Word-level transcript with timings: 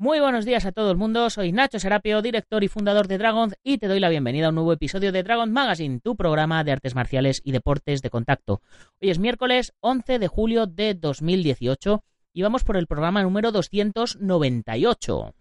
Muy 0.00 0.20
buenos 0.20 0.44
días 0.44 0.64
a 0.64 0.70
todo 0.70 0.92
el 0.92 0.96
mundo, 0.96 1.28
soy 1.28 1.50
Nacho 1.50 1.80
Serapio, 1.80 2.22
director 2.22 2.62
y 2.62 2.68
fundador 2.68 3.08
de 3.08 3.18
Dragon 3.18 3.52
y 3.64 3.78
te 3.78 3.88
doy 3.88 3.98
la 3.98 4.08
bienvenida 4.08 4.46
a 4.46 4.48
un 4.50 4.54
nuevo 4.54 4.72
episodio 4.72 5.10
de 5.10 5.24
Dragon 5.24 5.52
Magazine, 5.52 5.98
tu 5.98 6.14
programa 6.14 6.62
de 6.62 6.70
artes 6.70 6.94
marciales 6.94 7.42
y 7.44 7.50
deportes 7.50 8.00
de 8.00 8.08
contacto. 8.08 8.60
Hoy 9.02 9.10
es 9.10 9.18
miércoles 9.18 9.74
11 9.80 10.20
de 10.20 10.28
julio 10.28 10.66
de 10.66 10.94
2018 10.94 12.04
y 12.32 12.42
vamos 12.42 12.62
por 12.62 12.76
el 12.76 12.86
programa 12.86 13.24
número 13.24 13.50
298. 13.50 15.34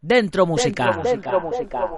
Dentro 0.00 0.44
música. 0.44 1.00
Dentro 1.04 1.40
música. 1.40 1.88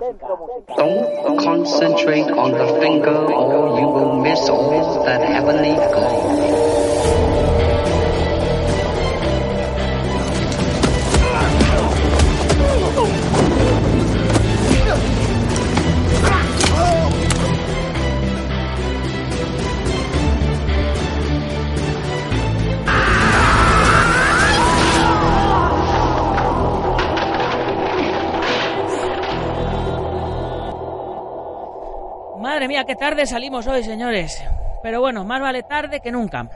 Don't 0.77 1.43
concentrate 1.43 2.30
on 2.30 2.52
the 2.52 2.79
finger 2.79 3.16
or 3.16 3.80
you 3.80 3.88
will 3.88 4.20
miss 4.20 4.50
all 4.50 5.02
that 5.07 5.23
heavenly 5.23 5.75
glow. 5.75 6.77
Madre 32.56 32.69
mía, 32.69 32.84
qué 32.84 32.96
tarde 32.96 33.27
salimos 33.27 33.66
hoy, 33.66 33.84
señores. 33.84 34.42
Pero 34.83 35.01
bueno, 35.01 35.24
más 35.27 35.42
vale 35.42 35.62
tarde 35.62 36.01
que 36.01 36.10
nunca. 36.10 36.48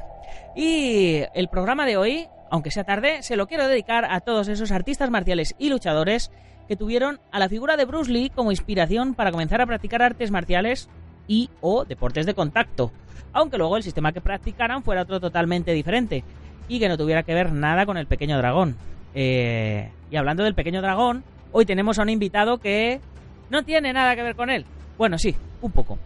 Y 0.56 1.20
el 1.34 1.48
programa 1.48 1.84
de 1.84 1.98
hoy, 1.98 2.26
aunque 2.50 2.70
sea 2.70 2.84
tarde, 2.84 3.22
se 3.22 3.36
lo 3.36 3.46
quiero 3.46 3.68
dedicar 3.68 4.06
a 4.06 4.20
todos 4.20 4.48
esos 4.48 4.72
artistas 4.72 5.10
marciales 5.10 5.54
y 5.58 5.68
luchadores 5.68 6.30
que 6.68 6.74
tuvieron 6.74 7.20
a 7.30 7.38
la 7.38 7.50
figura 7.50 7.76
de 7.76 7.84
Bruce 7.84 8.10
Lee 8.10 8.32
como 8.34 8.50
inspiración 8.50 9.12
para 9.14 9.30
comenzar 9.30 9.60
a 9.60 9.66
practicar 9.66 10.00
artes 10.00 10.30
marciales 10.30 10.88
y 11.28 11.50
o 11.60 11.84
deportes 11.84 12.24
de 12.24 12.32
contacto. 12.32 12.92
Aunque 13.34 13.58
luego 13.58 13.76
el 13.76 13.82
sistema 13.82 14.12
que 14.12 14.22
practicaran 14.22 14.82
fuera 14.82 15.02
otro 15.02 15.20
totalmente 15.20 15.74
diferente 15.74 16.24
y 16.66 16.78
que 16.78 16.88
no 16.88 16.96
tuviera 16.96 17.24
que 17.24 17.34
ver 17.34 17.52
nada 17.52 17.84
con 17.84 17.98
el 17.98 18.06
pequeño 18.06 18.38
dragón. 18.38 18.74
Eh, 19.14 19.90
y 20.10 20.16
hablando 20.16 20.44
del 20.44 20.54
pequeño 20.54 20.80
dragón, 20.80 21.24
hoy 21.52 21.66
tenemos 21.66 21.98
a 21.98 22.02
un 22.04 22.08
invitado 22.08 22.56
que 22.56 23.02
no 23.50 23.64
tiene 23.64 23.92
nada 23.92 24.16
que 24.16 24.22
ver 24.22 24.34
con 24.34 24.48
él. 24.48 24.64
Bueno, 25.00 25.16
sí, 25.16 25.34
un 25.62 25.72
poco. 25.72 25.98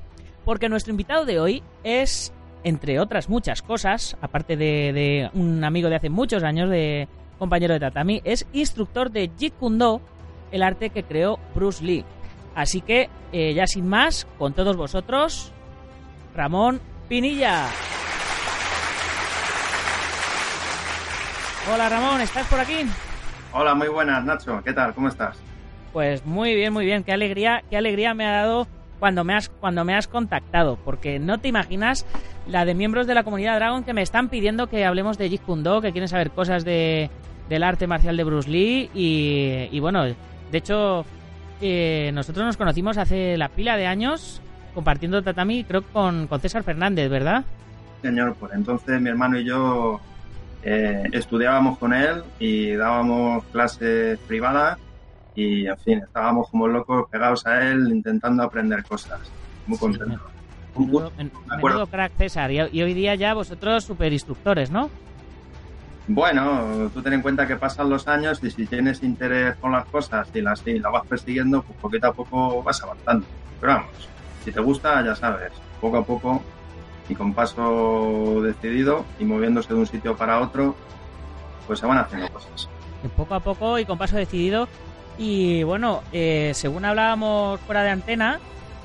Porque 0.44 0.68
nuestro 0.68 0.92
invitado 0.92 1.24
de 1.24 1.40
hoy 1.40 1.64
es, 1.82 2.32
entre 2.62 3.00
otras 3.00 3.28
muchas 3.28 3.60
cosas, 3.60 4.16
aparte 4.20 4.56
de, 4.56 5.28
un 5.34 5.64
amigo 5.64 5.88
de 5.88 5.96
hace 5.96 6.10
muchos 6.10 6.44
años, 6.44 6.70
de 6.70 7.08
compañero 7.36 7.74
de 7.74 7.80
tatami, 7.80 8.20
es 8.22 8.46
instructor 8.52 9.10
de 9.10 9.32
Jeet 9.36 9.52
Kune 9.54 9.78
Do, 9.78 10.00
el 10.52 10.62
arte 10.62 10.90
que 10.90 11.02
creó 11.02 11.40
Bruce 11.56 11.84
Lee. 11.84 12.04
Así 12.54 12.82
que, 12.82 13.10
eh, 13.32 13.52
ya 13.52 13.66
sin 13.66 13.88
más, 13.88 14.28
con 14.38 14.52
todos 14.52 14.76
vosotros, 14.76 15.52
Ramón 16.32 16.80
Pinilla. 17.08 17.66
Hola 21.74 21.88
Ramón, 21.88 22.20
¿estás 22.20 22.46
por 22.46 22.60
aquí? 22.60 22.86
Hola, 23.52 23.74
muy 23.74 23.88
buenas, 23.88 24.24
Nacho. 24.24 24.62
¿Qué 24.64 24.72
tal? 24.72 24.94
¿Cómo 24.94 25.08
estás? 25.08 25.36
Pues 25.92 26.24
muy 26.24 26.54
bien, 26.54 26.72
muy 26.72 26.84
bien. 26.84 27.02
Qué 27.02 27.12
alegría, 27.12 27.64
qué 27.70 27.76
alegría 27.76 28.14
me 28.14 28.24
ha 28.26 28.32
dado 28.32 28.68
cuando 28.98 29.24
me 29.24 29.34
has, 29.34 29.48
cuando 29.48 29.84
me 29.84 29.94
has 29.94 30.08
contactado, 30.08 30.78
porque 30.84 31.18
no 31.18 31.38
te 31.38 31.48
imaginas 31.48 32.06
la 32.46 32.64
de 32.64 32.74
miembros 32.74 33.06
de 33.06 33.14
la 33.14 33.24
comunidad 33.24 33.56
Dragon 33.56 33.84
que 33.84 33.94
me 33.94 34.02
están 34.02 34.28
pidiendo 34.28 34.66
que 34.68 34.84
hablemos 34.84 35.18
de 35.18 35.28
Jeet 35.28 35.42
Kune 35.42 35.62
Do, 35.62 35.80
que 35.80 35.92
quieren 35.92 36.08
saber 36.08 36.30
cosas 36.30 36.64
de, 36.64 37.10
del 37.48 37.62
arte 37.62 37.86
marcial 37.86 38.16
de 38.16 38.24
Bruce 38.24 38.50
Lee 38.50 38.90
y, 38.94 39.80
bueno, 39.80 40.04
de 40.04 40.14
hecho 40.58 41.04
eh, 41.60 42.10
nosotros 42.14 42.44
nos 42.44 42.56
conocimos 42.56 42.98
hace 42.98 43.36
la 43.36 43.48
pila 43.48 43.76
de 43.76 43.86
años 43.86 44.40
compartiendo 44.74 45.22
tatami, 45.22 45.64
creo 45.64 45.82
con, 45.82 46.26
con 46.26 46.40
César 46.40 46.64
Fernández, 46.64 47.08
¿verdad? 47.08 47.44
Señor, 48.02 48.34
pues 48.38 48.52
entonces 48.52 49.00
mi 49.00 49.08
hermano 49.08 49.38
y 49.38 49.44
yo 49.44 50.00
eh, 50.64 51.04
estudiábamos 51.12 51.78
con 51.78 51.92
él 51.92 52.22
y 52.38 52.72
dábamos 52.72 53.44
clases 53.52 54.18
privadas 54.26 54.78
y 55.34 55.66
en 55.66 55.78
fin, 55.78 55.98
estábamos 55.98 56.48
como 56.50 56.68
locos 56.68 57.08
pegados 57.10 57.46
a 57.46 57.62
él 57.62 57.88
intentando 57.90 58.42
aprender 58.42 58.84
cosas. 58.84 59.20
Muy 59.66 59.78
contento. 59.78 60.20
menudo, 60.76 61.86
crack 61.86 62.12
César, 62.16 62.50
y, 62.50 62.60
hoy 62.60 62.94
día 62.94 63.14
ya 63.14 63.34
vosotros 63.34 63.84
super 63.84 64.12
instructores, 64.12 64.70
¿no? 64.70 64.90
Bueno, 66.06 66.90
tú 66.92 67.00
ten 67.00 67.14
en 67.14 67.22
cuenta 67.22 67.46
que 67.46 67.56
pasan 67.56 67.88
los 67.88 68.06
años 68.08 68.38
y 68.42 68.50
si 68.50 68.66
tienes 68.66 69.02
interés 69.02 69.56
con 69.56 69.72
las 69.72 69.86
cosas 69.86 70.28
y 70.34 70.42
las, 70.42 70.64
y 70.66 70.78
las 70.78 70.92
vas 70.92 71.06
persiguiendo, 71.06 71.62
pues 71.62 71.78
poquito 71.78 72.08
a 72.08 72.12
poco 72.12 72.62
vas 72.62 72.82
avanzando. 72.82 73.26
Pero 73.58 73.72
vamos, 73.72 74.08
si 74.44 74.52
te 74.52 74.60
gusta, 74.60 75.02
ya 75.02 75.14
sabes, 75.14 75.52
poco 75.80 75.96
a 75.96 76.04
poco 76.04 76.42
y 77.08 77.14
con 77.14 77.32
paso 77.32 78.42
decidido 78.42 79.04
y 79.18 79.24
moviéndose 79.24 79.72
de 79.72 79.80
un 79.80 79.86
sitio 79.86 80.14
para 80.14 80.40
otro, 80.40 80.74
pues 81.66 81.78
se 81.78 81.86
van 81.86 81.98
haciendo 81.98 82.28
cosas. 82.28 82.68
poco 83.16 83.34
a 83.34 83.40
poco 83.40 83.78
y 83.78 83.86
con 83.86 83.96
paso 83.96 84.16
decidido 84.16 84.68
y 85.18 85.62
bueno, 85.62 86.02
eh, 86.12 86.52
según 86.54 86.84
hablábamos 86.84 87.60
fuera 87.60 87.82
de 87.82 87.90
antena, 87.90 88.40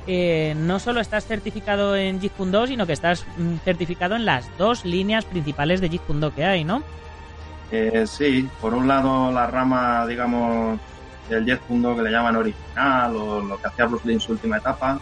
eh, 0.05 0.53
no 0.55 0.79
solo 0.79 1.01
estás 1.01 1.25
certificado 1.25 1.95
en 1.95 2.19
Kune 2.29 2.51
Do, 2.51 2.67
sino 2.67 2.85
que 2.85 2.93
estás 2.93 3.25
mm, 3.37 3.55
certificado 3.63 4.15
en 4.15 4.25
las 4.25 4.49
dos 4.57 4.85
líneas 4.85 5.25
principales 5.25 5.81
de 5.81 5.89
Kune 5.99 6.19
Do 6.19 6.33
que 6.33 6.45
hay, 6.45 6.63
¿no? 6.63 6.83
Eh, 7.71 8.05
sí, 8.07 8.47
por 8.61 8.73
un 8.73 8.87
lado 8.87 9.31
la 9.31 9.47
rama, 9.47 10.05
digamos, 10.05 10.79
del 11.29 11.59
Kune 11.59 11.81
Do 11.81 11.95
que 11.95 12.03
le 12.03 12.11
llaman 12.11 12.35
original 12.35 13.15
o 13.15 13.41
lo 13.41 13.59
que 13.59 13.67
hacía 13.67 13.85
Bruce 13.85 14.07
Lee 14.07 14.13
en 14.13 14.19
su 14.19 14.31
última 14.31 14.57
etapa, 14.57 14.99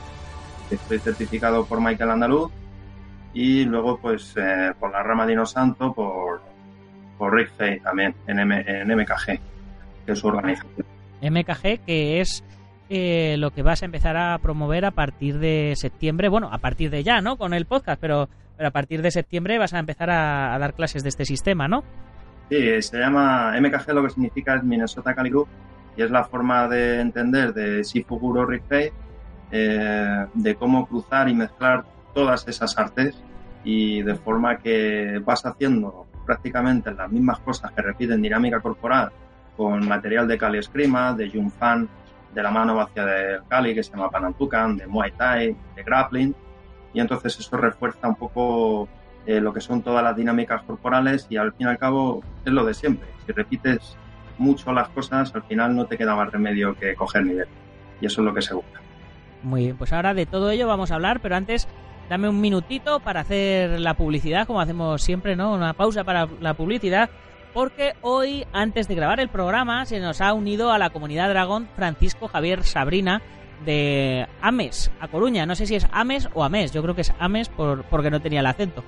que 0.69 0.75
estoy 0.75 0.99
certificado 0.99 1.65
por 1.65 1.81
Michael 1.81 2.11
Andaluz, 2.11 2.51
y 3.33 3.65
luego 3.65 3.97
pues 3.97 4.33
por 4.79 4.91
la 4.91 5.03
rama 5.03 5.27
Dino 5.27 5.45
Santo 5.45 5.94
por, 5.94 6.41
por 7.17 7.35
Rick 7.35 7.51
Fay 7.57 7.79
también 7.81 8.15
en, 8.27 8.39
en 8.39 8.97
MKG, 8.97 9.39
que 10.05 10.11
es 10.11 10.19
su 10.19 10.27
organización. 10.27 10.97
MKG, 11.22 11.79
que 11.85 12.22
es 12.22 12.44
eh, 12.89 13.35
lo 13.38 13.51
que 13.51 13.63
vas 13.63 13.81
a 13.81 13.85
empezar 13.85 14.16
a 14.16 14.38
promover 14.39 14.85
a 14.85 14.91
partir 14.91 15.39
de 15.39 15.73
septiembre. 15.75 16.29
Bueno, 16.29 16.50
a 16.51 16.59
partir 16.59 16.89
de 16.89 17.03
ya, 17.03 17.19
¿no? 17.19 17.38
Con 17.38 17.53
el 17.53 17.66
podcast, 17.66 18.00
pero, 18.00 18.29
pero 18.55 18.69
a 18.69 18.72
partir 18.72 19.01
de 19.01 19.11
septiembre 19.11 19.57
vas 19.57 19.73
a 19.73 19.79
empezar 19.79 20.09
a, 20.09 20.57
dar 20.57 20.73
clases 20.73 21.03
de 21.03 21.09
este 21.09 21.25
sistema, 21.25 21.67
¿no? 21.67 21.83
Sí, 22.50 22.81
se 22.81 22.97
llama 22.97 23.53
MKG, 23.59 23.94
lo 23.94 24.03
que 24.03 24.09
significa 24.11 24.56
es 24.56 24.63
Minnesota 24.63 25.13
Kali 25.13 25.31
y 25.97 26.01
es 26.01 26.11
la 26.11 26.23
forma 26.23 26.67
de 26.69 27.01
entender 27.01 27.53
de 27.53 27.83
Shifuguro 27.83 28.45
Rikpei, 28.45 28.91
eh, 29.51 30.25
de 30.33 30.56
cómo 30.56 30.88
cruzar 30.88 31.27
y 31.27 31.33
mezclar 31.33 31.83
todas 32.13 32.47
esas 32.47 32.77
artes 32.77 33.22
y 33.66 34.01
de 34.01 34.16
forma 34.16 34.57
que 34.59 35.19
vas 35.25 35.45
haciendo 35.45 36.07
prácticamente 36.25 36.94
las 36.94 37.11
mismas 37.11 37.39
cosas 37.39 37.72
que 37.72 37.81
repiten 37.81 38.22
dinámica 38.22 38.61
corporal 38.61 39.11
con 39.57 39.88
material 39.88 40.28
de 40.28 40.38
Kali 40.38 40.59
Escrima, 40.59 41.13
de 41.13 41.29
Jung 41.29 41.51
Fan, 41.51 41.90
de 42.34 42.44
la 42.44 42.51
mano 42.51 42.75
vacía 42.75 43.06
del 43.06 43.41
Kali, 43.50 43.73
que 43.73 43.84
se 43.84 43.91
llama 43.91 44.12
Panantukan, 44.12 44.78
de 44.78 44.88
Muay 44.88 45.12
Thai, 45.12 45.56
de 45.75 45.84
Grappling, 45.84 46.35
y 46.94 47.00
entonces 47.00 47.40
eso 47.40 47.57
refuerza 47.57 48.07
un 48.07 48.16
poco 48.16 48.88
eh, 49.25 49.41
lo 49.41 49.51
que 49.53 49.59
son 49.59 49.81
todas 49.81 50.03
las 50.03 50.16
dinámicas 50.16 50.62
corporales 50.63 51.28
y 51.29 51.38
al 51.38 51.51
fin 51.53 51.68
y 51.68 51.69
al 51.69 51.78
cabo 51.78 52.23
es 52.45 52.53
lo 52.53 52.63
de 52.63 52.73
siempre. 52.73 53.09
Si 53.25 53.34
repites 53.34 53.97
mucho 54.38 54.72
las 54.72 54.90
cosas, 54.90 55.34
al 55.35 55.44
final 55.44 55.75
no 55.75 55.85
te 55.85 55.97
queda 55.97 56.16
más 56.16 56.31
remedio 56.31 56.75
que 56.75 56.95
coger 56.95 57.25
nivel. 57.25 57.47
Y 58.00 58.06
eso 58.06 58.22
es 58.22 58.25
lo 58.25 58.34
que 58.34 58.41
se 58.41 58.53
busca. 58.53 58.79
Muy 59.44 59.66
bien, 59.66 59.78
pues 59.78 59.91
ahora 59.91 60.13
de 60.13 60.25
todo 60.25 60.50
ello 60.50 60.68
vamos 60.68 60.91
a 60.91 60.95
hablar, 60.95 61.19
pero 61.19 61.35
antes 61.35 61.68
dame 62.09 62.29
un 62.29 62.39
minutito 62.39 63.00
para 63.00 63.22
hacer 63.22 63.79
la 63.79 63.95
publicidad, 63.95 64.47
como 64.47 64.62
hacemos 64.62 65.01
siempre, 65.01 65.35
¿no? 65.35 65.53
Una 65.53 65.74
pausa 65.74 66.03
para 66.03 66.28
la 66.39 66.53
publicidad 66.53 67.09
porque 67.53 67.94
hoy, 68.02 68.46
antes 68.53 68.88
de 68.88 68.96
grabar 68.96 69.19
el 69.19 69.30
programa, 69.30 69.85
se 69.85 70.00
nos 70.00 70.21
ha 70.21 70.33
unido 70.33 70.71
a 70.71 70.77
la 70.77 70.89
comunidad 70.89 71.30
Dragón 71.30 71.68
Francisco 71.75 72.27
Javier 72.27 72.63
Sabrina 72.63 73.21
de 73.66 74.27
Ames, 74.42 74.92
a 75.00 75.07
Coruña. 75.07 75.45
No 75.45 75.56
sé 75.56 75.66
si 75.66 75.75
es 75.75 75.88
Ames 75.92 76.30
o 76.33 76.44
Ames, 76.44 76.71
yo 76.71 76.81
creo 76.81 76.95
que 76.95 77.01
es 77.01 77.13
Ames 77.19 77.50
por, 77.50 77.83
porque 77.86 78.12
no 78.12 78.19
tenía 78.19 78.42
el 78.42 78.45
acento. 78.45 78.83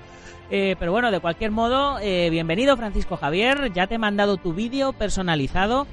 Eh, 0.52 0.76
pero 0.80 0.92
bueno, 0.92 1.12
de 1.12 1.20
cualquier 1.20 1.52
modo, 1.52 2.00
eh, 2.00 2.30
bienvenido 2.32 2.76
Francisco 2.76 3.18
Javier, 3.18 3.72
ya 3.74 3.88
te 3.88 3.96
he 3.96 4.00
mandado 4.00 4.38
tu 4.38 4.54
vídeo 4.54 4.94
personalizado 4.94 5.86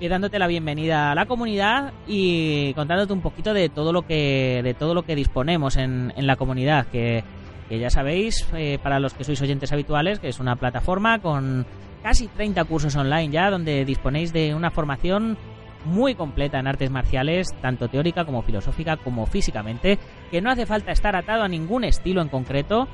y 0.00 0.08
dándote 0.08 0.38
la 0.38 0.48
bienvenida 0.48 1.12
a 1.12 1.14
la 1.14 1.26
comunidad 1.26 1.92
y 2.06 2.74
contándote 2.74 3.12
un 3.12 3.22
poquito 3.22 3.54
de 3.54 3.68
todo 3.68 3.92
lo 3.92 4.02
que, 4.02 4.60
de 4.62 4.74
todo 4.74 4.94
lo 4.94 5.04
que 5.04 5.14
disponemos 5.14 5.76
en, 5.76 6.12
en 6.16 6.26
la 6.26 6.36
comunidad, 6.36 6.86
que, 6.88 7.24
ya 7.70 7.88
sabéis, 7.88 8.46
eh, 8.54 8.78
para 8.82 9.00
los 9.00 9.14
que 9.14 9.24
sois 9.24 9.40
oyentes 9.40 9.72
habituales, 9.72 10.18
que 10.18 10.28
es 10.28 10.40
una 10.40 10.56
plataforma 10.56 11.20
con 11.20 11.64
casi 12.02 12.28
30 12.28 12.64
cursos 12.64 12.96
online 12.96 13.30
ya 13.30 13.50
donde 13.50 13.84
disponéis 13.84 14.32
de 14.32 14.54
una 14.54 14.70
formación 14.70 15.36
muy 15.84 16.14
completa 16.14 16.58
en 16.58 16.66
artes 16.66 16.90
marciales, 16.90 17.48
tanto 17.60 17.88
teórica 17.88 18.24
como 18.24 18.42
filosófica 18.42 18.96
como 18.96 19.26
físicamente, 19.26 19.98
que 20.30 20.40
no 20.40 20.50
hace 20.50 20.66
falta 20.66 20.92
estar 20.92 21.16
atado 21.16 21.42
a 21.42 21.48
ningún 21.48 21.84
estilo 21.84 22.22
en 22.22 22.28
concreto, 22.28 22.88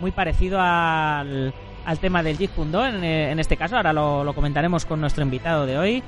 muy 0.00 0.12
parecido 0.12 0.58
al, 0.60 1.52
al 1.84 1.98
tema 1.98 2.22
del 2.22 2.38
Jeet 2.38 2.52
Kune 2.52 2.70
Do 2.70 2.86
en, 2.86 3.02
en, 3.02 3.38
este 3.38 3.56
caso, 3.56 3.76
ahora 3.76 3.92
lo, 3.92 4.22
lo 4.24 4.34
comentaremos 4.34 4.84
con 4.84 5.00
nuestro 5.00 5.24
invitado 5.24 5.66
de 5.66 5.78
hoy. 5.78 6.02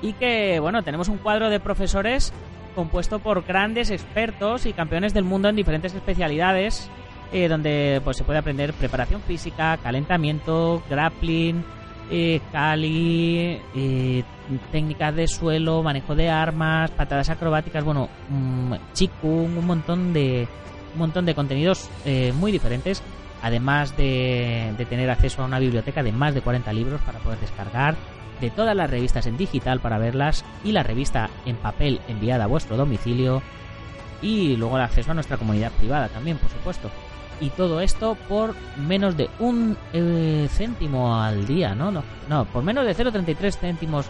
Y 0.00 0.12
que, 0.12 0.60
bueno, 0.60 0.82
tenemos 0.82 1.08
un 1.08 1.18
cuadro 1.18 1.50
de 1.50 1.58
profesores 1.58 2.32
compuesto 2.74 3.18
por 3.18 3.44
grandes 3.44 3.90
expertos 3.90 4.64
y 4.64 4.72
campeones 4.72 5.12
del 5.12 5.24
mundo 5.24 5.48
en 5.48 5.56
diferentes 5.56 5.92
especialidades, 5.94 6.88
eh, 7.32 7.48
donde 7.48 8.00
pues 8.04 8.16
se 8.16 8.24
puede 8.24 8.38
aprender 8.38 8.72
preparación 8.72 9.20
física, 9.22 9.76
calentamiento, 9.78 10.80
grappling, 10.88 11.64
eh, 12.10 12.40
cali, 12.52 13.60
eh, 13.74 14.24
técnicas 14.72 15.14
de 15.14 15.28
suelo, 15.28 15.82
manejo 15.82 16.14
de 16.14 16.30
armas, 16.30 16.90
patadas 16.90 17.30
acrobáticas, 17.30 17.84
bueno, 17.84 18.08
um, 18.30 18.72
un 19.22 19.66
montón 19.66 20.12
de 20.12 20.48
un 20.94 20.98
montón 20.98 21.26
de 21.26 21.34
contenidos 21.34 21.90
eh, 22.04 22.32
muy 22.36 22.50
diferentes, 22.50 23.02
además 23.42 23.96
de, 23.96 24.74
de 24.76 24.84
tener 24.86 25.10
acceso 25.10 25.42
a 25.42 25.46
una 25.46 25.58
biblioteca 25.58 26.02
de 26.02 26.12
más 26.12 26.34
de 26.34 26.40
40 26.40 26.72
libros 26.72 27.00
para 27.02 27.18
poder 27.18 27.38
descargar 27.40 27.94
de 28.40 28.50
todas 28.50 28.74
las 28.74 28.90
revistas 28.90 29.26
en 29.26 29.36
digital 29.36 29.80
para 29.80 29.98
verlas 29.98 30.44
y 30.64 30.72
la 30.72 30.82
revista 30.82 31.28
en 31.44 31.56
papel 31.56 32.00
enviada 32.08 32.44
a 32.44 32.48
vuestro 32.48 32.76
domicilio 32.76 33.42
y 34.22 34.56
luego 34.56 34.76
el 34.76 34.84
acceso 34.84 35.10
a 35.10 35.14
nuestra 35.14 35.36
comunidad 35.36 35.72
privada 35.72 36.08
también, 36.08 36.38
por 36.38 36.50
supuesto. 36.50 36.90
Y 37.40 37.50
todo 37.50 37.80
esto 37.80 38.16
por 38.28 38.54
menos 38.76 39.16
de 39.16 39.28
un 39.38 39.76
eh, 39.92 40.48
céntimo 40.50 41.20
al 41.20 41.46
día, 41.46 41.74
¿no? 41.74 41.90
No, 41.90 42.02
no 42.28 42.44
por 42.46 42.64
menos 42.64 42.84
de 42.84 42.96
0,33 42.96 43.56
céntimos 43.56 44.06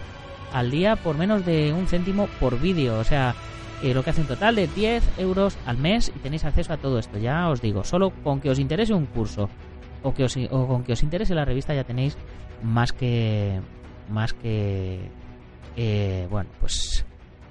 al 0.53 0.71
día, 0.71 0.97
por 0.97 1.17
menos 1.17 1.45
de 1.45 1.73
un 1.73 1.87
céntimo 1.87 2.27
por 2.41 2.59
vídeo. 2.59 2.99
O 2.99 3.05
sea, 3.05 3.35
eh, 3.83 3.93
lo 3.93 4.03
que 4.03 4.11
hace 4.11 4.23
un 4.23 4.27
total 4.27 4.57
de 4.57 4.67
10 4.67 5.19
euros 5.19 5.59
al 5.67 5.77
mes 5.77 6.11
y 6.15 6.19
tenéis 6.21 6.45
acceso 6.45 6.73
a 6.73 6.79
todo 6.79 6.99
esto. 6.99 7.19
Ya 7.19 7.49
os 7.49 7.61
digo, 7.61 7.85
solo 7.85 8.11
con 8.25 8.41
que 8.41 8.51
os 8.51 8.59
interese 8.59 8.95
un 8.95 9.07
curso 9.07 9.49
o, 10.03 10.15
que 10.15 10.25
os, 10.25 10.37
o 10.37 10.67
con 10.67 10.85
que 10.85 10.93
os 10.93 11.03
interese 11.03 11.35
la 11.35 11.45
revista 11.45 11.75
ya 11.75 11.85
tenéis 11.85 12.17
más 12.63 12.93
que 12.93 13.61
más 14.11 14.33
que 14.33 15.11
eh, 15.77 16.27
bueno 16.31 16.51
pues 16.61 17.05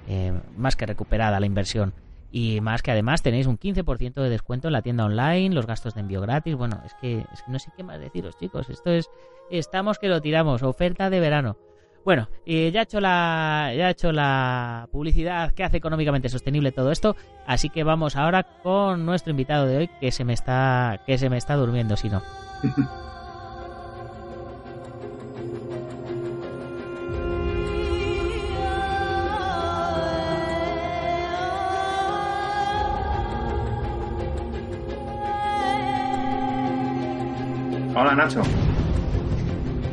eh, 0.08 0.32
más 0.56 0.76
que 0.76 0.86
recuperada 0.86 1.40
la 1.40 1.46
inversión 1.46 1.94
y 2.30 2.60
más 2.60 2.82
que 2.82 2.90
además 2.90 3.22
tenéis 3.22 3.46
un 3.46 3.58
15% 3.58 4.14
de 4.14 4.28
descuento 4.28 4.68
en 4.68 4.72
la 4.72 4.82
tienda 4.82 5.04
online, 5.04 5.54
los 5.54 5.66
gastos 5.66 5.94
de 5.94 6.00
envío 6.00 6.20
gratis, 6.20 6.54
bueno, 6.54 6.80
es 6.84 6.94
que, 7.00 7.18
es 7.32 7.42
que 7.42 7.50
no 7.50 7.58
sé 7.58 7.70
qué 7.76 7.82
más 7.82 8.00
deciros 8.00 8.36
chicos, 8.36 8.68
esto 8.70 8.90
es, 8.90 9.08
estamos 9.50 9.98
que 9.98 10.08
lo 10.08 10.20
tiramos, 10.20 10.62
oferta 10.62 11.10
de 11.10 11.20
verano. 11.20 11.56
Bueno, 12.04 12.28
y 12.46 12.70
ya 12.70 12.80
he 12.80 12.82
hecho 12.84 13.00
la 13.00 13.72
ya 13.76 13.88
he 13.88 13.90
hecho 13.90 14.12
la 14.12 14.88
publicidad 14.90 15.52
que 15.52 15.64
hace 15.64 15.76
económicamente 15.76 16.28
sostenible 16.28 16.72
todo 16.72 16.90
esto, 16.90 17.16
así 17.46 17.68
que 17.68 17.84
vamos 17.84 18.16
ahora 18.16 18.44
con 18.62 19.04
nuestro 19.04 19.30
invitado 19.30 19.66
de 19.66 19.76
hoy 19.76 19.90
que 20.00 20.10
se 20.10 20.24
me 20.24 20.32
está 20.32 21.02
que 21.06 21.18
se 21.18 21.28
me 21.28 21.36
está 21.36 21.56
durmiendo 21.56 21.96
si 21.96 22.08
no. 22.08 22.22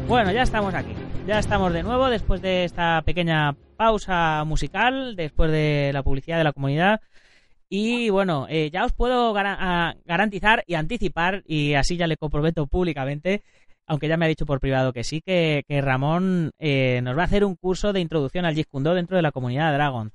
Bueno, 0.08 0.32
ya 0.32 0.44
estamos 0.44 0.74
aquí. 0.74 0.94
Ya 1.26 1.40
estamos 1.40 1.74
de 1.74 1.84
nuevo 1.84 2.10
después 2.10 2.42
de 2.42 2.66
esta 2.66 3.02
pequeña 3.04 3.56
pausa 3.78 4.44
musical, 4.46 5.16
después 5.16 5.52
de 5.52 5.92
la 5.94 6.04
publicidad 6.04 6.38
de 6.38 6.44
la 6.44 6.54
comunidad. 6.54 7.02
Y 7.70 8.10
bueno, 8.10 8.46
eh, 8.50 8.70
ya 8.72 8.86
os 8.86 8.94
puedo 8.94 9.34
garantizar 9.34 10.64
y 10.68 10.76
anticipar, 10.76 11.44
y 11.48 11.74
así 11.74 11.98
ya 11.98 12.08
le 12.08 12.18
comprometo 12.18 12.68
públicamente, 12.68 13.44
aunque 13.88 14.08
ya 14.08 14.18
me 14.18 14.26
ha 14.26 14.30
dicho 14.30 14.46
por 14.46 14.60
privado 14.60 14.94
que 14.94 15.04
sí, 15.04 15.22
que, 15.22 15.64
Ramón 15.82 16.52
eh, 16.60 17.02
nos 17.04 17.18
va 17.18 17.22
a 17.24 17.26
hacer 17.26 17.44
un 17.44 17.56
curso 17.56 17.92
de 17.92 18.02
introducción 18.02 18.46
al 18.46 18.54
Jeet 18.54 18.70
dentro 18.70 19.18
de 19.18 19.24
la 19.24 19.32
comunidad 19.32 19.72
de 19.72 19.78
Dragon. 19.78 20.12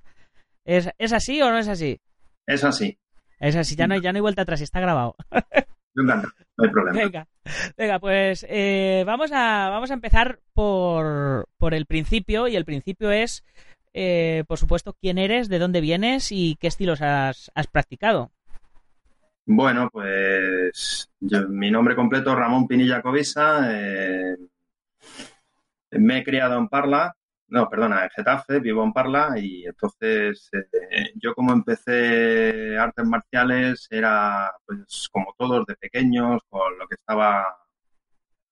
¿Es, 0.64 0.90
¿Es 0.98 1.12
así 1.12 1.42
o 1.42 1.50
no 1.50 1.58
es 1.58 1.68
así? 1.68 2.00
Es 2.46 2.62
así. 2.64 2.98
Es 3.40 3.56
así, 3.56 3.74
ya 3.74 3.86
no, 3.86 3.96
ya 3.96 4.12
no 4.12 4.18
hay 4.18 4.22
vuelta 4.22 4.42
atrás, 4.42 4.60
está 4.60 4.80
grabado. 4.80 5.16
no 5.94 6.22
hay 6.58 6.70
problema. 6.70 6.98
Venga, 6.98 7.28
venga 7.76 7.98
pues 7.98 8.46
eh, 8.48 9.02
vamos, 9.06 9.30
a, 9.32 9.68
vamos 9.70 9.90
a 9.90 9.94
empezar 9.94 10.40
por, 10.54 11.48
por 11.58 11.74
el 11.74 11.86
principio 11.86 12.48
y 12.48 12.56
el 12.56 12.64
principio 12.64 13.10
es, 13.10 13.44
eh, 13.92 14.44
por 14.46 14.58
supuesto, 14.58 14.94
quién 15.00 15.18
eres, 15.18 15.48
de 15.48 15.58
dónde 15.58 15.80
vienes 15.80 16.32
y 16.32 16.56
qué 16.56 16.68
estilos 16.68 17.02
has, 17.02 17.50
has 17.54 17.66
practicado. 17.66 18.30
Bueno, 19.46 19.88
pues 19.90 21.10
mi 21.20 21.70
nombre 21.70 21.96
completo 21.96 22.30
es 22.30 22.36
Ramón 22.36 22.68
Pinilla 22.68 23.02
Covisa. 23.02 23.68
Eh, 23.72 24.36
me 25.92 26.18
he 26.18 26.24
criado 26.24 26.56
en 26.56 26.68
Parla, 26.68 27.16
no, 27.50 27.68
perdona, 27.68 28.04
en 28.04 28.10
Getafe, 28.10 28.60
vivo 28.60 28.84
en 28.84 28.92
Parla 28.92 29.34
y 29.38 29.64
entonces 29.66 30.48
eh, 30.52 31.12
yo 31.16 31.34
como 31.34 31.52
empecé 31.52 32.78
artes 32.78 33.04
marciales 33.06 33.88
era 33.90 34.52
pues 34.64 35.08
como 35.12 35.34
todos 35.36 35.66
de 35.66 35.74
pequeños, 35.76 36.42
con 36.48 36.78
lo 36.78 36.86
que 36.88 36.94
estaba 36.94 37.46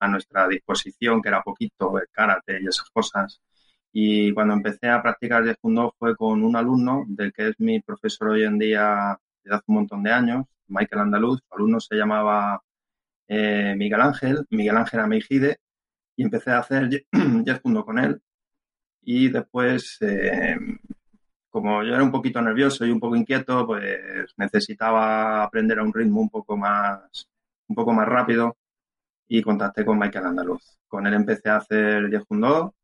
a 0.00 0.08
nuestra 0.08 0.48
disposición, 0.48 1.22
que 1.22 1.28
era 1.28 1.42
poquito, 1.42 1.98
el 1.98 2.08
karate 2.12 2.60
y 2.60 2.66
esas 2.66 2.90
cosas. 2.90 3.40
Y 3.92 4.32
cuando 4.34 4.54
empecé 4.54 4.88
a 4.88 5.02
practicar 5.02 5.44
Jeet 5.44 5.58
fue 5.98 6.16
con 6.16 6.44
un 6.44 6.56
alumno 6.56 7.04
del 7.08 7.32
que 7.32 7.48
es 7.48 7.54
mi 7.58 7.80
profesor 7.80 8.30
hoy 8.30 8.44
en 8.44 8.58
día 8.58 9.18
desde 9.42 9.56
hace 9.56 9.64
un 9.68 9.76
montón 9.76 10.02
de 10.02 10.12
años, 10.12 10.46
Michael 10.68 11.02
Andaluz. 11.02 11.40
Su 11.48 11.54
alumno 11.54 11.80
se 11.80 11.96
llamaba 11.96 12.60
eh, 13.28 13.74
Miguel 13.76 14.00
Ángel, 14.00 14.46
Miguel 14.50 14.76
Ángel 14.76 15.00
Ameijide, 15.00 15.58
y 16.16 16.24
empecé 16.24 16.50
a 16.52 16.58
hacer 16.60 16.88
Jeet 16.90 17.06
con 17.84 17.98
él 17.98 18.20
y 19.02 19.28
después, 19.28 19.96
eh, 20.00 20.56
como 21.50 21.82
yo 21.82 21.94
era 21.94 22.02
un 22.02 22.12
poquito 22.12 22.40
nervioso 22.42 22.84
y 22.84 22.90
un 22.90 23.00
poco 23.00 23.16
inquieto, 23.16 23.66
pues 23.66 24.34
necesitaba 24.36 25.42
aprender 25.42 25.78
a 25.78 25.82
un 25.82 25.92
ritmo 25.92 26.20
un 26.20 26.30
poco 26.30 26.56
más, 26.56 27.28
un 27.68 27.76
poco 27.76 27.92
más 27.92 28.06
rápido 28.06 28.56
y 29.28 29.42
contacté 29.42 29.84
con 29.84 29.98
Michael 29.98 30.26
Andaluz. 30.26 30.78
Con 30.86 31.06
él 31.06 31.14
empecé 31.14 31.48
a 31.50 31.56
hacer 31.56 32.10
Yehundo, 32.10 32.74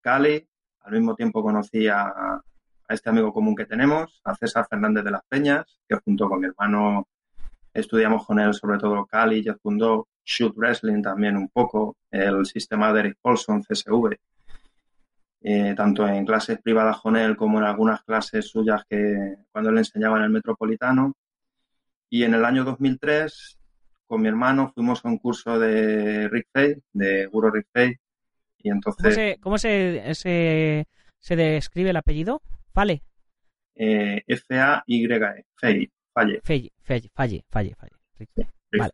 Cali, 0.00 0.46
al 0.80 0.92
mismo 0.92 1.14
tiempo 1.14 1.42
conocí 1.42 1.88
a, 1.88 2.40
este 2.88 3.10
amigo 3.10 3.32
común 3.32 3.56
que 3.56 3.66
tenemos, 3.66 4.20
a 4.22 4.34
César 4.36 4.66
Fernández 4.70 5.02
de 5.02 5.10
las 5.10 5.24
Peñas, 5.28 5.64
que 5.88 5.96
junto 5.96 6.28
con 6.28 6.40
mi 6.40 6.46
hermano 6.46 7.08
estudiamos 7.74 8.24
con 8.24 8.38
él 8.38 8.54
sobre 8.54 8.78
todo 8.78 9.04
Cali, 9.06 9.42
Yehundo, 9.42 10.06
Shoot 10.24 10.54
Wrestling 10.56 11.02
también 11.02 11.36
un 11.36 11.48
poco, 11.48 11.96
el 12.10 12.46
sistema 12.46 12.92
de 12.92 13.00
Eric 13.00 13.18
Paulson, 13.20 13.62
CSV 13.62 14.16
eh, 15.48 15.74
tanto 15.76 16.08
en 16.08 16.26
clases 16.26 16.58
privadas 16.60 16.98
con 17.00 17.16
él 17.16 17.36
como 17.36 17.58
en 17.58 17.66
algunas 17.66 18.02
clases 18.02 18.48
suyas 18.48 18.82
que 18.90 19.36
cuando 19.52 19.70
le 19.70 19.78
enseñaba 19.78 20.18
en 20.18 20.24
el 20.24 20.30
Metropolitano. 20.30 21.14
Y 22.10 22.24
en 22.24 22.34
el 22.34 22.44
año 22.44 22.64
2003, 22.64 23.56
con 24.08 24.22
mi 24.22 24.26
hermano, 24.26 24.72
fuimos 24.74 25.04
a 25.04 25.08
un 25.08 25.18
curso 25.18 25.56
de 25.56 26.28
Rick 26.28 26.48
Fay, 26.52 26.82
de 26.92 27.26
Guru 27.26 27.52
Rick 27.52 27.68
Fay. 27.72 27.94
Y 28.58 28.70
entonces... 28.70 29.36
¿Cómo 29.40 29.56
se, 29.56 30.14
se, 30.14 30.88
se, 31.20 31.36
describe 31.36 31.90
el 31.90 31.96
apellido? 31.96 32.42
Fale. 32.74 33.04
Eh, 33.76 34.24
F-A-Y-E, 34.26 35.44
Fay, 35.54 35.88
Falle. 36.12 36.40
Falle, 36.42 36.72
Falle, 36.82 37.12
Falle, 37.14 37.44
Falle. 37.48 37.76
Falle. 37.76 38.50
Vale. 38.72 38.92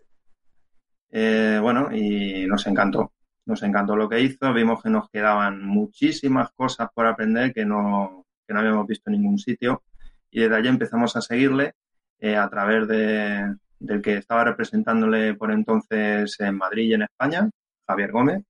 Eh, 1.12 1.58
bueno, 1.62 1.88
y 1.90 2.44
nos 2.46 2.66
encantó 2.66 3.10
nos 3.46 3.62
encantó 3.62 3.96
lo 3.96 4.08
que 4.08 4.20
hizo, 4.20 4.52
vimos 4.52 4.82
que 4.82 4.90
nos 4.90 5.08
quedaban 5.10 5.64
muchísimas 5.64 6.50
cosas 6.52 6.88
por 6.94 7.06
aprender 7.06 7.52
que 7.52 7.64
no, 7.64 8.26
que 8.46 8.54
no 8.54 8.60
habíamos 8.60 8.86
visto 8.86 9.10
en 9.10 9.20
ningún 9.20 9.38
sitio 9.38 9.82
y 10.30 10.40
desde 10.40 10.56
allí 10.56 10.68
empezamos 10.68 11.16
a 11.16 11.20
seguirle 11.20 11.74
eh, 12.18 12.36
a 12.36 12.48
través 12.48 12.88
de, 12.88 13.56
del 13.78 14.00
que 14.00 14.16
estaba 14.16 14.44
representándole 14.44 15.34
por 15.34 15.50
entonces 15.50 16.38
en 16.40 16.56
Madrid 16.56 16.90
y 16.90 16.94
en 16.94 17.02
España, 17.02 17.50
Javier 17.86 18.12
Gómez. 18.12 18.42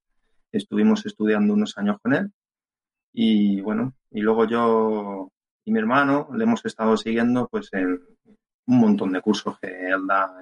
Estuvimos 0.52 1.04
estudiando 1.06 1.54
unos 1.54 1.76
años 1.78 1.96
con 2.02 2.14
él 2.14 2.30
y 3.12 3.60
bueno, 3.62 3.94
y 4.10 4.20
luego 4.20 4.46
yo 4.46 5.28
y 5.64 5.72
mi 5.72 5.78
hermano 5.78 6.28
le 6.34 6.44
hemos 6.44 6.64
estado 6.64 6.96
siguiendo 6.96 7.48
pues 7.48 7.68
en 7.72 8.00
un 8.66 8.78
montón 8.78 9.12
de 9.12 9.20
cursos 9.20 9.58
que 9.58 9.88
él 9.88 10.06
da 10.06 10.34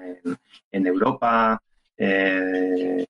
en, 0.70 0.86
Europa, 0.86 1.60
eh, 1.96 3.06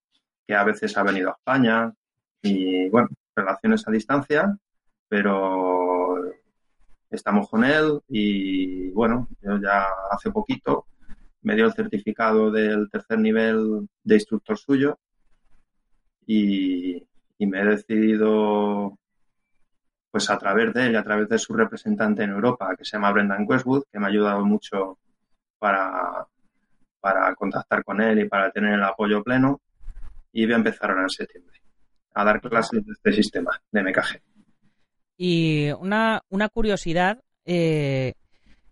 que 0.51 0.57
a 0.57 0.65
veces 0.65 0.97
ha 0.97 1.05
venido 1.05 1.29
a 1.29 1.37
España 1.39 1.95
y 2.43 2.89
bueno, 2.89 3.09
relaciones 3.37 3.87
a 3.87 3.93
distancia, 3.93 4.59
pero 5.09 6.25
estamos 7.09 7.49
con 7.49 7.63
él 7.63 8.01
y 8.09 8.91
bueno, 8.91 9.29
yo 9.43 9.61
ya 9.61 9.87
hace 10.11 10.33
poquito 10.33 10.87
me 11.43 11.55
dio 11.55 11.67
el 11.67 11.73
certificado 11.73 12.51
del 12.51 12.91
tercer 12.91 13.21
nivel 13.21 13.89
de 14.03 14.15
instructor 14.17 14.59
suyo 14.59 14.99
y, 16.27 17.07
me 17.39 17.61
he 17.61 17.65
decidido 17.65 18.99
pues 20.11 20.29
a 20.31 20.37
través 20.37 20.75
de 20.75 20.87
él 20.87 20.93
y 20.93 20.97
a 20.97 21.05
través 21.05 21.29
de 21.29 21.39
su 21.39 21.55
representante 21.55 22.25
en 22.25 22.31
Europa, 22.31 22.75
que 22.77 22.85
se 22.85 22.97
llama 22.97 23.13
Brendan 23.13 23.47
Westwood, 23.49 23.85
que 23.91 24.01
me 24.01 24.07
ha 24.07 24.09
ayudado 24.09 24.45
mucho 24.45 24.99
para, 25.61 26.27
para 27.01 27.37
contactar 27.37 27.85
con 27.85 28.01
él 28.01 28.19
y 28.19 28.29
para 28.29 28.51
tener 28.51 28.75
el 28.75 28.83
apoyo 28.83 29.23
pleno, 29.23 29.61
y 30.33 30.45
voy 30.45 30.55
a 30.55 30.59
empezar 30.59 30.91
en 30.91 31.09
septiembre 31.09 31.61
a 32.15 32.25
dar 32.25 32.41
clases 32.41 32.85
de 32.85 32.93
este 32.93 33.13
sistema 33.13 33.61
de 33.71 33.83
MKG. 33.83 34.21
Y 35.17 35.71
una, 35.79 36.23
una 36.29 36.49
curiosidad, 36.49 37.23
eh, 37.45 38.15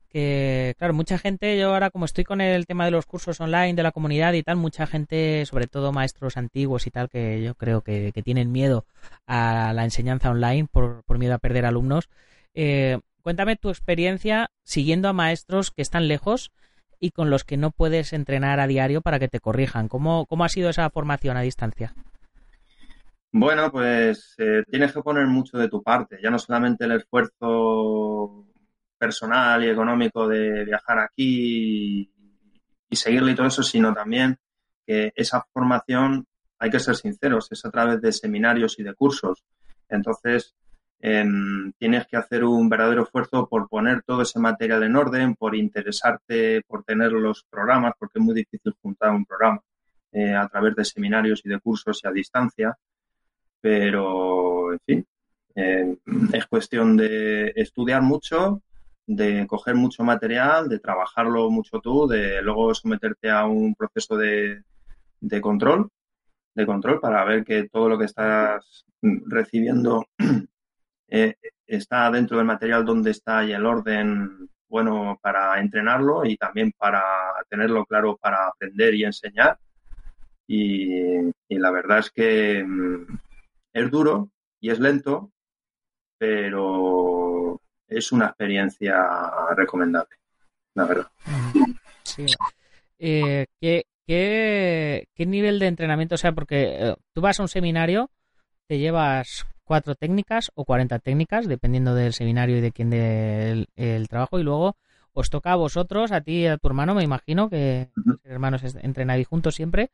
que 0.09 0.75
claro, 0.79 0.95
mucha 0.95 1.19
gente, 1.19 1.59
yo 1.59 1.73
ahora 1.75 1.91
como 1.91 2.07
estoy 2.07 2.25
con 2.25 2.41
el 2.41 2.67
tema 2.67 2.87
de 2.87 2.91
los 2.91 3.07
cursos 3.07 3.41
online, 3.41 3.75
de 3.75 3.83
la 3.83 3.93
comunidad 3.93 4.33
y 4.33 4.43
tal, 4.43 4.57
mucha 4.57 4.87
gente, 4.87 5.45
sobre 5.45 5.67
todo 5.67 5.93
maestros 5.93 6.37
antiguos 6.37 6.87
y 6.87 6.91
tal, 6.91 7.09
que 7.11 7.43
yo 7.43 7.55
creo 7.55 7.83
que, 7.83 8.13
tienen 8.25 8.51
miedo 8.51 8.87
a 9.27 9.73
la 9.75 9.85
enseñanza 9.85 10.31
online 10.31 10.67
por, 10.71 11.05
por 11.05 11.19
miedo 11.19 11.35
a 11.35 11.39
perder 11.39 11.67
alumnos. 11.67 12.09
Eh, 12.55 12.99
cuéntame 13.23 13.57
tu 13.57 13.69
experiencia 13.69 14.51
siguiendo 14.65 15.09
a 15.09 15.13
maestros 15.13 15.71
que 15.71 15.83
están 15.83 16.09
lejos 16.09 16.51
y 17.01 17.11
con 17.11 17.31
los 17.31 17.45
que 17.45 17.57
no 17.57 17.71
puedes 17.71 18.13
entrenar 18.13 18.61
a 18.61 18.67
diario 18.67 19.01
para 19.01 19.19
que 19.19 19.29
te 19.29 19.41
corrijan. 19.41 19.89
¿Cómo, 19.89 20.27
cómo 20.27 20.45
ha 20.45 20.49
sido 20.49 20.71
esa 20.71 20.89
formación 20.91 21.37
a 21.37 21.43
distancia? 21.43 21.95
Bueno, 23.31 23.71
pues 23.71 24.35
eh, 24.39 24.63
tienes 24.71 24.93
que 24.93 25.03
poner 25.03 25.27
mucho 25.27 25.59
de 25.59 25.69
tu 25.69 25.83
parte, 25.83 26.19
ya 26.23 26.31
no 26.31 26.39
solamente 26.39 26.87
el 26.87 26.93
esfuerzo 26.93 28.47
personal 28.97 29.63
y 29.63 29.69
económico 29.69 30.27
de 30.27 30.65
viajar 30.65 30.99
aquí 30.99 32.11
y, 32.91 32.97
seguirle 32.97 33.33
y 33.33 33.35
todo 33.35 33.47
eso, 33.47 33.63
sino 33.63 33.93
también 33.93 34.39
que 34.87 35.13
esa 35.15 35.47
formación, 35.53 36.27
hay 36.59 36.71
que 36.71 36.81
ser 36.81 36.97
sinceros, 36.97 37.53
es 37.53 37.65
a 37.65 37.71
través 37.71 38.01
de 38.01 38.13
seminarios 38.13 38.79
y 38.79 38.83
de 38.83 38.95
cursos. 38.95 39.45
Entonces, 39.91 40.55
tienes 41.01 42.07
que 42.09 42.17
hacer 42.17 42.45
un 42.45 42.69
verdadero 42.69 43.05
esfuerzo 43.05 43.49
por 43.49 43.69
poner 43.69 44.03
todo 44.03 44.23
ese 44.23 44.41
material 44.41 44.83
en 44.83 44.97
orden, 44.97 45.35
por 45.37 45.55
interesarte, 45.55 46.63
por 46.67 46.83
tener 46.85 47.13
los 47.13 47.45
programas, 47.45 47.95
porque 47.99 48.19
es 48.19 48.25
muy 48.25 48.35
difícil 48.35 48.75
juntar 48.83 49.11
un 49.11 49.25
programa 49.25 49.61
eh, 50.13 50.35
a 50.35 50.49
través 50.49 50.75
de 50.75 50.85
seminarios 50.85 51.43
y 51.45 51.49
de 51.49 51.61
cursos 51.61 52.01
y 52.03 52.09
a 52.09 52.13
distancia. 52.13 52.77
Pero 53.61 54.73
en 54.73 54.79
fin, 54.87 55.07
eh, 55.55 55.97
es 56.33 56.47
cuestión 56.47 56.97
de 56.97 57.53
estudiar 57.57 58.03
mucho, 58.03 58.63
de 59.07 59.47
coger 59.47 59.75
mucho 59.75 60.05
material, 60.05 60.69
de 60.69 60.79
trabajarlo 60.81 61.51
mucho 61.51 61.81
tú, 61.81 62.07
de 62.07 62.43
luego 62.43 62.75
someterte 62.75 63.31
a 63.31 63.47
un 63.47 63.75
proceso 63.75 64.17
de, 64.17 64.63
control, 65.41 65.89
de 66.55 66.67
control 66.67 67.01
para 67.01 67.25
ver 67.25 67.45
que 67.45 67.69
todo 67.69 67.89
lo 67.89 67.99
que 67.99 68.05
estás 68.05 68.85
recibiendo 69.03 70.07
eh, 71.09 71.35
está 71.67 72.11
dentro 72.11 72.37
del 72.37 72.47
material 72.47 72.85
donde 72.85 73.11
está 73.11 73.45
y 73.45 73.53
el 73.53 73.67
orden 73.67 74.49
bueno 74.69 75.19
para 75.23 75.59
entrenarlo 75.61 76.25
y 76.25 76.37
también 76.37 76.73
para 76.77 77.03
tenerlo 77.49 77.85
claro 77.87 78.17
para 78.17 78.49
aprender 78.49 78.95
y 78.95 79.05
enseñar. 79.05 79.59
y 80.47 81.33
la 81.49 81.71
verdad 81.71 81.99
es 81.99 82.11
que 82.11 82.65
mm, 82.65 83.19
es 83.73 83.91
duro 83.91 84.31
y 84.61 84.71
es 84.71 84.79
lento, 84.79 85.31
pero 86.19 87.61
es 87.87 88.13
una 88.13 88.27
experiencia 88.27 88.97
recomendable, 89.57 90.17
la 90.75 90.85
verdad. 90.85 91.11
Eh, 92.99 93.47
¿qué, 93.61 93.85
qué, 94.07 95.27
nivel 95.27 95.59
de 95.59 95.67
entrenamiento? 95.69 96.17
O 96.17 96.19
sea, 96.19 96.33
porque 96.33 96.77
eh, 96.79 96.97
tú 97.15 97.21
vas 97.21 97.39
a 97.39 97.43
un 97.43 97.49
seminario, 97.49 98.11
te 98.67 98.79
llevas 98.79 99.47
cuatro 99.69 99.95
técnicas 99.95 100.51
o 100.55 100.65
cuarenta 100.65 100.99
técnicas, 100.99 101.47
dependiendo 101.47 101.95
del 101.95 102.15
seminario 102.15 102.57
y 102.57 102.61
de 102.61 102.73
quién 102.73 102.89
dé 102.89 103.67
el, 103.77 104.09
trabajo, 104.09 104.41
y 104.41 104.43
luego 104.43 104.77
os 105.13 105.29
toca 105.31 105.53
a 105.53 105.57
vosotros, 105.57 106.11
a 106.11 106.23
ti 106.23 106.41
y 106.41 106.47
a 106.47 106.57
tu 106.57 106.69
hermano, 106.69 106.95
me 106.95 107.05
imagino 107.05 107.51
que 107.51 107.91
hermanos 108.25 108.63
entrenáis 108.83 109.27
juntos 109.29 109.55
siempre, 109.55 109.91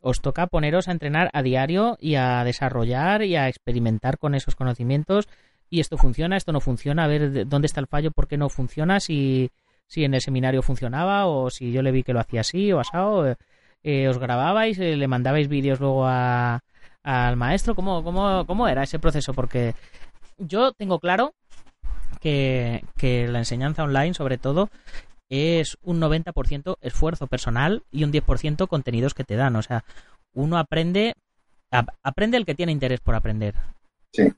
os 0.00 0.20
toca 0.20 0.48
poneros 0.48 0.88
a 0.88 0.92
entrenar 0.92 1.30
a 1.32 1.42
diario 1.42 1.96
y 2.00 2.16
a 2.16 2.42
desarrollar 2.42 3.22
y 3.22 3.36
a 3.36 3.48
experimentar 3.48 4.18
con 4.18 4.34
esos 4.34 4.56
conocimientos. 4.56 5.28
Y 5.70 5.80
esto 5.80 5.96
funciona, 5.96 6.36
esto 6.36 6.52
no 6.52 6.60
funciona, 6.60 7.04
a 7.04 7.08
ver 7.08 7.46
dónde 7.46 7.66
está 7.66 7.80
el 7.80 7.86
fallo, 7.86 8.10
por 8.10 8.26
qué 8.26 8.36
no 8.36 8.48
funciona, 8.48 8.98
si, 8.98 9.52
si 9.86 10.04
en 10.04 10.14
el 10.14 10.20
seminario 10.20 10.62
funcionaba 10.62 11.26
o 11.26 11.48
si 11.48 11.70
yo 11.70 11.80
le 11.80 11.92
vi 11.92 12.02
que 12.02 12.12
lo 12.12 12.20
hacía 12.20 12.40
así 12.40 12.72
o 12.72 12.80
asado. 12.80 13.28
Eh, 13.28 13.36
eh, 13.84 14.08
os 14.08 14.18
grababais, 14.18 14.78
eh, 14.78 14.96
le 14.96 15.08
mandabais 15.08 15.48
vídeos 15.48 15.80
luego 15.80 16.06
a, 16.06 16.62
al 17.02 17.36
maestro. 17.36 17.74
¿Cómo, 17.74 18.02
cómo, 18.02 18.46
¿Cómo 18.46 18.68
era 18.68 18.82
ese 18.82 18.98
proceso? 18.98 19.34
Porque 19.34 19.74
yo 20.38 20.72
tengo 20.72 20.98
claro 20.98 21.34
que, 22.20 22.84
que 22.96 23.28
la 23.28 23.38
enseñanza 23.38 23.84
online, 23.84 24.14
sobre 24.14 24.38
todo, 24.38 24.70
es 25.28 25.78
un 25.82 26.00
90% 26.00 26.76
esfuerzo 26.82 27.26
personal 27.26 27.82
y 27.90 28.04
un 28.04 28.12
10% 28.12 28.68
contenidos 28.68 29.14
que 29.14 29.24
te 29.24 29.36
dan. 29.36 29.56
O 29.56 29.62
sea, 29.62 29.84
uno 30.34 30.58
aprende, 30.58 31.14
aprende 32.02 32.36
el 32.36 32.44
que 32.44 32.54
tiene 32.54 32.72
interés 32.72 33.00
por 33.00 33.14
aprender. 33.14 33.54
Sí. 34.12 34.32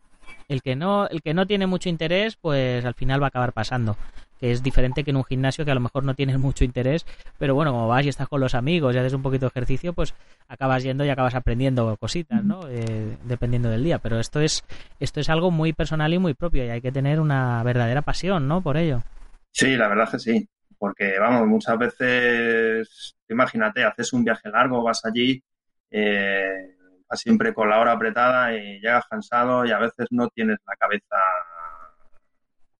El 0.48 0.62
que 0.62 0.76
no, 0.76 1.08
el 1.08 1.22
que 1.22 1.34
no 1.34 1.46
tiene 1.46 1.66
mucho 1.66 1.88
interés, 1.88 2.36
pues 2.36 2.84
al 2.84 2.94
final 2.94 3.20
va 3.20 3.26
a 3.26 3.28
acabar 3.28 3.52
pasando. 3.52 3.96
Que 4.44 4.50
es 4.50 4.62
diferente 4.62 5.04
que 5.04 5.10
en 5.10 5.16
un 5.16 5.24
gimnasio 5.24 5.64
que 5.64 5.70
a 5.70 5.74
lo 5.74 5.80
mejor 5.80 6.04
no 6.04 6.14
tienes 6.14 6.38
mucho 6.38 6.64
interés, 6.64 7.06
pero 7.38 7.54
bueno, 7.54 7.72
como 7.72 7.88
vas 7.88 8.04
y 8.04 8.10
estás 8.10 8.28
con 8.28 8.40
los 8.40 8.54
amigos 8.54 8.94
y 8.94 8.98
haces 8.98 9.14
un 9.14 9.22
poquito 9.22 9.46
de 9.46 9.48
ejercicio, 9.48 9.94
pues 9.94 10.14
acabas 10.48 10.82
yendo 10.82 11.04
y 11.04 11.08
acabas 11.08 11.34
aprendiendo 11.34 11.96
cositas, 11.96 12.44
¿no? 12.44 12.68
Eh, 12.68 13.16
dependiendo 13.24 13.70
del 13.70 13.82
día. 13.82 13.98
Pero 14.00 14.20
esto 14.20 14.40
es, 14.40 14.62
esto 15.00 15.20
es 15.20 15.30
algo 15.30 15.50
muy 15.50 15.72
personal 15.72 16.12
y 16.12 16.18
muy 16.18 16.34
propio 16.34 16.64
y 16.64 16.68
hay 16.68 16.82
que 16.82 16.92
tener 16.92 17.20
una 17.20 17.62
verdadera 17.62 18.02
pasión, 18.02 18.46
¿no? 18.46 18.60
Por 18.60 18.76
ello. 18.76 19.02
Sí, 19.50 19.76
la 19.76 19.88
verdad 19.88 20.10
que 20.10 20.18
sí 20.18 20.48
porque 20.84 21.18
vamos, 21.18 21.46
muchas 21.46 21.78
veces, 21.78 23.16
imagínate, 23.28 23.84
haces 23.84 24.12
un 24.12 24.22
viaje 24.22 24.50
largo, 24.50 24.82
vas 24.82 25.02
allí, 25.06 25.42
eh, 25.90 26.76
vas 27.08 27.20
siempre 27.20 27.54
con 27.54 27.70
la 27.70 27.80
hora 27.80 27.92
apretada 27.92 28.54
y 28.54 28.80
llegas 28.80 29.06
cansado 29.08 29.64
y 29.64 29.70
a 29.70 29.78
veces 29.78 30.08
no 30.10 30.28
tienes 30.28 30.58
la 30.66 30.76
cabeza 30.76 31.16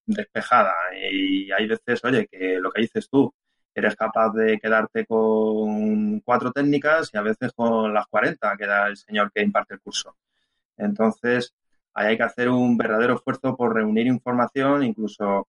despejada 0.05 0.73
y 1.01 1.51
hay 1.51 1.67
veces, 1.67 2.03
oye, 2.03 2.27
que 2.27 2.59
lo 2.59 2.71
que 2.71 2.81
dices 2.81 3.09
tú, 3.09 3.33
eres 3.73 3.95
capaz 3.95 4.31
de 4.33 4.57
quedarte 4.59 5.05
con 5.05 6.21
cuatro 6.21 6.51
técnicas 6.51 7.09
y 7.13 7.17
a 7.17 7.21
veces 7.21 7.51
con 7.53 7.93
las 7.93 8.07
40 8.07 8.55
que 8.57 8.65
da 8.65 8.87
el 8.87 8.95
señor 8.97 9.31
que 9.33 9.41
imparte 9.41 9.73
el 9.73 9.81
curso. 9.81 10.15
Entonces, 10.77 11.53
ahí 11.93 12.07
hay 12.07 12.17
que 12.17 12.23
hacer 12.23 12.49
un 12.49 12.77
verdadero 12.77 13.15
esfuerzo 13.15 13.55
por 13.55 13.73
reunir 13.73 14.07
información, 14.07 14.83
incluso 14.83 15.47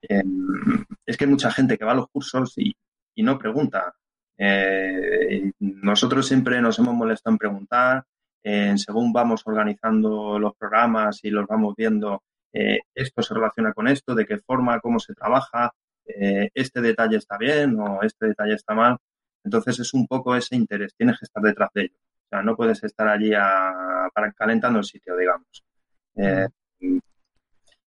es 0.00 1.16
que 1.16 1.24
hay 1.24 1.30
mucha 1.30 1.50
gente 1.50 1.76
que 1.76 1.84
va 1.84 1.92
a 1.92 1.96
los 1.96 2.08
cursos 2.08 2.54
y, 2.56 2.74
no 3.16 3.38
pregunta. 3.38 3.94
Eh, 4.36 5.50
nosotros 5.58 6.26
siempre 6.26 6.60
nos 6.60 6.78
hemos 6.78 6.94
molestado 6.94 7.34
en 7.34 7.38
preguntar, 7.38 8.04
según 8.76 9.12
vamos 9.12 9.42
organizando 9.44 10.38
los 10.38 10.54
programas 10.56 11.20
y 11.24 11.30
los 11.30 11.46
vamos 11.46 11.74
viendo, 11.76 12.22
eh, 12.52 12.80
esto 12.94 13.22
se 13.22 13.34
relaciona 13.34 13.72
con 13.72 13.88
esto, 13.88 14.14
de 14.14 14.26
qué 14.26 14.38
forma, 14.38 14.80
cómo 14.80 14.98
se 14.98 15.14
trabaja, 15.14 15.72
eh, 16.06 16.50
este 16.54 16.80
detalle 16.80 17.16
está 17.16 17.36
bien 17.38 17.78
o 17.78 18.02
este 18.02 18.26
detalle 18.26 18.54
está 18.54 18.74
mal. 18.74 18.96
Entonces 19.44 19.78
es 19.80 19.94
un 19.94 20.06
poco 20.06 20.34
ese 20.36 20.56
interés, 20.56 20.94
tienes 20.96 21.18
que 21.18 21.24
estar 21.26 21.42
detrás 21.42 21.70
de 21.74 21.82
ello. 21.82 21.96
O 21.96 22.28
sea, 22.28 22.42
no 22.42 22.56
puedes 22.56 22.82
estar 22.84 23.08
allí 23.08 23.30
para 23.30 24.32
calentando 24.32 24.78
el 24.78 24.84
sitio, 24.84 25.16
digamos. 25.16 25.64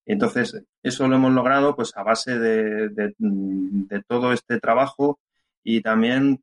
Entonces, 0.06 0.62
eso 0.84 1.08
lo 1.08 1.16
hemos 1.16 1.32
logrado 1.32 1.76
pues 1.76 1.96
a 1.96 2.04
base 2.04 2.38
de, 2.38 3.14
todo 4.08 4.34
este 4.34 4.60
trabajo 4.60 5.20
y 5.64 5.82
también 5.82 6.42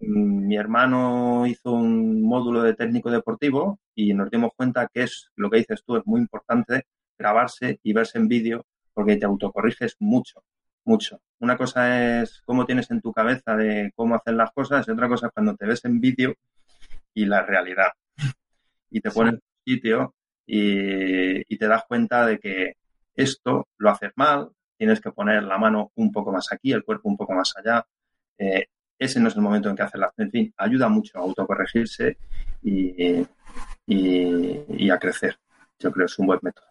mm, 0.00 0.46
mi 0.46 0.56
hermano 0.56 1.46
hizo 1.46 1.72
un 1.72 2.22
módulo 2.22 2.62
de 2.62 2.74
técnico 2.74 3.10
deportivo 3.10 3.80
y 3.94 4.14
nos 4.14 4.30
dimos 4.30 4.52
cuenta 4.56 4.88
que 4.92 5.02
es 5.04 5.30
lo 5.36 5.50
que 5.50 5.58
dices 5.58 5.82
tú, 5.84 5.96
es 5.96 6.06
muy 6.06 6.20
importante 6.20 6.84
grabarse 7.18 7.80
y 7.82 7.92
verse 7.92 8.18
en 8.18 8.28
vídeo 8.28 8.66
porque 8.94 9.16
te 9.16 9.26
autocorriges 9.26 9.96
mucho, 10.00 10.42
mucho. 10.84 11.20
Una 11.40 11.56
cosa 11.56 12.22
es 12.22 12.42
cómo 12.44 12.66
tienes 12.66 12.90
en 12.90 13.00
tu 13.00 13.12
cabeza 13.12 13.56
de 13.56 13.92
cómo 13.94 14.14
hacer 14.14 14.34
las 14.34 14.52
cosas 14.52 14.86
y 14.86 14.90
otra 14.90 15.08
cosa 15.08 15.26
es 15.26 15.32
cuando 15.32 15.56
te 15.56 15.66
ves 15.66 15.84
en 15.84 16.00
vídeo 16.00 16.34
y 17.14 17.24
la 17.26 17.42
realidad. 17.42 17.92
Y 18.90 19.00
te 19.00 19.10
pones 19.10 19.34
en 19.34 19.40
sitio 19.64 20.14
y 20.46 21.56
te 21.58 21.68
das 21.68 21.84
cuenta 21.86 22.24
de 22.24 22.38
que 22.38 22.76
esto 23.14 23.68
lo 23.78 23.90
haces 23.90 24.12
mal, 24.16 24.50
tienes 24.78 25.00
que 25.00 25.10
poner 25.10 25.42
la 25.42 25.58
mano 25.58 25.90
un 25.96 26.12
poco 26.12 26.32
más 26.32 26.52
aquí, 26.52 26.72
el 26.72 26.84
cuerpo 26.84 27.08
un 27.08 27.16
poco 27.16 27.34
más 27.34 27.52
allá. 27.56 27.84
Eh, 28.38 28.66
ese 28.96 29.20
no 29.20 29.28
es 29.28 29.34
el 29.34 29.42
momento 29.42 29.68
en 29.68 29.76
que 29.76 29.82
haces 29.82 30.00
la... 30.00 30.12
En 30.16 30.30
fin, 30.30 30.54
ayuda 30.56 30.88
mucho 30.88 31.18
a 31.18 31.22
autocorregirse 31.22 32.16
y, 32.62 33.26
y, 33.86 34.90
a 34.90 34.98
crecer. 34.98 35.36
Yo 35.78 35.90
creo 35.92 36.06
que 36.06 36.12
es 36.12 36.18
un 36.18 36.26
buen 36.26 36.38
método. 36.42 36.66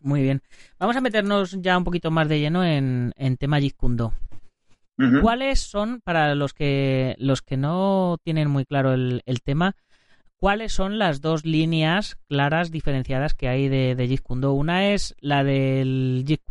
Muy 0.00 0.22
bien. 0.22 0.42
Vamos 0.78 0.96
a 0.96 1.00
meternos 1.00 1.56
ya 1.60 1.78
un 1.78 1.84
poquito 1.84 2.10
más 2.10 2.28
de 2.28 2.40
lleno 2.40 2.64
en, 2.64 3.12
tema 3.38 3.60
Jitkundo. 3.60 4.12
¿Cuáles 5.20 5.60
son, 5.60 6.00
para 6.00 6.34
los 6.34 6.54
que 6.54 7.16
los 7.18 7.42
que 7.42 7.58
no 7.58 8.16
tienen 8.24 8.48
muy 8.48 8.64
claro 8.64 8.94
el, 8.94 9.22
el 9.26 9.42
tema, 9.42 9.76
cuáles 10.36 10.72
son 10.72 10.98
las 10.98 11.20
dos 11.20 11.44
líneas 11.44 12.16
claras 12.28 12.70
diferenciadas 12.70 13.34
que 13.34 13.48
hay 13.48 13.68
de, 13.68 13.94
de 13.94 14.20
Una 14.50 14.92
es 14.92 15.14
la 15.20 15.44
del 15.44 16.24
Jeet 16.26 16.42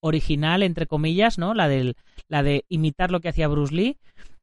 original, 0.00 0.62
entre 0.62 0.86
comillas, 0.86 1.38
¿no? 1.38 1.54
La, 1.54 1.68
del, 1.68 1.96
la 2.28 2.42
de 2.42 2.64
imitar 2.68 3.10
lo 3.10 3.20
que 3.20 3.28
hacía 3.28 3.48
Bruce 3.48 3.74
Lee. 3.74 3.98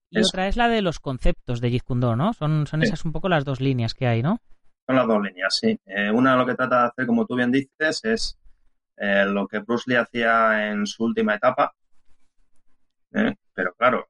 Y 0.09 0.19
otra 0.19 0.47
es 0.47 0.55
la 0.55 0.69
de 0.69 0.81
los 0.81 0.99
conceptos 0.99 1.59
de 1.59 1.69
Jeet 1.69 1.83
Kune 1.83 2.15
¿no? 2.15 2.33
Son, 2.33 2.65
son 2.67 2.81
esas 2.81 3.03
un 3.03 3.11
poco 3.11 3.27
las 3.27 3.43
dos 3.43 3.59
líneas 3.59 3.93
que 3.93 4.07
hay, 4.07 4.23
¿no? 4.23 4.39
Son 4.87 4.95
las 4.95 5.05
dos 5.05 5.21
líneas, 5.21 5.53
sí. 5.53 5.77
Eh, 5.85 6.09
una 6.09 6.37
lo 6.37 6.45
que 6.45 6.55
trata 6.55 6.83
de 6.83 6.87
hacer, 6.87 7.05
como 7.05 7.25
tú 7.25 7.35
bien 7.35 7.51
dices, 7.51 8.05
es 8.05 8.39
eh, 8.95 9.25
lo 9.25 9.45
que 9.45 9.59
Bruce 9.59 9.83
Lee 9.85 9.97
hacía 9.97 10.71
en 10.71 10.87
su 10.87 11.03
última 11.03 11.35
etapa. 11.35 11.75
Eh, 13.11 13.35
pero 13.53 13.73
claro. 13.73 14.07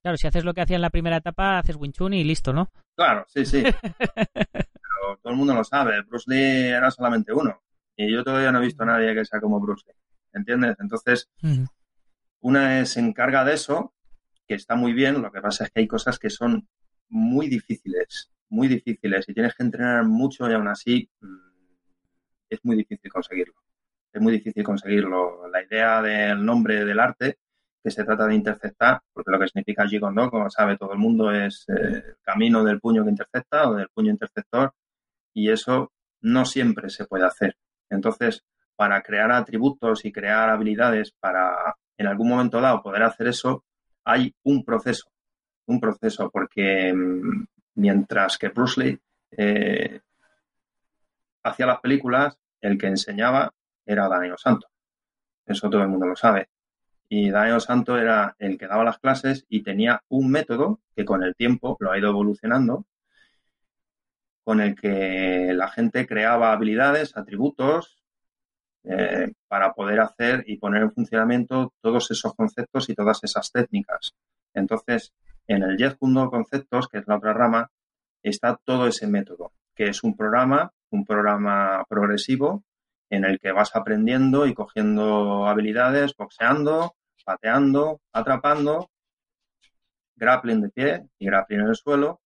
Claro, 0.00 0.16
si 0.16 0.28
haces 0.28 0.44
lo 0.44 0.54
que 0.54 0.60
hacía 0.60 0.76
en 0.76 0.82
la 0.82 0.90
primera 0.90 1.16
etapa, 1.16 1.58
haces 1.58 1.74
Wing 1.74 1.90
Chun 1.90 2.14
y 2.14 2.22
listo, 2.22 2.52
¿no? 2.52 2.70
Claro, 2.94 3.24
sí, 3.26 3.44
sí. 3.44 3.64
pero 4.04 5.18
todo 5.20 5.32
el 5.32 5.36
mundo 5.36 5.54
lo 5.54 5.64
sabe. 5.64 6.02
Bruce 6.02 6.30
Lee 6.30 6.68
era 6.68 6.92
solamente 6.92 7.32
uno. 7.32 7.60
Y 7.96 8.12
yo 8.12 8.22
todavía 8.22 8.52
no 8.52 8.60
he 8.60 8.66
visto 8.66 8.84
a 8.84 8.86
nadie 8.86 9.12
que 9.12 9.24
sea 9.24 9.40
como 9.40 9.58
Bruce 9.58 9.84
Lee. 9.88 9.94
¿Entiendes? 10.32 10.76
Entonces, 10.78 11.28
una 12.38 12.86
se 12.86 13.00
encarga 13.00 13.44
de 13.44 13.54
eso, 13.54 13.92
que 14.46 14.54
está 14.54 14.76
muy 14.76 14.92
bien. 14.92 15.20
Lo 15.20 15.32
que 15.32 15.40
pasa 15.40 15.64
es 15.64 15.70
que 15.72 15.80
hay 15.80 15.88
cosas 15.88 16.20
que 16.20 16.30
son 16.30 16.68
muy 17.08 17.48
difíciles, 17.48 18.30
muy 18.50 18.68
difíciles. 18.68 19.28
Y 19.28 19.34
tienes 19.34 19.54
que 19.54 19.62
entrenar 19.62 20.04
mucho 20.04 20.48
y 20.50 20.54
aún 20.54 20.68
así 20.68 21.08
mm, 21.20 21.36
es 22.50 22.60
muy 22.64 22.76
difícil 22.76 23.10
conseguirlo 23.10 23.54
es 24.12 24.20
muy 24.20 24.32
difícil 24.32 24.64
conseguirlo. 24.64 25.48
La 25.48 25.62
idea 25.62 26.02
del 26.02 26.44
nombre 26.44 26.84
del 26.84 27.00
arte 27.00 27.38
que 27.82 27.90
se 27.90 28.04
trata 28.04 28.26
de 28.26 28.34
interceptar, 28.34 29.00
porque 29.12 29.30
lo 29.30 29.38
que 29.38 29.48
significa 29.48 29.86
Jigondo, 29.86 30.30
como 30.30 30.50
sabe 30.50 30.76
todo 30.76 30.92
el 30.92 30.98
mundo, 30.98 31.32
es 31.32 31.64
eh, 31.68 32.02
el 32.08 32.16
camino 32.22 32.62
del 32.62 32.80
puño 32.80 33.04
que 33.04 33.10
intercepta 33.10 33.70
o 33.70 33.74
del 33.74 33.88
puño 33.88 34.10
interceptor, 34.10 34.74
y 35.32 35.50
eso 35.50 35.90
no 36.20 36.44
siempre 36.44 36.90
se 36.90 37.06
puede 37.06 37.24
hacer. 37.24 37.56
Entonces, 37.88 38.42
para 38.76 39.00
crear 39.02 39.32
atributos 39.32 40.04
y 40.04 40.12
crear 40.12 40.50
habilidades 40.50 41.12
para 41.18 41.74
en 41.96 42.06
algún 42.06 42.28
momento 42.28 42.60
dado 42.60 42.82
poder 42.82 43.02
hacer 43.02 43.28
eso, 43.28 43.64
hay 44.04 44.34
un 44.42 44.64
proceso, 44.64 45.10
un 45.66 45.80
proceso, 45.80 46.30
porque 46.30 46.92
mm, 46.92 47.46
mientras 47.74 48.38
que 48.38 48.48
Bruce 48.48 48.80
Lee 48.80 49.00
eh, 49.36 50.00
hacía 51.42 51.66
las 51.66 51.80
películas, 51.80 52.38
el 52.60 52.78
que 52.78 52.86
enseñaba 52.86 53.52
era 53.84 54.08
Daniel 54.08 54.36
Santo. 54.38 54.68
Eso 55.46 55.70
todo 55.70 55.82
el 55.82 55.88
mundo 55.88 56.06
lo 56.06 56.16
sabe. 56.16 56.48
Y 57.08 57.30
Daniel 57.30 57.60
Santo 57.60 57.98
era 57.98 58.36
el 58.38 58.56
que 58.56 58.68
daba 58.68 58.84
las 58.84 58.98
clases 58.98 59.44
y 59.48 59.62
tenía 59.62 60.02
un 60.08 60.30
método 60.30 60.80
que 60.94 61.04
con 61.04 61.24
el 61.24 61.34
tiempo 61.34 61.76
lo 61.80 61.90
ha 61.90 61.98
ido 61.98 62.10
evolucionando, 62.10 62.86
con 64.44 64.60
el 64.60 64.74
que 64.74 65.52
la 65.54 65.68
gente 65.68 66.06
creaba 66.06 66.52
habilidades, 66.52 67.16
atributos, 67.16 68.00
eh, 68.84 69.32
para 69.46 69.74
poder 69.74 70.00
hacer 70.00 70.44
y 70.46 70.56
poner 70.56 70.82
en 70.82 70.92
funcionamiento 70.92 71.74
todos 71.82 72.10
esos 72.10 72.34
conceptos 72.34 72.88
y 72.88 72.94
todas 72.94 73.22
esas 73.22 73.50
técnicas. 73.52 74.14
Entonces, 74.54 75.12
en 75.50 75.64
el 75.64 75.76
Jet 75.76 75.98
Conceptos, 75.98 76.88
que 76.88 76.98
es 76.98 77.08
la 77.08 77.16
otra 77.16 77.32
rama, 77.32 77.70
está 78.22 78.56
todo 78.64 78.86
ese 78.86 79.08
método, 79.08 79.52
que 79.74 79.88
es 79.88 80.04
un 80.04 80.16
programa, 80.16 80.72
un 80.90 81.04
programa 81.04 81.84
progresivo 81.88 82.62
en 83.10 83.24
el 83.24 83.40
que 83.40 83.50
vas 83.50 83.74
aprendiendo 83.74 84.46
y 84.46 84.54
cogiendo 84.54 85.48
habilidades, 85.48 86.14
boxeando, 86.16 86.94
pateando, 87.24 88.00
atrapando, 88.12 88.90
grappling 90.14 90.60
de 90.60 90.68
pie 90.68 91.08
y 91.18 91.26
grappling 91.26 91.62
en 91.62 91.66
el 91.66 91.74
suelo. 91.74 92.20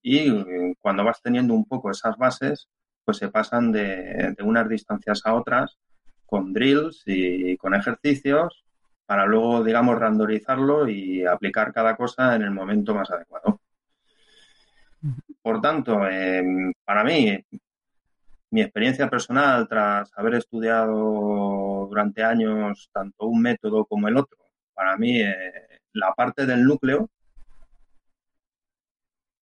Y 0.00 0.30
eh, 0.30 0.74
cuando 0.80 1.04
vas 1.04 1.20
teniendo 1.20 1.52
un 1.52 1.66
poco 1.66 1.90
esas 1.90 2.16
bases, 2.16 2.66
pues 3.04 3.18
se 3.18 3.28
pasan 3.28 3.72
de, 3.72 4.34
unas 4.42 4.66
distancias 4.70 5.20
a 5.26 5.34
otras 5.34 5.76
con 6.24 6.54
drills 6.54 7.02
y 7.04 7.58
con 7.58 7.74
ejercicios 7.74 8.64
para 9.10 9.26
luego, 9.26 9.64
digamos, 9.64 9.98
randorizarlo 9.98 10.88
y 10.88 11.26
aplicar 11.26 11.72
cada 11.72 11.96
cosa 11.96 12.36
en 12.36 12.42
el 12.42 12.52
momento 12.52 12.94
más 12.94 13.10
adecuado. 13.10 13.60
Por 15.42 15.60
tanto, 15.60 16.06
em, 16.06 16.72
para 16.84 17.02
mí, 17.02 17.36
mi 18.52 18.62
experiencia 18.62 19.10
personal 19.10 19.66
tras 19.66 20.12
haber 20.16 20.34
estudiado 20.36 21.88
durante 21.88 22.22
años 22.22 22.88
tanto 22.92 23.26
un 23.26 23.42
método 23.42 23.84
como 23.84 24.06
el 24.06 24.16
otro, 24.16 24.38
para 24.74 24.96
mí 24.96 25.20
eh, 25.20 25.80
la 25.94 26.14
parte 26.14 26.46
del 26.46 26.62
núcleo, 26.62 27.10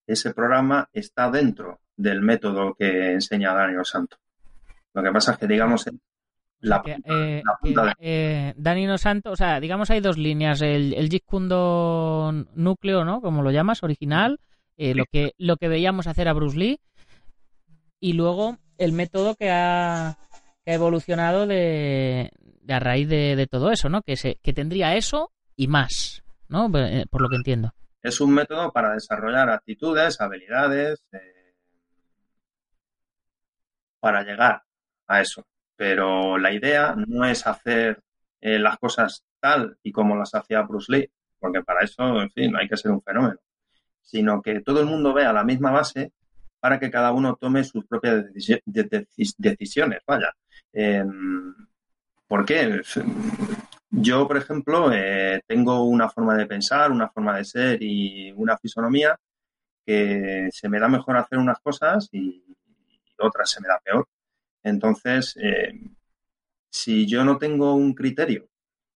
ese 0.07 0.33
programa 0.33 0.88
está 0.95 1.31
dentro 1.31 1.81
del 1.95 2.23
método 2.23 2.73
que 2.73 3.12
enseña 3.12 3.53
Daniel 3.53 3.85
Santo. 3.85 4.16
Lo 4.95 5.03
que 5.03 5.12
pasa 5.12 5.33
es 5.33 5.38
que, 5.38 5.47
digamos, 5.47 5.85
la, 6.61 6.83
eh, 6.87 7.42
eh, 8.01 8.99
Santo, 8.99 9.31
o 9.31 9.37
sea, 9.37 9.61
digamos 9.61 9.90
hay 9.90 10.01
dos 10.01 10.18
líneas, 10.18 10.61
el, 10.61 10.94
el 10.94 11.09
núcleo, 12.55 13.05
¿no? 13.05 13.21
Como 13.21 13.42
lo 13.42 13.51
llamas, 13.51 13.83
original, 13.83 14.40
lo, 14.77 15.05
que, 15.07 15.33
lo 15.38 15.57
que 15.57 15.68
veíamos 15.68 16.07
hacer 16.07 16.29
a 16.29 16.33
Bruce 16.33 16.59
Lee, 16.59 16.81
y 18.01 18.12
luego 18.12 18.59
el 18.79 18.92
método 18.92 19.35
que 19.35 19.51
ha, 19.51 20.16
evolucionado 20.64 21.47
de, 21.47 22.31
a 22.68 22.79
raíz 22.79 23.09
de, 23.09 23.49
todo 23.51 23.71
eso, 23.71 23.88
¿no? 23.88 24.03
Que, 24.03 24.16
se, 24.16 24.37
que 24.42 24.53
tendría 24.53 24.97
eso 24.97 25.33
y 25.57 25.66
más, 25.66 26.23
¿no? 26.49 26.71
Eh, 26.79 27.07
por 27.11 27.23
lo 27.23 27.29
que 27.29 27.37
entiendo. 27.37 27.73
Es 28.03 28.21
un 28.21 28.33
método 28.33 28.71
para 28.71 28.92
desarrollar 28.92 29.51
actitudes, 29.51 30.21
habilidades, 30.21 31.03
eh, 31.12 31.55
para 33.99 34.23
llegar 34.23 34.62
a 35.07 35.21
eso. 35.21 35.47
Pero 35.79 36.38
la 36.38 36.53
idea 36.53 36.97
no 36.97 37.25
es 37.25 37.47
hacer 37.47 38.03
eh, 38.41 38.59
las 38.59 38.79
cosas 38.79 39.25
tal 39.38 39.79
y 39.85 39.93
como 39.93 40.17
las 40.17 40.35
hacía 40.35 40.62
Bruce 40.62 40.91
Lee, 40.91 41.09
porque 41.38 41.62
para 41.62 41.85
eso, 41.85 42.21
en 42.21 42.31
fin, 42.31 42.57
hay 42.57 42.69
que 42.69 42.77
ser 42.77 42.91
un 42.91 43.01
fenómeno, 43.01 43.37
sino 44.03 44.43
que 44.43 44.61
todo 44.61 44.81
el 44.81 44.87
mundo 44.87 45.14
vea 45.14 45.33
la 45.33 45.45
misma 45.45 45.71
base 45.71 46.11
para 46.59 46.81
que 46.81 46.91
cada 46.91 47.12
uno 47.12 47.37
tome 47.37 47.62
sus 47.62 47.87
propias 47.87 48.25
decisiones. 48.35 50.01
Vaya. 50.05 50.33
Em, 50.73 51.55
¿Por 52.27 52.45
qué? 52.45 52.83
Yo, 53.91 54.27
por 54.27 54.37
ejemplo, 54.37 54.91
eh, 54.93 55.41
tengo 55.47 55.85
una 55.85 56.09
forma 56.11 56.35
de 56.35 56.47
pensar, 56.47 56.91
una 56.91 57.09
forma 57.09 57.37
de 57.37 57.45
ser 57.45 57.83
y 57.83 58.33
una 58.33 58.59
fisonomía 58.59 59.17
que 59.87 60.49
se 60.51 60.69
me 60.69 60.81
da 60.81 60.88
mejor 60.88 61.17
hacer 61.17 61.38
unas 61.38 61.61
cosas 61.61 62.09
y 62.12 62.45
otras 63.19 63.49
se 63.49 63.61
me 63.61 63.69
da 63.69 63.79
peor. 63.79 64.09
Entonces, 64.62 65.35
em, 65.37 65.94
si 66.71 67.07
yo 67.07 67.25
no 67.25 67.38
tengo 67.38 67.75
un 67.75 67.94
criterio 67.94 68.49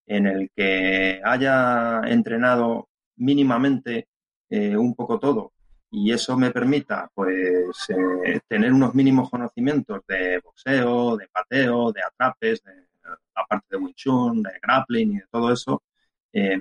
en 0.06 0.26
el 0.26 0.50
que 0.54 1.20
haya 1.24 2.00
entrenado 2.06 2.88
mínimamente 3.16 4.08
eh, 4.50 4.76
un 4.76 4.94
poco 4.94 5.18
todo 5.18 5.52
y 5.90 6.10
eso 6.10 6.38
me 6.38 6.50
permita 6.50 7.10
pues 7.14 7.90
eh, 7.90 8.40
tener 8.48 8.72
unos 8.72 8.94
mínimos 8.94 9.28
conocimientos 9.28 10.00
de 10.08 10.40
boxeo, 10.40 11.18
de 11.18 11.28
pateo, 11.28 11.92
de 11.92 12.00
atrapes, 12.02 12.62
de 12.62 12.72
la 13.36 13.44
parte 13.46 13.66
de 13.70 13.76
Wing 13.76 13.94
Chun, 13.94 14.42
de 14.42 14.52
grappling 14.62 15.12
y 15.12 15.16
de 15.18 15.26
todo 15.30 15.52
eso, 15.52 15.82
eh, 16.32 16.58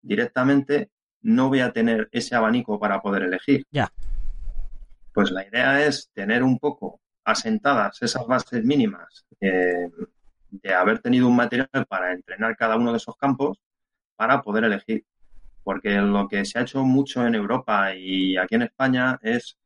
directamente 0.00 0.90
no 1.20 1.48
voy 1.48 1.60
a 1.60 1.72
tener 1.72 2.08
ese 2.10 2.34
abanico 2.34 2.80
para 2.80 3.00
poder 3.00 3.22
elegir. 3.22 3.64
Ya. 3.70 3.88
Pues 5.14 5.30
la 5.30 5.46
idea 5.46 5.86
es 5.86 6.10
tener 6.12 6.42
un 6.42 6.58
poco 6.58 7.00
asentadas 7.24 8.02
esas 8.02 8.26
bases 8.26 8.64
mínimas 8.64 9.26
eh, 9.40 9.88
de 10.50 10.74
haber 10.74 10.98
tenido 10.98 11.28
un 11.28 11.36
material 11.36 11.86
para 11.88 12.12
entrenar 12.12 12.56
cada 12.56 12.76
uno 12.76 12.90
de 12.90 12.98
esos 12.98 13.16
campos 13.16 13.58
para 14.16 14.42
poder 14.42 14.64
elegir. 14.64 15.04
Porque 15.64 15.90
lo 16.00 16.28
que 16.28 16.44
se 16.44 16.58
ha 16.58 16.62
hecho 16.62 16.82
mucho 16.84 17.26
en 17.26 17.34
Europa 17.34 17.94
y 17.94 18.36
aquí 18.36 18.56
en 18.56 18.62
España 18.62 19.18
es 19.22 19.56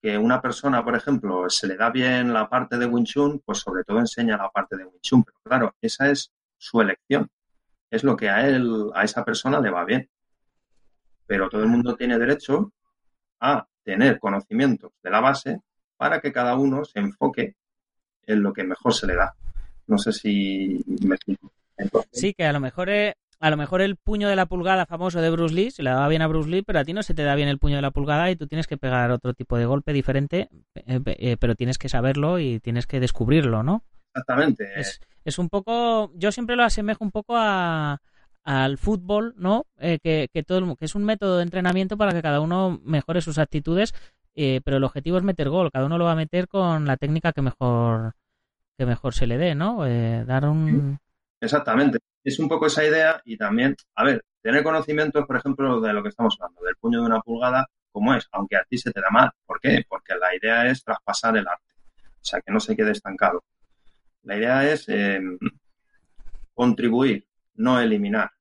que 0.00 0.18
una 0.18 0.40
persona, 0.40 0.84
por 0.84 0.96
ejemplo, 0.96 1.48
se 1.48 1.66
le 1.66 1.76
da 1.76 1.90
bien 1.90 2.32
la 2.32 2.48
parte 2.48 2.76
de 2.78 2.86
Wing 2.86 3.04
Chun, 3.04 3.42
pues 3.44 3.58
sobre 3.58 3.84
todo 3.84 3.98
enseña 4.00 4.36
la 4.36 4.50
parte 4.50 4.76
de 4.76 4.84
Wing 4.84 5.00
Chun, 5.00 5.24
pero 5.24 5.38
claro, 5.42 5.76
esa 5.80 6.10
es 6.10 6.32
su 6.58 6.80
elección, 6.80 7.30
es 7.90 8.04
lo 8.04 8.16
que 8.16 8.28
a 8.28 8.46
él, 8.46 8.90
a 8.94 9.04
esa 9.04 9.24
persona 9.24 9.60
le 9.60 9.70
va 9.70 9.84
bien. 9.84 10.10
Pero 11.26 11.48
todo 11.48 11.62
el 11.62 11.68
mundo 11.68 11.96
tiene 11.96 12.18
derecho 12.18 12.72
a 13.40 13.66
tener 13.82 14.18
conocimientos 14.18 14.92
de 15.02 15.10
la 15.10 15.20
base 15.20 15.60
para 16.04 16.20
que 16.20 16.34
cada 16.34 16.54
uno 16.54 16.84
se 16.84 16.98
enfoque 16.98 17.54
en 18.26 18.42
lo 18.42 18.52
que 18.52 18.62
mejor 18.62 18.92
se 18.92 19.06
le 19.06 19.14
da. 19.14 19.34
No 19.86 19.96
sé 19.96 20.12
si 20.12 20.78
me 21.02 21.16
sí, 22.12 22.34
que 22.34 22.44
a 22.44 22.52
lo 22.52 22.60
mejor 22.60 22.90
es, 22.90 23.14
a 23.40 23.48
lo 23.48 23.56
mejor 23.56 23.80
el 23.80 23.96
puño 23.96 24.28
de 24.28 24.36
la 24.36 24.44
pulgada 24.44 24.84
famoso 24.84 25.22
de 25.22 25.30
Bruce 25.30 25.54
Lee 25.54 25.70
se 25.70 25.82
le 25.82 25.88
daba 25.88 26.06
bien 26.08 26.20
a 26.20 26.26
Bruce 26.26 26.50
Lee, 26.50 26.60
pero 26.60 26.78
a 26.78 26.84
ti 26.84 26.92
no 26.92 27.02
se 27.02 27.14
te 27.14 27.22
da 27.22 27.34
bien 27.34 27.48
el 27.48 27.58
puño 27.58 27.76
de 27.76 27.80
la 27.80 27.90
pulgada 27.90 28.30
y 28.30 28.36
tú 28.36 28.46
tienes 28.46 28.66
que 28.66 28.76
pegar 28.76 29.12
otro 29.12 29.32
tipo 29.32 29.56
de 29.56 29.64
golpe 29.64 29.94
diferente, 29.94 30.50
eh, 30.74 31.00
eh, 31.06 31.38
pero 31.40 31.54
tienes 31.54 31.78
que 31.78 31.88
saberlo 31.88 32.38
y 32.38 32.60
tienes 32.60 32.86
que 32.86 33.00
descubrirlo, 33.00 33.62
¿no? 33.62 33.82
Exactamente. 34.12 34.68
Es, 35.24 35.38
un 35.38 35.48
poco, 35.48 36.12
yo 36.16 36.32
siempre 36.32 36.54
lo 36.54 36.64
asemejo 36.64 37.02
un 37.02 37.12
poco 37.12 37.34
a, 37.38 38.02
al 38.42 38.76
fútbol, 38.76 39.32
¿no? 39.38 39.64
Eh, 39.78 40.00
que, 40.02 40.28
que, 40.30 40.42
todo, 40.42 40.76
que 40.76 40.84
es 40.84 40.94
un 40.94 41.04
método 41.04 41.38
de 41.38 41.44
entrenamiento 41.44 41.96
para 41.96 42.12
que 42.12 42.20
cada 42.20 42.40
uno 42.40 42.78
mejore 42.84 43.22
sus 43.22 43.38
actitudes, 43.38 43.94
pero 44.34 44.76
el 44.76 44.84
objetivo 44.84 45.18
es 45.18 45.24
meter 45.24 45.48
gol. 45.48 45.70
Cada 45.72 45.86
uno 45.86 45.98
lo 45.98 46.04
va 46.04 46.12
a 46.12 46.16
meter 46.16 46.48
con 46.48 46.86
la 46.86 46.96
técnica 46.96 47.32
que 47.32 47.42
mejor 47.42 48.12
que 48.76 48.86
mejor 48.86 49.14
se 49.14 49.26
le 49.26 49.38
dé, 49.38 49.54
¿no? 49.54 49.84
dar 50.26 50.48
un 50.48 50.98
Exactamente 51.40 51.98
es 52.24 52.38
un 52.38 52.48
poco 52.48 52.66
esa 52.66 52.84
idea 52.84 53.20
y 53.24 53.36
también, 53.36 53.76
a 53.94 54.04
ver, 54.04 54.24
tener 54.42 54.62
conocimientos, 54.64 55.26
por 55.26 55.36
ejemplo, 55.36 55.80
de 55.80 55.92
lo 55.92 56.02
que 56.02 56.08
estamos 56.08 56.36
hablando, 56.40 56.62
del 56.62 56.76
puño 56.76 57.00
de 57.00 57.06
una 57.06 57.20
pulgada, 57.20 57.68
como 57.92 58.14
es, 58.14 58.26
aunque 58.32 58.56
a 58.56 58.64
ti 58.64 58.78
se 58.78 58.90
te 58.90 59.00
da 59.00 59.10
mal. 59.10 59.30
¿Por 59.46 59.60
qué? 59.60 59.84
Porque 59.88 60.14
la 60.16 60.34
idea 60.34 60.66
es 60.70 60.82
traspasar 60.82 61.36
el 61.36 61.46
arte, 61.46 61.74
o 61.96 62.24
sea, 62.24 62.40
que 62.40 62.50
no 62.50 62.60
se 62.60 62.74
quede 62.74 62.92
estancado. 62.92 63.44
La 64.22 64.38
idea 64.38 64.68
es 64.68 64.88
eh, 64.88 65.20
contribuir, 66.54 67.26
no 67.56 67.78
eliminar. 67.78 68.32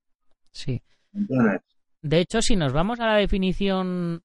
Sí. 0.52 0.82
De 1.12 2.20
hecho, 2.20 2.42
si 2.42 2.56
nos 2.56 2.72
vamos 2.72 3.00
a 3.02 3.08
la 3.08 3.18
definición 3.18 4.24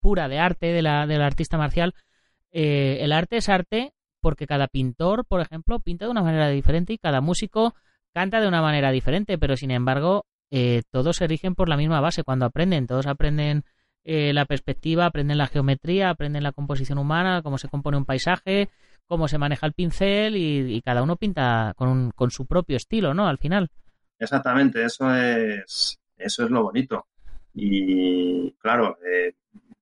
pura 0.00 0.28
de 0.28 0.38
arte 0.38 0.66
de 0.72 0.82
la, 0.82 1.06
del 1.06 1.22
artista 1.22 1.58
marcial, 1.58 1.94
eh, 2.50 2.98
el 3.00 3.12
arte 3.12 3.36
es 3.36 3.48
arte 3.48 3.92
porque 4.20 4.46
cada 4.46 4.68
pintor, 4.68 5.24
por 5.24 5.40
ejemplo, 5.40 5.78
pinta 5.80 6.06
de 6.06 6.10
una 6.10 6.22
manera 6.22 6.48
diferente 6.48 6.92
y 6.92 6.98
cada 6.98 7.20
músico 7.20 7.74
canta 8.12 8.40
de 8.40 8.48
una 8.48 8.62
manera 8.62 8.90
diferente, 8.90 9.38
pero 9.38 9.56
sin 9.56 9.70
embargo, 9.70 10.24
eh, 10.50 10.82
todos 10.90 11.16
se 11.16 11.26
rigen 11.26 11.54
por 11.54 11.68
la 11.68 11.76
misma 11.76 12.00
base 12.00 12.24
cuando 12.24 12.46
aprenden, 12.46 12.86
todos 12.86 13.06
aprenden 13.06 13.64
eh, 14.04 14.32
la 14.32 14.46
perspectiva, 14.46 15.06
aprenden 15.06 15.38
la 15.38 15.46
geometría, 15.46 16.10
aprenden 16.10 16.42
la 16.42 16.52
composición 16.52 16.98
humana, 16.98 17.42
cómo 17.42 17.58
se 17.58 17.68
compone 17.68 17.98
un 17.98 18.06
paisaje, 18.06 18.70
cómo 19.06 19.28
se 19.28 19.38
maneja 19.38 19.66
el 19.66 19.72
pincel 19.72 20.36
y, 20.36 20.80
cada 20.82 21.02
uno 21.02 21.16
pinta 21.16 21.74
con, 21.76 22.10
con 22.12 22.30
su 22.30 22.46
propio 22.46 22.76
estilo, 22.76 23.14
¿no? 23.14 23.28
Al 23.28 23.38
final. 23.38 23.70
Exactamente, 24.18 24.84
eso 24.84 25.14
es, 25.14 26.00
eso 26.16 26.44
es 26.44 26.50
lo 26.50 26.64
bonito. 26.64 27.06
Y 27.54 28.52
claro, 28.52 28.98
eh, 29.06 29.34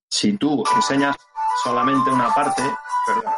si 0.09 0.37
tú 0.37 0.63
enseñas 0.75 1.15
solamente 1.63 2.09
una 2.09 2.33
parte, 2.33 2.63
perdón, 3.05 3.33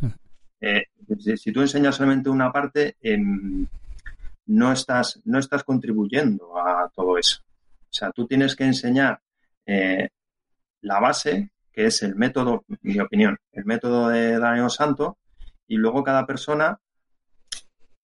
hmm. 0.00 0.14
eh, 0.60 0.84
si, 1.36 1.52
tú 1.52 1.60
enseñas 1.60 1.96
solamente 1.96 2.30
una 2.30 2.52
parte, 2.52 2.96
em, 3.00 3.66
no, 4.46 4.72
estás, 4.72 5.20
no 5.24 5.38
estás 5.38 5.64
contribuyendo 5.64 6.58
a 6.58 6.88
todo 6.94 7.18
eso. 7.18 7.40
O 7.90 7.92
sea, 7.92 8.10
tú 8.12 8.26
tienes 8.26 8.56
que 8.56 8.64
enseñar 8.64 9.20
eh, 9.66 10.08
la 10.82 11.00
base, 11.00 11.50
que 11.72 11.86
es 11.86 12.02
el 12.02 12.14
método, 12.14 12.64
mi 12.82 12.98
opinión, 13.00 13.38
el 13.52 13.64
método 13.64 14.08
de 14.08 14.38
Daniel 14.38 14.70
Santo, 14.70 15.18
y 15.66 15.76
luego 15.76 16.02
cada 16.02 16.26
persona 16.26 16.80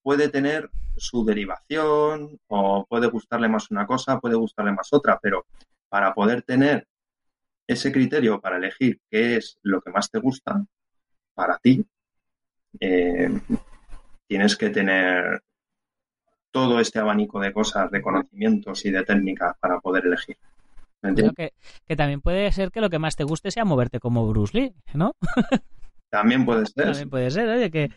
puede 0.03 0.29
tener 0.29 0.71
su 0.97 1.25
derivación 1.25 2.39
o 2.47 2.87
puede 2.87 3.09
gustarle 3.09 3.49
más 3.49 3.71
una 3.71 3.87
cosa, 3.87 4.21
puede 4.21 4.37
gustarle 4.37 4.73
más 4.73 4.93
otra, 4.93 5.19
pero 5.21 5.47
para 5.89 6.15
poder 6.15 6.43
tener 6.43 6.87
ese 7.67 7.93
criterio 7.93 8.41
para 8.41 8.57
elegir 8.57 9.01
qué 9.11 9.37
es 9.37 9.59
lo 9.63 9.81
que 9.81 9.91
más 9.91 10.11
te 10.11 10.19
gusta 10.19 10.65
para 11.35 11.59
ti, 11.59 11.85
eh, 12.81 13.29
tienes 14.27 14.57
que 14.57 14.71
tener 14.71 15.43
todo 16.51 16.81
este 16.81 16.99
abanico 16.99 17.41
de 17.41 17.53
cosas, 17.53 17.91
de 17.91 18.01
conocimientos 18.01 18.85
y 18.87 18.91
de 18.91 19.05
técnicas 19.05 19.57
para 19.61 19.81
poder 19.81 20.07
elegir. 20.07 20.37
Que, 21.37 21.53
que, 21.87 21.97
también 21.97 22.21
puede 22.21 22.51
ser 22.51 22.71
que 22.73 22.81
lo 22.81 22.91
que 22.91 22.99
más 22.99 23.15
te 23.15 23.23
guste 23.23 23.51
sea 23.51 23.65
moverte 23.65 24.01
como 24.01 24.27
Bruce 24.27 24.59
Lee, 24.59 24.75
¿no? 24.95 25.15
También 26.11 26.45
puede 26.45 26.67
ser. 26.67 26.87
También 26.87 27.11
puede 27.11 27.31
ser, 27.31 27.49
oye, 27.49 27.71
que, 27.71 27.91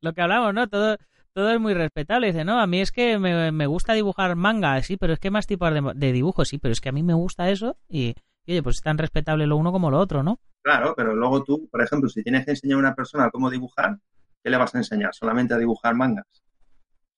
lo, 0.00 0.12
que 0.12 0.20
hablamos, 0.20 0.52
¿no? 0.52 0.68
Todo, 0.68 0.98
todo 1.32 1.50
es 1.50 1.58
muy 1.58 1.74
respetable. 1.74 2.28
Dice, 2.28 2.44
no, 2.44 2.60
a 2.60 2.66
mí 2.66 2.80
es 2.80 2.92
que 2.92 3.18
me, 3.18 3.66
gusta 3.66 3.94
dibujar 3.94 4.36
manga, 4.36 4.80
sí, 4.82 4.96
pero 4.96 5.14
es 5.14 5.18
que 5.18 5.30
más 5.30 5.46
tipos 5.46 5.72
de, 5.72 5.92
de 5.94 6.12
dibujos, 6.12 6.48
sí, 6.48 6.58
pero 6.58 6.72
es 6.72 6.80
que 6.80 6.90
a 6.90 6.92
mí 6.92 7.02
me 7.02 7.14
gusta 7.14 7.50
eso 7.50 7.78
y, 7.88 8.14
oye, 8.48 8.62
pues 8.62 8.76
es 8.76 8.82
tan 8.82 8.98
respetable 8.98 9.46
lo 9.46 9.56
uno 9.56 9.72
como 9.72 9.90
lo 9.90 9.98
otro, 9.98 10.22
¿no? 10.22 10.40
Claro, 10.62 10.94
pero 10.96 11.14
luego 11.14 11.44
tú, 11.44 11.68
por 11.70 11.82
ejemplo, 11.82 12.08
si 12.08 12.22
tienes 12.22 12.44
que 12.44 12.52
enseñar 12.52 12.76
a 12.76 12.80
una 12.80 12.94
persona 12.94 13.30
cómo 13.30 13.50
dibujar, 13.50 13.98
¿qué 14.42 14.50
le 14.50 14.56
vas 14.56 14.74
a 14.74 14.78
enseñar? 14.78 15.14
Solamente 15.14 15.54
a 15.54 15.58
dibujar 15.58 15.94
mangas. 15.94 16.26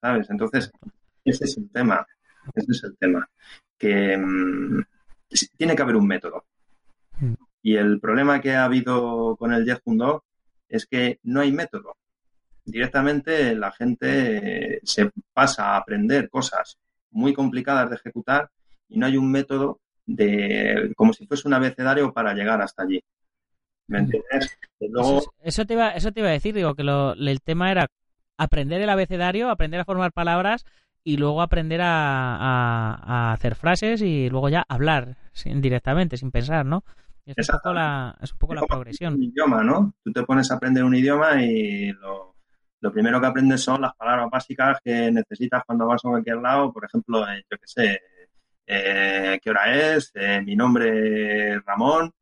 ¿Sabes? 0.00 0.30
Entonces, 0.30 0.70
ese 1.24 1.44
es 1.44 1.56
el 1.56 1.70
tema. 1.70 2.06
Ese 2.54 2.72
es 2.72 2.84
el 2.84 2.96
tema. 2.96 3.28
Que 3.78 4.16
mm, 4.16 4.82
tiene 5.56 5.76
que 5.76 5.82
haber 5.82 5.96
un 5.96 6.06
método. 6.06 6.44
Mm. 7.18 7.34
Y 7.62 7.76
el 7.76 8.00
problema 8.00 8.40
que 8.40 8.54
ha 8.54 8.64
habido 8.64 9.36
con 9.36 9.52
el 9.52 9.64
Jeff 9.64 9.80
es 10.68 10.86
que 10.86 11.18
no 11.24 11.40
hay 11.40 11.52
método. 11.52 11.96
Directamente 12.64 13.54
la 13.54 13.72
gente 13.72 14.80
se 14.84 15.10
pasa 15.32 15.70
a 15.70 15.76
aprender 15.76 16.30
cosas 16.30 16.78
muy 17.10 17.34
complicadas 17.34 17.90
de 17.90 17.96
ejecutar 17.96 18.50
y 18.88 18.98
no 18.98 19.06
hay 19.06 19.16
un 19.16 19.30
método 19.30 19.80
de 20.14 20.92
como 20.96 21.12
si 21.12 21.26
fuese 21.26 21.46
un 21.46 21.54
abecedario 21.54 22.12
para 22.12 22.34
llegar 22.34 22.60
hasta 22.60 22.82
allí. 22.82 23.02
¿Me 23.86 23.98
entiendes? 23.98 24.58
Eso, 25.42 25.64
te 25.64 25.74
iba, 25.74 25.90
eso 25.90 26.12
te 26.12 26.20
iba 26.20 26.28
a 26.28 26.32
decir, 26.32 26.54
digo, 26.54 26.74
que 26.74 26.82
el 26.82 27.40
tema 27.42 27.70
era 27.70 27.88
aprender 28.38 28.80
el 28.80 28.88
abecedario, 28.88 29.50
aprender 29.50 29.80
a 29.80 29.84
formar 29.84 30.12
palabras 30.12 30.64
y 31.02 31.16
luego 31.16 31.42
aprender 31.42 31.80
a, 31.82 33.32
hacer 33.32 33.54
frases 33.54 34.02
y 34.02 34.28
luego 34.30 34.48
ya 34.48 34.64
hablar 34.68 35.16
sin, 35.32 35.60
directamente, 35.60 36.16
sin 36.16 36.30
pensar, 36.30 36.66
¿no? 36.66 36.84
Es 37.24 37.48
un 37.48 37.56
poco 37.56 37.72
la, 37.72 38.16
es 38.20 38.32
un 38.32 38.38
poco 38.38 38.54
la 38.54 38.62
progresión. 38.62 39.14
Un 39.14 39.24
idioma, 39.24 39.62
¿no? 39.62 39.94
Tú 40.02 40.12
te 40.12 40.22
pones 40.24 40.50
a 40.50 40.54
aprender 40.54 40.84
un 40.84 40.94
idioma 40.94 41.42
y 41.42 41.92
lo, 41.92 42.34
primero 42.92 43.20
que 43.20 43.26
aprendes 43.26 43.60
son 43.60 43.82
las 43.82 43.94
palabras 43.94 44.28
básicas 44.30 44.78
que 44.82 45.10
necesitas 45.10 45.62
cuando 45.66 45.86
vas 45.86 46.04
a 46.04 46.08
cualquier 46.08 46.38
lado. 46.38 46.72
Por 46.72 46.84
ejemplo, 46.84 47.28
eh, 47.28 47.44
yo 47.50 47.58
qué 47.58 47.66
sé, 47.66 48.00
eh, 48.72 49.40
qué 49.42 49.50
hora 49.50 49.96
es, 49.96 50.12
eh, 50.14 50.40
mi 50.42 50.54
nombre 50.54 51.54
es 51.54 51.64
Ramón, 51.64 52.12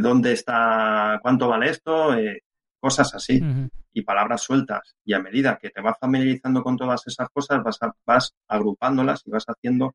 dónde 0.00 0.32
está, 0.32 1.18
cuánto 1.20 1.48
vale 1.48 1.70
esto, 1.70 2.16
cosas 2.80 3.14
así 3.14 3.42
y 3.92 4.02
palabras 4.02 4.42
sueltas. 4.42 4.94
Y 5.04 5.12
a 5.12 5.18
medida 5.18 5.58
que 5.60 5.70
te 5.70 5.80
vas 5.80 5.98
familiarizando 6.00 6.62
con 6.62 6.76
todas 6.76 7.06
esas 7.06 7.28
cosas, 7.30 7.62
vas, 7.62 7.78
vas 8.06 8.34
agrupándolas 8.48 9.22
y 9.26 9.30
vas 9.30 9.44
haciendo 9.46 9.94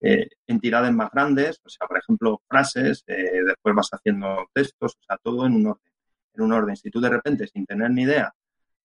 eh, 0.00 0.28
entidades 0.46 0.92
más 0.92 1.10
grandes, 1.10 1.60
o 1.64 1.68
sea, 1.68 1.86
por 1.86 1.98
ejemplo, 1.98 2.42
frases, 2.46 3.04
eh, 3.06 3.42
después 3.46 3.74
vas 3.74 3.88
haciendo 3.90 4.46
textos, 4.52 4.96
o 5.00 5.02
sea, 5.02 5.16
todo 5.22 5.46
en 5.46 5.54
un 5.54 5.66
orden. 5.68 5.92
En 6.34 6.42
un 6.42 6.52
orden. 6.52 6.76
Si 6.76 6.90
tú 6.90 7.00
de 7.00 7.08
repente, 7.08 7.46
sin 7.46 7.64
tener 7.64 7.90
ni 7.90 8.02
idea 8.02 8.34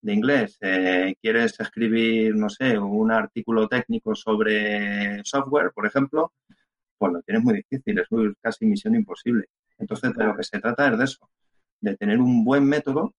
de 0.01 0.13
inglés, 0.13 0.57
eh, 0.61 1.15
quieres 1.21 1.59
escribir, 1.59 2.35
no 2.35 2.49
sé, 2.49 2.77
un 2.77 3.11
artículo 3.11 3.67
técnico 3.67 4.15
sobre 4.15 5.23
software, 5.23 5.71
por 5.73 5.85
ejemplo, 5.85 6.33
pues 6.97 7.13
lo 7.13 7.21
tienes 7.21 7.43
muy 7.43 7.55
difícil, 7.55 7.99
es 7.99 8.07
casi 8.41 8.65
misión 8.65 8.95
imposible. 8.95 9.45
Entonces, 9.77 10.13
de 10.13 10.25
lo 10.25 10.35
que 10.35 10.43
se 10.43 10.59
trata 10.59 10.89
es 10.89 10.97
de 10.97 11.03
eso, 11.05 11.29
de 11.81 11.95
tener 11.95 12.19
un 12.19 12.43
buen 12.43 12.65
método 12.65 13.13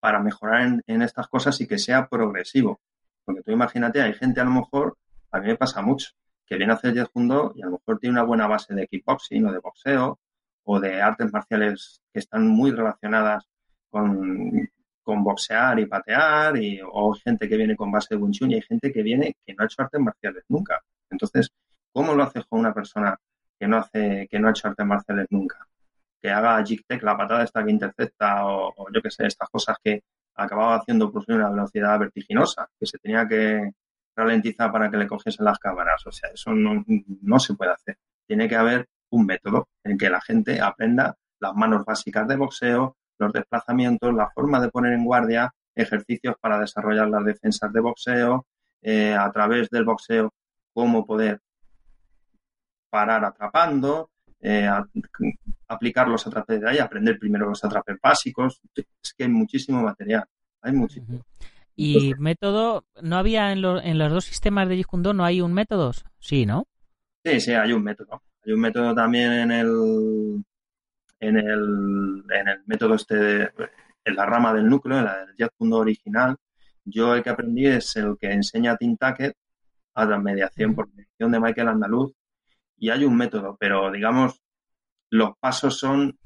para 0.00 0.20
mejorar 0.20 0.80
en, 0.86 1.02
estas 1.02 1.28
cosas 1.28 1.60
y 1.60 1.66
que 1.66 1.78
sea 1.78 2.08
progresivo. 2.08 2.80
Porque 3.24 3.42
tú 3.42 3.52
imagínate, 3.52 4.02
hay 4.02 4.14
gente 4.14 4.40
a 4.40 4.44
lo 4.44 4.50
mejor, 4.50 4.96
a 5.30 5.40
mí 5.40 5.48
me 5.48 5.56
pasa 5.56 5.82
mucho, 5.82 6.10
que 6.46 6.56
viene 6.56 6.72
a 6.72 6.76
hacer 6.76 6.94
Jeet 6.94 7.10
y 7.54 7.62
a 7.62 7.66
lo 7.66 7.72
mejor 7.72 7.98
tiene 7.98 8.14
una 8.14 8.22
buena 8.22 8.46
base 8.46 8.74
de 8.74 8.86
kickboxing 8.86 9.46
o 9.46 9.52
de 9.52 9.58
boxeo 9.58 10.18
o 10.64 10.80
de 10.80 11.02
artes 11.02 11.30
marciales 11.32 12.00
que 12.12 12.20
están 12.20 12.48
muy 12.48 12.70
relacionadas 12.70 13.46
con, 13.90 14.70
boxear 15.16 15.78
y 15.80 15.86
patear, 15.86 16.56
y, 16.56 16.80
o 16.84 17.12
gente 17.14 17.48
que 17.48 17.56
viene 17.56 17.76
con 17.76 17.90
base 17.90 18.14
de 18.14 18.16
Wing 18.16 18.32
y 18.50 18.54
hay 18.54 18.62
gente 18.62 18.92
que 18.92 19.02
viene 19.02 19.36
que 19.44 19.54
no 19.54 19.62
ha 19.62 19.66
hecho 19.66 19.82
artes 19.82 20.00
marciales 20.00 20.44
nunca. 20.48 20.80
Entonces, 21.10 21.50
¿cómo 21.92 22.14
lo 22.14 22.22
haces 22.22 22.44
con 22.46 22.60
una 22.60 22.72
persona 22.74 23.16
que 23.58 23.66
no 23.66 23.78
hace, 23.78 24.28
que 24.30 24.38
no 24.38 24.48
ha 24.48 24.50
hecho 24.50 24.68
artes 24.68 24.86
marciales 24.86 25.26
nunca? 25.30 25.68
que 26.20 26.30
haga 26.30 26.62
Jig 26.64 26.84
Tech, 26.86 27.02
la 27.02 27.16
patada 27.16 27.44
esta 27.44 27.64
que 27.64 27.70
intercepta 27.70 28.46
o, 28.46 28.74
yo 28.92 29.00
qué 29.02 29.10
sé, 29.10 29.26
estas 29.26 29.48
cosas 29.50 29.76
que 29.82 30.02
acababa 30.34 30.76
haciendo 30.76 31.10
por 31.10 31.24
una 31.28 31.50
velocidad 31.50 31.98
vertiginosa, 31.98 32.68
que 32.78 32.86
se 32.86 32.98
tenía 32.98 33.26
que 33.26 33.72
ralentizar 34.16 34.70
para 34.72 34.90
que 34.90 34.96
le 34.96 35.06
cogiesen 35.06 35.44
las 35.44 35.58
cámaras. 35.58 36.06
O 36.06 36.12
sea, 36.12 36.30
eso 36.30 36.52
no, 36.52 36.84
no 36.86 37.38
se 37.38 37.54
puede 37.54 37.72
hacer. 37.72 37.98
Tiene 38.26 38.48
que 38.48 38.56
haber 38.56 38.86
un 39.10 39.26
método 39.26 39.68
en 39.84 39.96
que 39.96 40.10
la 40.10 40.20
gente 40.20 40.60
aprenda 40.60 41.16
las 41.40 41.54
manos 41.54 41.84
básicas 41.84 42.26
de 42.26 42.36
boxeo, 42.36 42.96
los 43.18 43.32
desplazamientos, 43.32 44.14
la 44.14 44.30
forma 44.30 44.60
de 44.60 44.68
poner 44.68 44.92
en 44.92 45.04
guardia, 45.04 45.52
ejercicios 45.74 46.36
para 46.40 46.58
desarrollar 46.58 47.08
las 47.08 47.24
defensas 47.24 47.72
de 47.72 47.80
boxeo, 47.80 48.46
eh, 48.82 49.14
a 49.14 49.30
través 49.32 49.68
del 49.70 49.84
boxeo, 49.84 50.32
cómo 50.72 51.04
poder 51.04 51.40
parar 52.90 53.24
atrapando, 53.24 54.10
eh, 54.40 54.68
aplicar 55.66 56.08
los 56.08 56.26
atrapes 56.26 56.60
de 56.60 56.70
ahí, 56.70 56.78
aprender 56.78 57.18
primero 57.18 57.48
los 57.48 57.64
atrapes 57.64 57.96
básicos. 58.02 58.60
Es 58.74 59.14
que 59.14 59.24
hay 59.24 59.30
muchísimo 59.30 59.82
material, 59.82 60.24
hay 60.62 60.72
muchísimo. 60.72 61.20
¿Y 61.74 62.14
método? 62.18 62.84
¿No 63.02 63.16
había 63.16 63.52
en, 63.52 63.64
en, 63.64 63.98
los 63.98 64.12
dos 64.12 64.24
sistemas 64.24 64.68
de 64.68 64.76
Jeet 64.76 65.14
no 65.14 65.24
hay 65.24 65.40
un 65.40 65.52
método? 65.52 65.92
Sí, 66.18 66.44
¿no? 66.44 66.66
Sí, 67.24 67.40
sí, 67.40 67.52
hay 67.52 67.72
un 67.72 67.84
método. 67.84 68.22
Hay 68.44 68.52
un 68.52 68.60
método 68.60 68.94
también 68.94 69.32
en 69.32 69.52
el 69.52 70.44
en 71.20 71.36
el, 71.36 72.24
en 72.30 72.48
el 72.48 72.62
método 72.66 72.94
este, 72.94 73.50
en 74.04 74.16
la 74.16 74.26
rama 74.26 74.52
del 74.54 74.68
núcleo, 74.68 74.98
en 74.98 75.04
la 75.04 75.18
del 75.18 75.34
Jeet 75.36 75.52
original. 75.60 76.36
Yo 76.84 77.14
el 77.14 77.22
que 77.22 77.30
aprendí 77.30 77.66
es 77.66 77.96
el 77.96 78.16
que 78.18 78.32
enseña 78.32 78.76
Tintaket 78.76 79.36
a 79.94 80.04
la 80.04 80.18
mediación 80.18 80.74
por 80.74 80.88
mediación 80.88 81.32
de 81.32 81.40
Michael 81.40 81.68
Andaluz 81.68 82.12
y 82.76 82.90
hay 82.90 83.04
un 83.04 83.16
método, 83.16 83.56
pero 83.58 83.90
digamos, 83.90 84.40
los 85.10 85.36
pasos 85.38 85.78
son 85.78 86.18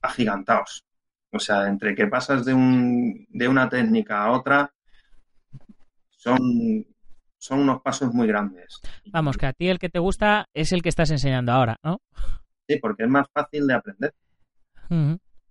agigantados. 0.00 0.84
O 1.30 1.38
sea, 1.38 1.68
entre 1.68 1.94
que 1.94 2.06
pasas 2.08 2.44
de, 2.44 2.52
un, 2.52 3.26
de 3.30 3.48
una 3.48 3.68
técnica 3.68 4.22
a 4.22 4.32
otra, 4.32 4.72
son, 6.10 6.84
son 7.38 7.60
unos 7.60 7.80
pasos 7.80 8.12
muy 8.12 8.26
grandes. 8.26 8.80
Vamos, 9.06 9.38
que 9.38 9.46
a 9.46 9.52
ti 9.52 9.68
el 9.68 9.78
que 9.78 9.88
te 9.88 9.98
gusta 9.98 10.48
es 10.52 10.72
el 10.72 10.82
que 10.82 10.90
estás 10.90 11.10
enseñando 11.10 11.52
ahora, 11.52 11.78
¿no? 11.82 12.02
Sí, 12.68 12.76
porque 12.80 13.04
es 13.04 13.08
más 13.08 13.26
fácil 13.32 13.66
de 13.66 13.74
aprender. 13.74 14.14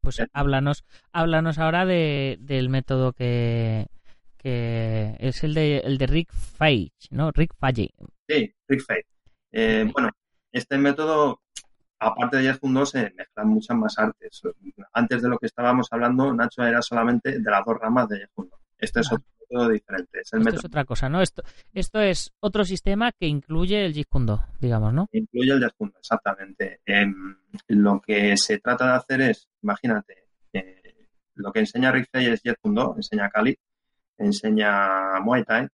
Pues 0.02 0.22
háblanos, 0.34 0.84
háblanos 1.12 1.60
ahora 1.60 1.86
de, 1.86 2.38
del 2.40 2.70
método 2.70 3.14
que, 3.14 3.88
que 4.38 5.16
es 5.20 5.44
el 5.44 5.54
de, 5.54 5.78
el 5.80 5.98
de 5.98 6.08
Rick 6.08 6.34
Fage, 6.34 6.92
¿no? 7.12 7.32
Rick 7.32 7.54
Fage. 7.56 7.92
Sí, 8.28 8.54
Rick 8.68 8.82
Fage. 8.82 9.06
Eh, 9.52 9.88
bueno, 9.94 10.10
este 10.52 10.78
método, 10.78 11.42
aparte 12.00 12.38
de 12.38 12.46
Yahoo 12.46 12.72
2, 12.72 12.90
se 12.90 13.14
mezclan 13.16 13.48
muchas 13.48 13.78
más 13.78 14.00
artes. 14.00 14.42
Antes 14.94 15.22
de 15.22 15.30
lo 15.30 15.38
que 15.38 15.46
estábamos 15.46 15.88
hablando, 15.92 16.34
Nacho 16.34 16.64
era 16.64 16.82
solamente 16.82 17.40
de 17.40 17.52
las 17.52 17.64
dos 17.64 17.78
ramas 17.80 18.10
de 18.10 18.22
Yahoo 18.22 18.50
Este 18.80 19.02
es 19.02 19.12
otro 19.12 19.26
diferente. 19.70 20.20
Es 20.22 20.34
esto 20.34 20.50
es 20.50 20.66
otra 20.66 20.86
cosa, 20.86 21.10
¿no? 21.10 21.22
Esto, 21.22 21.44
esto 21.74 22.00
es 22.00 22.34
otro 22.40 22.66
sistema 22.66 23.12
que 23.12 23.28
incluye 23.28 23.86
el 23.86 23.94
Jeet 23.94 24.08
digamos, 24.60 24.94
¿no? 24.94 25.08
Incluye 25.12 25.52
el 25.52 25.60
Jeet 25.60 25.94
exactamente. 25.98 26.82
Em, 26.86 27.36
lo 27.68 28.02
que 28.02 28.36
se 28.38 28.60
trata 28.60 28.88
de 28.88 28.94
hacer 28.94 29.22
es, 29.22 29.48
imagínate, 29.62 30.28
eh, 30.54 31.08
lo 31.36 31.52
que 31.52 31.60
enseña 31.60 31.92
Rick 31.92 32.10
Fay 32.12 32.28
es 32.28 32.42
Jeet 32.42 32.58
enseña 32.96 33.30
Kali, 33.30 33.58
enseña 34.18 35.20
Muay 35.22 35.44
Thai, 35.44 35.68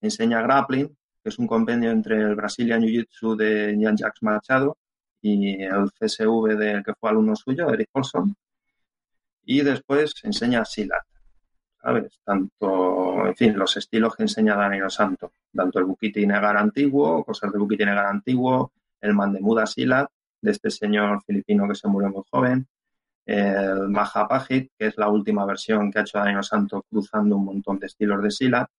enseña 0.00 0.42
Grappling, 0.42 0.88
que 1.22 1.30
es 1.30 1.38
un 1.38 1.46
compendio 1.46 1.90
entre 1.90 2.20
el 2.20 2.34
Brazilian 2.34 2.82
Jiu-Jitsu 2.82 3.36
de 3.36 3.78
Jan 3.80 3.96
Jacques 3.96 4.22
Machado 4.22 4.76
y 5.22 5.62
el 5.62 5.90
CSV 5.98 6.56
del 6.58 6.84
que 6.84 6.92
fue 6.94 7.08
alumno 7.08 7.34
suyo, 7.34 7.70
Eric 7.70 7.88
Paulson. 7.90 8.36
Y 9.46 9.62
después 9.62 10.12
enseña 10.22 10.64
Silat, 10.66 11.04
Tanto, 12.24 13.26
en 13.26 13.36
fin, 13.36 13.58
los 13.58 13.76
estilos 13.76 14.16
que 14.16 14.22
enseña 14.22 14.56
Danilo 14.56 14.88
Santo, 14.88 15.32
tanto 15.54 15.78
el 15.78 15.84
Bukiti 15.84 16.26
Negar 16.26 16.56
antiguo, 16.56 17.22
cosas 17.24 17.52
de 17.52 17.58
Bukiti 17.58 17.82
antiguo, 17.84 18.72
el 19.02 19.12
Mandemuda 19.12 19.66
Silat, 19.66 20.08
de 20.40 20.50
este 20.50 20.70
señor 20.70 21.22
filipino 21.26 21.68
que 21.68 21.74
se 21.74 21.86
murió 21.86 22.08
muy 22.08 22.22
joven, 22.30 22.66
el 23.26 23.88
Mahapajit, 23.90 24.72
que 24.78 24.86
es 24.86 24.96
la 24.96 25.08
última 25.08 25.44
versión 25.44 25.90
que 25.92 25.98
ha 25.98 26.02
hecho 26.02 26.18
Danilo 26.18 26.42
Santo 26.42 26.86
cruzando 26.88 27.36
un 27.36 27.44
montón 27.44 27.78
de 27.78 27.86
estilos 27.86 28.22
de 28.22 28.30
Silat. 28.30 28.70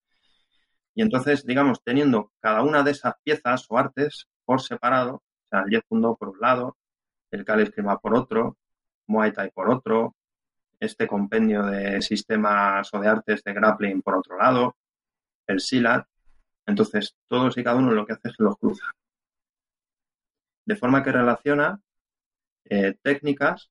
Y 0.95 1.03
entonces, 1.03 1.45
digamos, 1.45 1.83
teniendo 1.83 2.31
cada 2.39 2.63
una 2.63 2.81
de 2.81 2.91
esas 2.91 3.13
piezas 3.23 3.65
o 3.69 3.77
artes 3.77 4.27
por 4.45 4.61
separado, 4.61 5.15
o 5.15 5.47
sea, 5.47 5.61
el 5.61 5.69
Jet 5.69 5.85
por 5.89 6.29
un 6.29 6.39
lado, 6.39 6.77
el 7.29 7.45
Kali 7.45 7.71
por 8.01 8.15
otro, 8.15 8.57
Muay 9.07 9.31
Thai 9.31 9.51
por 9.51 9.69
otro, 9.69 10.15
este 10.79 11.07
compendio 11.07 11.63
de 11.63 12.01
sistemas 12.01 12.93
o 12.93 12.99
de 12.99 13.07
artes 13.07 13.43
de 13.43 13.53
grappling 13.53 14.01
por 14.01 14.15
otro 14.15 14.37
lado, 14.37 14.75
el 15.47 15.59
SILAT. 15.59 16.07
Entonces, 16.65 17.15
todos 17.27 17.57
y 17.57 17.63
cada 17.63 17.77
uno 17.77 17.91
lo 17.91 18.05
que 18.05 18.13
hace 18.13 18.29
es 18.29 18.37
que 18.37 18.43
los 18.43 18.57
cruza. 18.57 18.91
De 20.65 20.75
forma 20.75 21.03
que 21.03 21.11
relaciona 21.11 21.79
eh, 22.65 22.95
técnicas 23.01 23.69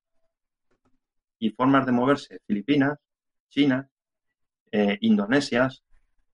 y 1.38 1.50
formas 1.50 1.86
de 1.86 1.92
moverse 1.92 2.40
filipinas, 2.46 2.98
chinas, 3.48 3.88
eh, 4.70 4.98
indonesias 5.00 5.82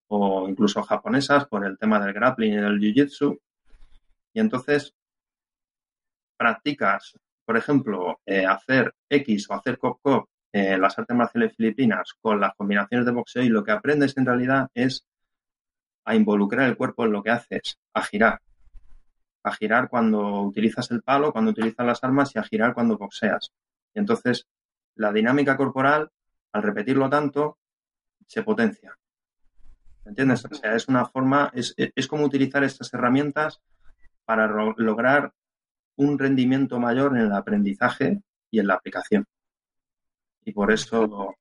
o 0.09 0.49
incluso 0.49 0.83
japonesas 0.83 1.47
por 1.47 1.65
el 1.65 1.79
tema 1.79 1.99
del 2.01 2.13
grappling 2.13 2.53
y 2.53 2.57
del 2.57 2.79
jiu-jitsu. 2.79 3.41
Y 4.35 4.41
entonces 4.41 4.95
practicas, 6.37 7.19
por 7.45 7.57
ejemplo, 7.57 8.21
eh, 8.27 8.45
hacer 8.45 8.95
X 9.09 9.49
o 9.51 9.55
hacer 9.55 9.79
cop-cop 9.79 10.29
eh, 10.53 10.77
las 10.79 10.99
artes 10.99 11.17
marciales 11.17 11.55
filipinas 11.57 12.15
con 12.21 12.41
las 12.41 12.55
combinaciones 12.57 13.07
de 13.07 13.13
boxeo 13.13 13.43
y 13.43 13.49
lo 13.49 13.63
que 13.63 13.71
aprendes 13.71 14.17
en 14.17 14.27
realidad 14.27 14.69
es 14.75 15.05
a 16.05 16.17
involucrar 16.17 16.69
el 16.69 16.77
cuerpo 16.77 17.05
en 17.05 17.13
lo 17.13 17.23
que 17.23 17.31
haces, 17.31 17.79
a 17.95 18.03
girar. 18.03 18.41
A 19.45 19.53
girar 19.53 19.89
cuando 19.89 20.43
utilizas 20.43 20.91
el 20.91 21.03
palo, 21.03 21.33
cuando 21.33 21.53
utilizas 21.53 21.87
las 21.87 22.03
armas 22.03 22.35
y 22.35 22.39
a 22.41 22.43
girar 22.43 22.75
cuando 22.75 22.99
boxeas. 22.99 23.53
Y 23.95 24.01
entonces 24.01 24.49
la 24.97 25.13
dinámica 25.13 25.57
corporal, 25.57 26.11
al 26.53 26.63
repetirlo 26.63 27.09
tanto, 27.09 27.59
se 28.27 28.43
potencia. 28.43 28.97
¿Entiendes? 30.05 30.45
O 30.45 30.55
sea, 30.55 30.75
es 30.75 30.89
una 30.89 31.05
forma, 31.05 31.51
es, 31.55 31.75
es 31.77 32.07
como 32.09 32.25
utilizar 32.25 32.65
estas 32.65 32.93
herramientas 32.93 33.61
para 34.25 34.49
lograr 34.49 35.33
un 35.97 36.19
rendimiento 36.19 36.81
mayor 36.81 37.17
en 37.17 37.27
el 37.27 37.33
aprendizaje 37.33 38.21
y 38.51 38.59
en 38.59 38.67
la 38.67 38.75
aplicación 38.75 39.27
y 40.45 40.53
por 40.53 40.73
eso, 40.73 41.35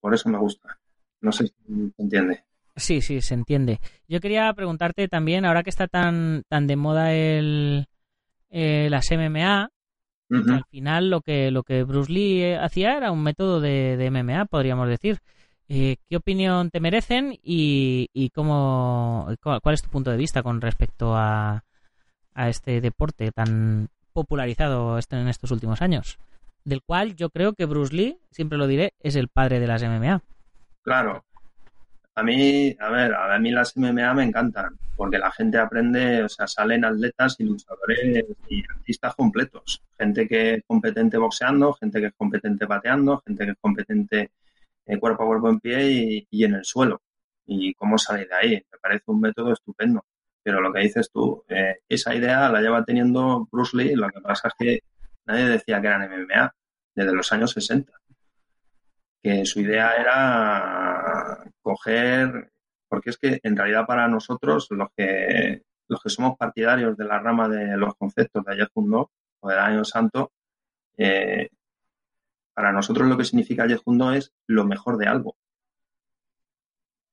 por 0.00 0.14
eso 0.14 0.28
me 0.28 0.38
gusta. 0.38 0.78
No 1.20 1.32
sé 1.32 1.46
si 1.46 1.54
se 1.96 2.02
entiende. 2.02 2.44
Sí, 2.76 3.00
sí, 3.02 3.20
se 3.20 3.34
entiende. 3.34 3.80
Yo 4.08 4.20
quería 4.20 4.52
preguntarte 4.54 5.08
también, 5.08 5.44
ahora 5.44 5.62
que 5.62 5.70
está 5.70 5.86
tan, 5.86 6.44
tan 6.48 6.66
de 6.66 6.76
moda 6.76 7.12
el, 7.12 7.86
eh, 8.50 8.88
las 8.90 9.10
MMA, 9.10 9.70
al 10.30 10.64
final 10.70 11.10
lo 11.10 11.22
que, 11.22 11.50
lo 11.50 11.64
que 11.64 11.82
Bruce 11.82 12.12
Lee 12.12 12.42
eh, 12.42 12.56
hacía 12.56 12.96
era 12.96 13.10
un 13.10 13.22
método 13.22 13.60
de, 13.60 14.10
MMA, 14.10 14.46
podríamos 14.46 14.88
decir. 14.88 15.18
Eh, 15.68 15.96
¿Qué 16.08 16.16
opinión 16.16 16.70
te 16.70 16.80
merecen 16.80 17.38
y, 17.42 18.08
y 18.12 18.30
cómo, 18.30 19.28
cuál 19.40 19.74
es 19.74 19.82
tu 19.82 19.88
punto 19.88 20.10
de 20.10 20.16
vista 20.16 20.42
con 20.42 20.60
respecto 20.60 21.14
a, 21.14 21.64
a 22.34 22.48
este 22.48 22.80
deporte 22.80 23.30
tan 23.32 23.88
popularizado 24.12 24.98
este, 24.98 25.16
en 25.16 25.28
estos 25.28 25.50
últimos 25.50 25.82
años? 25.82 26.18
Del 26.64 26.82
cual 26.82 27.16
yo 27.16 27.30
creo 27.30 27.54
que 27.54 27.66
Bruce 27.66 27.94
Lee, 27.94 28.18
siempre 28.30 28.58
lo 28.58 28.66
diré, 28.66 28.94
es 29.00 29.16
el 29.16 29.28
padre 29.28 29.60
de 29.60 29.66
las 29.66 29.82
MMA. 29.82 30.22
Claro. 30.82 31.24
A 32.14 32.22
mí, 32.22 32.76
a 32.78 32.90
ver, 32.90 33.14
a 33.14 33.38
mí 33.38 33.50
las 33.50 33.76
MMA 33.76 34.14
me 34.14 34.24
encantan, 34.24 34.78
porque 34.96 35.18
la 35.18 35.30
gente 35.30 35.58
aprende, 35.58 36.24
o 36.24 36.28
sea, 36.28 36.46
salen 36.46 36.84
atletas 36.84 37.36
y 37.38 37.44
luchadores 37.44 38.24
y 38.48 38.62
artistas 38.68 39.14
completos. 39.14 39.82
Gente 39.98 40.28
que 40.28 40.54
es 40.54 40.62
competente 40.66 41.16
boxeando, 41.16 41.72
gente 41.74 42.00
que 42.00 42.06
es 42.06 42.14
competente 42.14 42.66
pateando, 42.66 43.22
gente 43.24 43.44
que 43.44 43.50
es 43.52 43.56
competente 43.60 44.30
eh, 44.86 44.98
cuerpo 44.98 45.22
a 45.22 45.26
cuerpo 45.26 45.48
en 45.48 45.60
pie 45.60 46.26
y, 46.30 46.44
en 46.44 46.54
el 46.54 46.64
suelo. 46.64 47.00
Y 47.46 47.74
cómo 47.74 47.96
sale 47.96 48.26
de 48.26 48.34
ahí. 48.34 48.50
Me 48.70 48.78
parece 48.82 49.04
un 49.06 49.20
método 49.20 49.52
estupendo. 49.52 50.04
Pero 50.42 50.60
lo 50.60 50.72
que 50.72 50.80
dices 50.80 51.10
tú, 51.12 51.44
eh, 51.48 51.78
esa 51.88 52.14
idea 52.14 52.48
la 52.48 52.60
lleva 52.60 52.84
teniendo 52.84 53.48
Bruce 53.52 53.76
Lee, 53.76 53.94
lo 53.94 54.08
que 54.10 54.20
pasa 54.20 54.48
es 54.48 54.54
que 54.58 54.82
nadie 55.30 55.48
decía 55.48 55.80
que 55.80 55.86
eran 55.86 56.08
MMA 56.10 56.54
desde 56.94 57.14
los 57.14 57.32
años 57.32 57.52
60. 57.52 57.92
Que 59.22 59.44
su 59.44 59.60
idea 59.60 59.96
era 59.96 61.44
coger, 61.62 62.50
porque 62.88 63.10
es 63.10 63.18
que 63.18 63.40
en 63.42 63.56
realidad 63.56 63.86
para 63.86 64.08
nosotros, 64.08 64.66
los 64.70 64.88
que, 64.96 65.62
los 65.88 66.02
que 66.02 66.10
somos 66.10 66.36
partidarios 66.36 66.96
de 66.96 67.04
la 67.04 67.18
rama 67.18 67.48
de 67.48 67.76
los 67.76 67.94
conceptos 67.96 68.44
de 68.44 68.52
ayer 68.52 68.68
fundó 68.72 69.10
o 69.40 69.48
del 69.48 69.58
año 69.58 69.84
santo, 69.84 70.32
eh, 70.96 71.48
para 72.54 72.72
nosotros 72.72 73.08
lo 73.08 73.16
que 73.16 73.24
significa 73.24 73.64
ayer 73.64 73.78
fundó 73.78 74.12
es 74.12 74.32
lo 74.46 74.64
mejor 74.64 74.98
de 74.98 75.06
algo. 75.06 75.36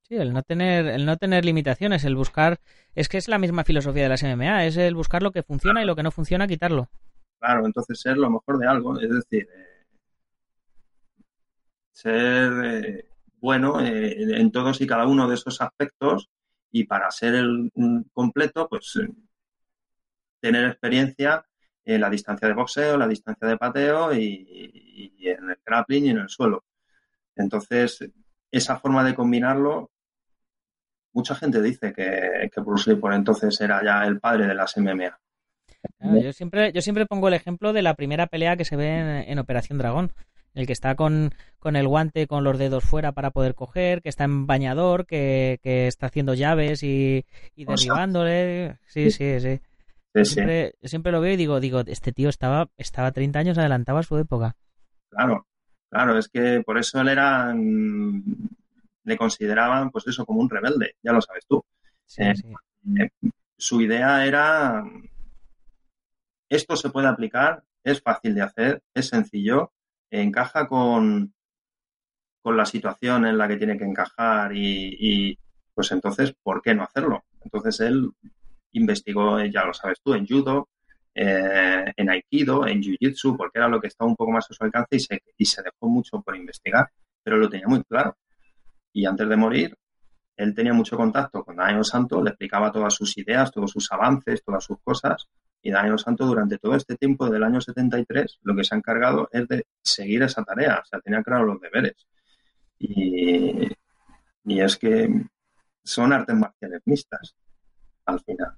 Sí, 0.07 0.15
el 0.15 0.31
no 0.31 0.41
tener, 0.41 0.87
el 0.87 1.05
no 1.05 1.17
tener 1.17 1.43
limitaciones, 1.43 2.05
el 2.05 2.15
buscar, 2.15 2.59
es 2.95 3.09
que 3.09 3.17
es 3.17 3.27
la 3.27 3.39
misma 3.39 3.65
filosofía 3.65 4.03
de 4.03 4.09
las 4.09 4.23
MMA, 4.23 4.65
es 4.65 4.77
el 4.77 4.95
buscar 4.95 5.21
lo 5.21 5.31
que 5.31 5.43
funciona 5.43 5.83
y 5.83 5.85
lo 5.85 5.97
que 5.97 6.03
no 6.03 6.11
funciona, 6.11 6.47
quitarlo. 6.47 6.89
Claro, 7.39 7.65
entonces 7.65 7.99
ser 7.99 8.17
lo 8.17 8.29
mejor 8.29 8.57
de 8.57 8.67
algo, 8.67 8.99
es 8.99 9.09
decir, 9.09 9.47
eh, 9.53 9.85
ser 11.91 12.51
eh, 12.65 13.09
bueno 13.39 13.79
eh, 13.81 14.39
en 14.39 14.51
todos 14.51 14.81
y 14.81 14.87
cada 14.87 15.05
uno 15.07 15.27
de 15.27 15.35
esos 15.35 15.61
aspectos 15.61 16.29
y 16.71 16.85
para 16.85 17.11
ser 17.11 17.35
el 17.35 17.71
completo, 18.13 18.67
pues 18.69 18.99
tener 20.39 20.65
experiencia 20.65 21.45
en 21.85 22.01
la 22.01 22.09
distancia 22.09 22.47
de 22.47 22.53
boxeo, 22.53 22.97
la 22.97 23.07
distancia 23.07 23.47
de 23.47 23.57
pateo 23.57 24.13
y, 24.13 25.15
en 25.21 25.49
el 25.49 25.59
grappling 25.65 26.05
y 26.05 26.09
en 26.09 26.17
el 26.19 26.29
suelo. 26.29 26.65
Entonces, 27.35 27.99
esa 28.51 28.77
forma 28.79 29.03
de 29.03 29.15
combinarlo, 29.15 29.91
mucha 31.13 31.35
gente 31.35 31.61
dice 31.61 31.93
que, 31.93 32.49
que 32.53 32.61
Bruce 32.61 32.91
Lee 32.91 32.99
por 32.99 33.13
entonces 33.13 33.59
era 33.61 33.83
ya 33.83 34.05
el 34.05 34.19
padre 34.19 34.47
de 34.47 34.55
las 34.55 34.77
MMA 34.77 35.17
yo, 35.99 36.33
siempre, 36.33 36.71
yo 36.73 36.81
siempre 36.81 37.05
pongo 37.05 37.27
el 37.27 37.33
ejemplo 37.33 37.73
de 37.73 37.81
la 37.81 37.95
primera 37.95 38.27
pelea 38.27 38.57
que 38.57 38.65
se 38.65 38.75
ve 38.75 39.23
en, 39.27 39.39
Operación 39.39 39.77
Dragón. 39.77 40.11
El 40.53 40.65
que 40.65 40.73
está 40.73 40.95
con, 40.95 41.33
el 41.63 41.87
guante 41.87 42.25
con 42.25 42.43
los 42.43 42.57
dedos 42.57 42.83
fuera 42.83 43.11
para 43.11 43.29
poder 43.29 43.53
coger, 43.53 44.01
que 44.01 44.09
está 44.09 44.23
en 44.23 44.47
bañador, 44.47 45.05
que, 45.05 45.59
está 45.63 46.07
haciendo 46.07 46.33
llaves 46.33 46.81
y, 46.81 47.25
y 47.55 47.65
derribándole. 47.65 48.77
Sí, 48.87 49.11
sí, 49.11 49.39
sí. 49.39 49.61
siempre, 50.23 50.73
siempre, 50.81 51.11
lo 51.11 51.21
veo 51.21 51.33
y 51.33 51.37
digo, 51.37 51.59
digo, 51.59 51.81
este 51.85 52.11
tío 52.11 52.29
estaba, 52.29 52.69
estaba 52.77 53.11
30 53.11 53.37
años 53.37 53.57
adelantado 53.57 53.99
a 53.99 54.03
su 54.03 54.17
época. 54.17 54.55
Claro, 55.09 55.45
claro, 55.89 56.17
es 56.17 56.27
que 56.27 56.63
por 56.65 56.79
eso 56.79 57.01
él 57.01 57.09
era, 57.09 57.53
le 57.53 59.17
consideraban 59.17 59.91
pues 59.91 60.07
eso 60.07 60.25
como 60.25 60.41
un 60.41 60.49
rebelde, 60.49 60.95
ya 61.03 61.11
lo 61.13 61.21
sabes 61.21 61.45
tú. 61.47 61.63
Eh, 62.17 62.33
eh, 62.99 63.09
su 63.57 63.81
idea 63.81 64.25
era 64.25 64.83
esto 66.49 66.75
se 66.75 66.89
puede 66.89 67.07
aplicar, 67.07 67.63
es 67.83 68.01
fácil 68.01 68.35
de 68.35 68.41
hacer, 68.41 68.83
es 68.93 69.07
sencillo, 69.07 69.73
encaja 70.09 70.67
con, 70.67 71.33
con 72.41 72.57
la 72.57 72.65
situación 72.65 73.25
en 73.25 73.37
la 73.37 73.47
que 73.47 73.57
tiene 73.57 73.77
que 73.77 73.83
encajar 73.83 74.51
y, 74.55 75.37
pues 75.73 75.91
entonces, 75.91 76.33
¿por 76.41 76.61
qué 76.61 76.73
no 76.73 76.83
hacerlo? 76.83 77.25
Entonces 77.41 77.79
él 77.81 78.09
investigó, 78.71 79.43
ya 79.43 79.65
lo 79.65 79.73
sabes 79.73 79.99
tú, 80.03 80.13
en 80.13 80.25
judo, 80.25 80.69
eh, 81.13 81.91
en 81.95 82.09
aikido, 82.09 82.67
en 82.67 82.81
jiu-jitsu, 82.81 83.35
porque 83.35 83.59
era 83.59 83.67
lo 83.67 83.79
que 83.81 83.87
estaba 83.87 84.09
un 84.09 84.15
poco 84.15 84.31
más 84.31 84.49
a 84.49 84.53
su 84.53 84.63
alcance 84.63 84.95
y 84.95 84.99
se, 84.99 85.21
y 85.37 85.45
se 85.45 85.61
dejó 85.61 85.89
mucho 85.89 86.21
por 86.21 86.35
investigar, 86.35 86.89
pero 87.23 87.37
lo 87.37 87.49
tenía 87.49 87.67
muy 87.67 87.83
claro. 87.83 88.15
Y 88.93 89.05
antes 89.05 89.27
de 89.27 89.35
morir, 89.35 89.77
él 90.37 90.53
tenía 90.53 90.73
mucho 90.73 90.95
contacto 90.95 91.43
con 91.43 91.55
Daniel 91.55 91.83
Santo, 91.83 92.23
le 92.23 92.29
explicaba 92.29 92.71
todas 92.71 92.93
sus 92.93 93.17
ideas, 93.17 93.51
todos 93.51 93.71
sus 93.71 93.91
avances, 93.91 94.43
todas 94.43 94.63
sus 94.63 94.77
cosas. 94.81 95.27
Y 95.67 95.71
Daniel 95.71 95.99
Santo 95.99 96.25
durante 96.25 96.57
todo 96.59 96.75
este 96.75 96.95
tiempo 96.95 97.29
del 97.29 97.43
año 97.43 97.59
73 97.59 98.39
lo 98.43 98.55
que 98.55 98.63
se 98.63 98.73
ha 98.73 98.77
encargado 98.77 99.27
es 99.33 99.49
de 99.49 99.67
seguir 99.81 100.23
esa 100.23 100.41
tarea, 100.41 100.79
o 100.81 100.85
sea, 100.85 101.01
tenía 101.01 101.21
claro 101.21 101.43
los 101.43 101.59
deberes. 101.59 102.07
Y, 102.79 103.67
y 104.45 104.61
es 104.61 104.77
que 104.77 105.25
son 105.83 106.13
artes 106.13 106.37
marciales 106.37 106.81
mixtas, 106.85 107.35
al 108.05 108.21
final. 108.21 108.53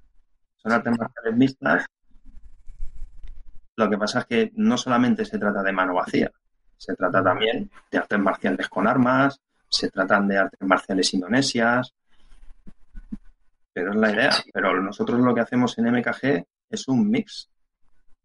Son 0.58 0.72
artes 0.72 1.00
marciales 1.00 1.36
mixtas. 1.36 1.86
Lo 3.76 3.90
que 3.90 3.98
pasa 3.98 4.20
es 4.20 4.26
que 4.28 4.52
no 4.54 4.78
solamente 4.78 5.26
se 5.26 5.40
trata 5.40 5.64
de 5.64 5.72
mano 5.72 5.96
vacía, 5.96 6.32
se 6.78 6.94
trata 6.94 7.24
también 7.24 7.72
de 7.90 7.98
artes 7.98 8.20
marciales 8.20 8.70
con 8.70 8.88
armas, 8.88 9.42
se 9.68 9.90
tratan 9.90 10.28
de 10.28 10.38
artes 10.38 10.62
marciales 10.62 11.12
indonesias, 11.16 11.92
pero 13.74 13.94
es 13.94 13.98
la 13.98 14.12
idea. 14.12 14.30
Pero 14.54 14.80
nosotros 14.80 15.20
lo 15.20 15.34
que 15.34 15.42
hacemos 15.42 15.76
en 15.80 15.92
MKG 15.92 16.46
es 16.70 16.88
un 16.88 17.10
mix 17.10 17.50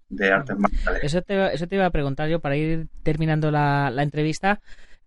de 0.08 0.32
artes 0.32 0.56
marciales. 0.58 1.04
Eso 1.04 1.22
te, 1.22 1.54
eso 1.54 1.66
te 1.66 1.76
iba 1.76 1.86
a 1.86 1.90
preguntar 1.90 2.28
yo 2.28 2.40
para 2.40 2.56
ir 2.56 2.88
terminando 3.02 3.50
la, 3.50 3.92
entrevista. 3.98 4.60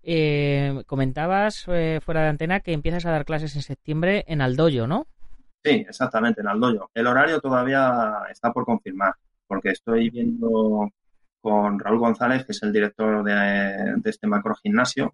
Eh, 0.03 0.83
comentabas 0.85 1.65
eh, 1.67 1.99
fuera 2.03 2.21
de 2.21 2.29
antena 2.29 2.61
que 2.61 2.73
empiezas 2.73 3.05
a 3.05 3.11
dar 3.11 3.25
clases 3.25 3.55
en 3.55 3.61
septiembre 3.61 4.23
en 4.27 4.41
Aldoyo, 4.41 4.87
¿no? 4.87 5.07
Sí, 5.63 5.85
exactamente, 5.87 6.41
en 6.41 6.47
Aldoyo. 6.47 6.89
El 6.93 7.07
horario 7.07 7.41
todavía 7.41 8.19
está 8.31 8.53
por 8.53 8.65
confirmar, 8.65 9.13
porque 9.47 9.71
estoy 9.71 10.09
viendo 10.09 10.91
con 11.41 11.79
Raúl 11.79 11.99
González, 11.99 12.45
que 12.45 12.53
es 12.53 12.63
el 12.63 12.71
director 12.71 13.23
de, 13.23 13.95
de 13.97 14.09
este 14.09 14.27
macro 14.27 14.55
gimnasio, 14.55 15.13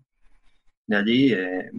de 0.85 0.97
allí, 0.97 1.33
eh, 1.33 1.71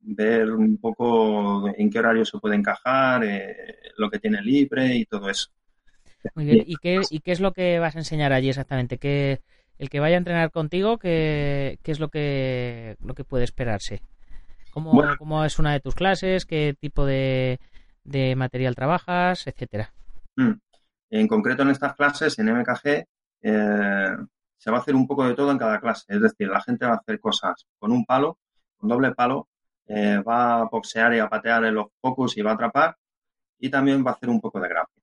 ver 0.00 0.50
un 0.50 0.78
poco 0.78 1.68
en 1.76 1.90
qué 1.90 1.98
horario 1.98 2.24
se 2.24 2.38
puede 2.38 2.56
encajar, 2.56 3.24
eh, 3.24 3.76
lo 3.96 4.10
que 4.10 4.18
tiene 4.18 4.42
libre 4.42 4.96
y 4.96 5.04
todo 5.06 5.28
eso. 5.28 5.50
Muy 6.34 6.44
bien, 6.44 6.64
¿Y 6.66 6.76
qué, 6.76 7.00
¿y 7.10 7.20
qué 7.20 7.32
es 7.32 7.40
lo 7.40 7.52
que 7.52 7.78
vas 7.78 7.96
a 7.96 8.00
enseñar 8.00 8.32
allí 8.32 8.48
exactamente? 8.48 8.98
¿Qué, 8.98 9.40
el 9.78 9.88
que 9.88 10.00
vaya 10.00 10.16
a 10.16 10.18
entrenar 10.18 10.50
contigo, 10.50 10.98
¿qué, 10.98 11.78
qué 11.82 11.92
es 11.92 12.00
lo 12.00 12.08
que, 12.08 12.96
lo 13.02 13.14
que 13.14 13.24
puede 13.24 13.44
esperarse? 13.44 14.02
¿Cómo, 14.72 15.02
¿Cómo, 15.18 15.44
es 15.44 15.58
una 15.58 15.72
de 15.72 15.80
tus 15.80 15.94
clases? 15.94 16.46
¿Qué 16.46 16.76
tipo 16.78 17.04
de, 17.04 17.58
de 18.04 18.36
material 18.36 18.74
trabajas? 18.74 19.46
Etcétera. 19.46 19.92
Mm. 20.36 20.52
En 21.10 21.26
concreto 21.26 21.62
en 21.62 21.70
estas 21.70 21.94
clases, 21.94 22.38
en 22.38 22.54
MKG, 22.54 23.04
eh, 23.42 24.16
se 24.56 24.70
va 24.70 24.76
a 24.76 24.80
hacer 24.80 24.94
un 24.94 25.08
poco 25.08 25.26
de 25.26 25.34
todo 25.34 25.50
en 25.50 25.58
cada 25.58 25.80
clase. 25.80 26.04
Es 26.08 26.20
decir, 26.20 26.48
la 26.48 26.60
gente 26.60 26.86
va 26.86 26.92
a 26.92 26.96
hacer 26.96 27.18
cosas 27.18 27.66
con 27.78 27.90
un 27.90 28.04
palo 28.04 28.38
con 28.80 28.88
doble 28.88 29.14
palo, 29.14 29.48
eh, 29.86 30.22
va 30.26 30.60
a 30.60 30.64
boxear 30.64 31.14
y 31.14 31.18
a 31.18 31.28
patear 31.28 31.64
en 31.66 31.74
los 31.74 31.88
focus 32.00 32.36
y 32.36 32.42
va 32.42 32.52
a 32.52 32.54
atrapar 32.54 32.96
y 33.58 33.70
también 33.70 34.04
va 34.04 34.12
a 34.12 34.14
hacer 34.14 34.30
un 34.30 34.40
poco 34.40 34.58
de 34.58 34.68
grappling. 34.68 34.99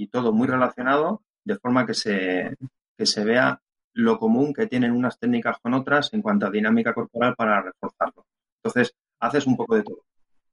Y 0.00 0.06
todo 0.06 0.32
muy 0.32 0.48
relacionado 0.48 1.22
de 1.44 1.58
forma 1.58 1.84
que 1.84 1.92
se, 1.92 2.56
que 2.96 3.04
se 3.04 3.22
vea 3.22 3.60
lo 3.92 4.18
común 4.18 4.54
que 4.54 4.66
tienen 4.66 4.92
unas 4.92 5.18
técnicas 5.18 5.58
con 5.60 5.74
otras 5.74 6.14
en 6.14 6.22
cuanto 6.22 6.46
a 6.46 6.50
dinámica 6.50 6.94
corporal 6.94 7.34
para 7.36 7.60
reforzarlo. 7.60 8.24
Entonces, 8.62 8.96
haces 9.18 9.46
un 9.46 9.58
poco 9.58 9.74
de 9.74 9.82
todo. 9.82 10.04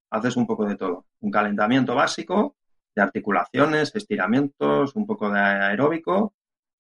Haces 0.10 0.36
un 0.36 0.46
poco 0.46 0.66
de 0.66 0.76
todo. 0.76 1.06
Un 1.22 1.32
calentamiento 1.32 1.96
básico 1.96 2.58
de 2.94 3.02
articulaciones, 3.02 3.96
estiramientos, 3.96 4.96
un 4.96 5.06
poco 5.06 5.30
de 5.30 5.40
aeróbico 5.40 6.34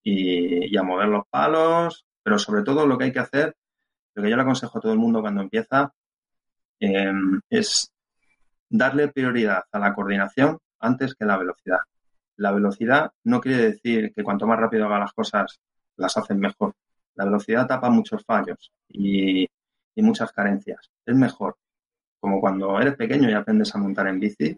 y, 0.03 0.75
a 0.75 0.83
mover 0.83 1.07
los 1.07 1.25
palos, 1.29 2.05
pero 2.21 2.37
sobre 2.37 2.63
todo 2.63 2.85
lo 2.85 2.97
que 2.97 3.05
hay 3.05 3.13
que 3.13 3.19
hacer 3.19 3.55
lo 4.13 4.23
que 4.23 4.29
yo 4.29 4.35
le 4.35 4.41
aconsejo 4.41 4.77
a 4.77 4.81
todo 4.81 4.91
el 4.91 4.99
mundo 4.99 5.21
cuando 5.21 5.41
empieza 5.41 5.93
em, 6.79 7.39
es 7.49 7.93
darle 8.67 9.07
prioridad 9.07 9.63
a 9.71 9.79
la 9.79 9.93
coordinación 9.93 10.57
antes 10.79 11.15
que 11.15 11.25
la 11.25 11.37
velocidad. 11.37 11.79
La 12.37 12.51
velocidad 12.51 13.11
no 13.23 13.41
quiere 13.41 13.71
decir 13.71 14.13
que 14.13 14.23
cuanto 14.23 14.47
más 14.47 14.59
rápido 14.59 14.85
haga 14.85 14.99
las 14.99 15.13
cosas, 15.13 15.59
las 15.97 16.15
hacen 16.17 16.39
mejor. 16.39 16.73
La 17.15 17.25
velocidad 17.25 17.67
tapa 17.67 17.89
muchos 17.89 18.23
fallos 18.23 18.71
y, 18.87 19.47
muchas 19.95 20.31
carencias. 20.31 20.91
Es 21.05 21.15
mejor. 21.15 21.57
Como 22.19 22.39
cuando 22.39 22.79
eres 22.79 22.95
pequeño 22.95 23.29
y 23.29 23.33
aprendes 23.33 23.73
a 23.73 23.79
montar 23.79 24.07
en 24.07 24.19
bici, 24.19 24.55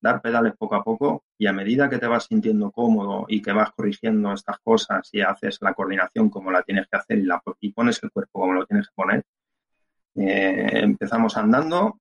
dar 0.00 0.22
pedales 0.22 0.54
poco 0.56 0.76
a 0.76 0.84
poco 0.84 1.24
y 1.36 1.46
a 1.46 1.52
medida 1.52 1.90
que 1.90 1.98
te 1.98 2.06
vas 2.06 2.26
sintiendo 2.26 2.70
cómodo 2.70 3.26
y 3.28 3.42
que 3.42 3.52
vas 3.52 3.72
corrigiendo 3.72 4.32
estas 4.32 4.60
cosas 4.60 5.08
y 5.12 5.20
haces 5.20 5.58
la 5.60 5.74
coordinación 5.74 6.30
como 6.30 6.52
la 6.52 6.62
tienes 6.62 6.86
que 6.88 6.96
hacer 6.96 7.18
y, 7.18 7.22
la, 7.22 7.42
y 7.60 7.72
pones 7.72 8.00
el 8.04 8.12
cuerpo 8.12 8.40
como 8.40 8.52
lo 8.52 8.66
tienes 8.66 8.86
que 8.86 8.94
poner, 8.94 9.24
eh, 10.14 10.80
empezamos 10.82 11.36
andando, 11.36 11.98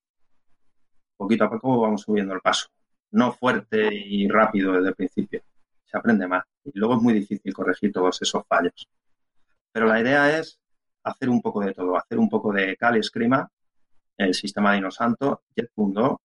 poquito 1.17 1.45
a 1.45 1.49
poco 1.49 1.81
vamos 1.81 2.01
subiendo 2.01 2.33
el 2.33 2.41
paso. 2.41 2.67
No 3.15 3.31
fuerte 3.31 3.89
y 3.93 4.27
rápido 4.27 4.73
desde 4.73 4.89
el 4.89 4.95
principio, 4.95 5.41
se 5.85 5.97
aprende 5.97 6.27
más. 6.27 6.43
Y 6.65 6.77
luego 6.77 6.95
es 6.95 7.01
muy 7.01 7.13
difícil 7.13 7.53
corregir 7.53 7.91
todos 7.91 8.21
esos 8.21 8.45
fallos. 8.45 8.87
Pero 9.71 9.85
la 9.85 10.01
idea 10.01 10.37
es 10.37 10.59
hacer 11.03 11.29
un 11.29 11.41
poco 11.41 11.61
de 11.61 11.73
todo, 11.73 11.95
hacer 11.97 12.19
un 12.19 12.29
poco 12.29 12.51
de 12.51 12.75
cal 12.75 12.97
escrima, 12.97 13.49
el 14.17 14.33
sistema 14.33 14.73
Dino 14.73 14.91
Santo, 14.91 15.43
Jet.2 15.55 16.17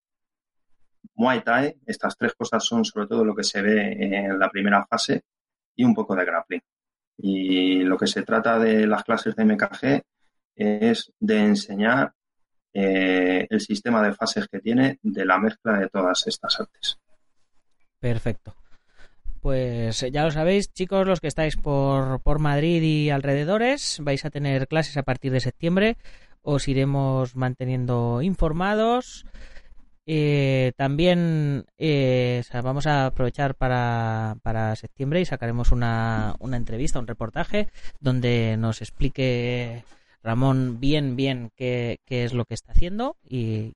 Muay 1.14 1.42
Thai, 1.42 1.76
estas 1.86 2.16
tres 2.16 2.34
cosas 2.34 2.64
son 2.64 2.84
sobre 2.84 3.06
todo 3.06 3.24
lo 3.24 3.34
que 3.34 3.44
se 3.44 3.62
ve 3.62 3.92
en 3.92 4.38
la 4.38 4.48
primera 4.48 4.84
fase 4.86 5.22
y 5.76 5.84
un 5.84 5.94
poco 5.94 6.16
de 6.16 6.24
grappling. 6.24 6.62
Y 7.18 7.80
lo 7.84 7.96
que 7.96 8.06
se 8.06 8.22
trata 8.22 8.58
de 8.58 8.86
las 8.86 9.04
clases 9.04 9.36
de 9.36 9.44
MKG 9.44 10.02
es 10.56 11.12
de 11.20 11.38
enseñar 11.38 12.14
eh, 12.72 13.46
el 13.48 13.60
sistema 13.60 14.02
de 14.02 14.14
fases 14.14 14.46
que 14.48 14.60
tiene 14.60 14.98
de 15.02 15.24
la 15.24 15.38
mezcla 15.38 15.78
de 15.78 15.88
todas 15.88 16.26
estas 16.26 16.60
artes. 16.60 16.98
Perfecto. 17.98 18.54
Pues 19.40 20.00
ya 20.12 20.24
lo 20.24 20.30
sabéis, 20.30 20.72
chicos, 20.72 21.06
los 21.06 21.20
que 21.20 21.28
estáis 21.28 21.56
por, 21.56 22.20
por 22.20 22.38
Madrid 22.38 22.82
y 22.82 23.10
alrededores, 23.10 23.98
vais 24.02 24.24
a 24.24 24.30
tener 24.30 24.68
clases 24.68 24.98
a 24.98 25.02
partir 25.02 25.32
de 25.32 25.40
septiembre. 25.40 25.96
Os 26.42 26.68
iremos 26.68 27.36
manteniendo 27.36 28.20
informados. 28.20 29.24
Eh, 30.06 30.72
también 30.76 31.66
eh, 31.78 32.42
vamos 32.62 32.86
a 32.86 33.06
aprovechar 33.06 33.54
para, 33.54 34.36
para 34.42 34.74
septiembre 34.76 35.20
y 35.20 35.24
sacaremos 35.24 35.72
una, 35.72 36.34
una, 36.40 36.56
entrevista, 36.56 36.98
un 36.98 37.06
reportaje 37.06 37.68
donde 38.00 38.56
nos 38.58 38.82
explique 38.82 39.84
Ramón 40.22 40.80
bien, 40.80 41.16
bien 41.16 41.50
qué, 41.56 42.00
qué 42.04 42.24
es 42.24 42.32
lo 42.32 42.44
que 42.44 42.54
está 42.54 42.72
haciendo 42.72 43.16
y, 43.28 43.72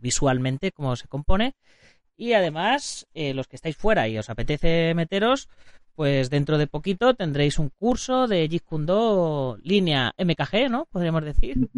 visualmente 0.00 0.72
cómo 0.72 0.96
se 0.96 1.08
compone. 1.08 1.54
Y 2.16 2.32
además, 2.32 3.06
eh, 3.14 3.34
los 3.34 3.46
que 3.46 3.56
estáis 3.56 3.76
fuera 3.76 4.08
y 4.08 4.18
os 4.18 4.30
apetece 4.30 4.94
meteros, 4.94 5.48
pues 5.94 6.30
dentro 6.30 6.58
de 6.58 6.66
poquito 6.66 7.14
tendréis 7.14 7.58
un 7.58 7.70
curso 7.70 8.26
de 8.26 8.48
Jeet 8.48 8.64
Kune 8.64 9.58
línea 9.62 10.14
MKG, 10.18 10.70
¿no? 10.70 10.86
Podríamos 10.86 11.24
decir. 11.24 11.68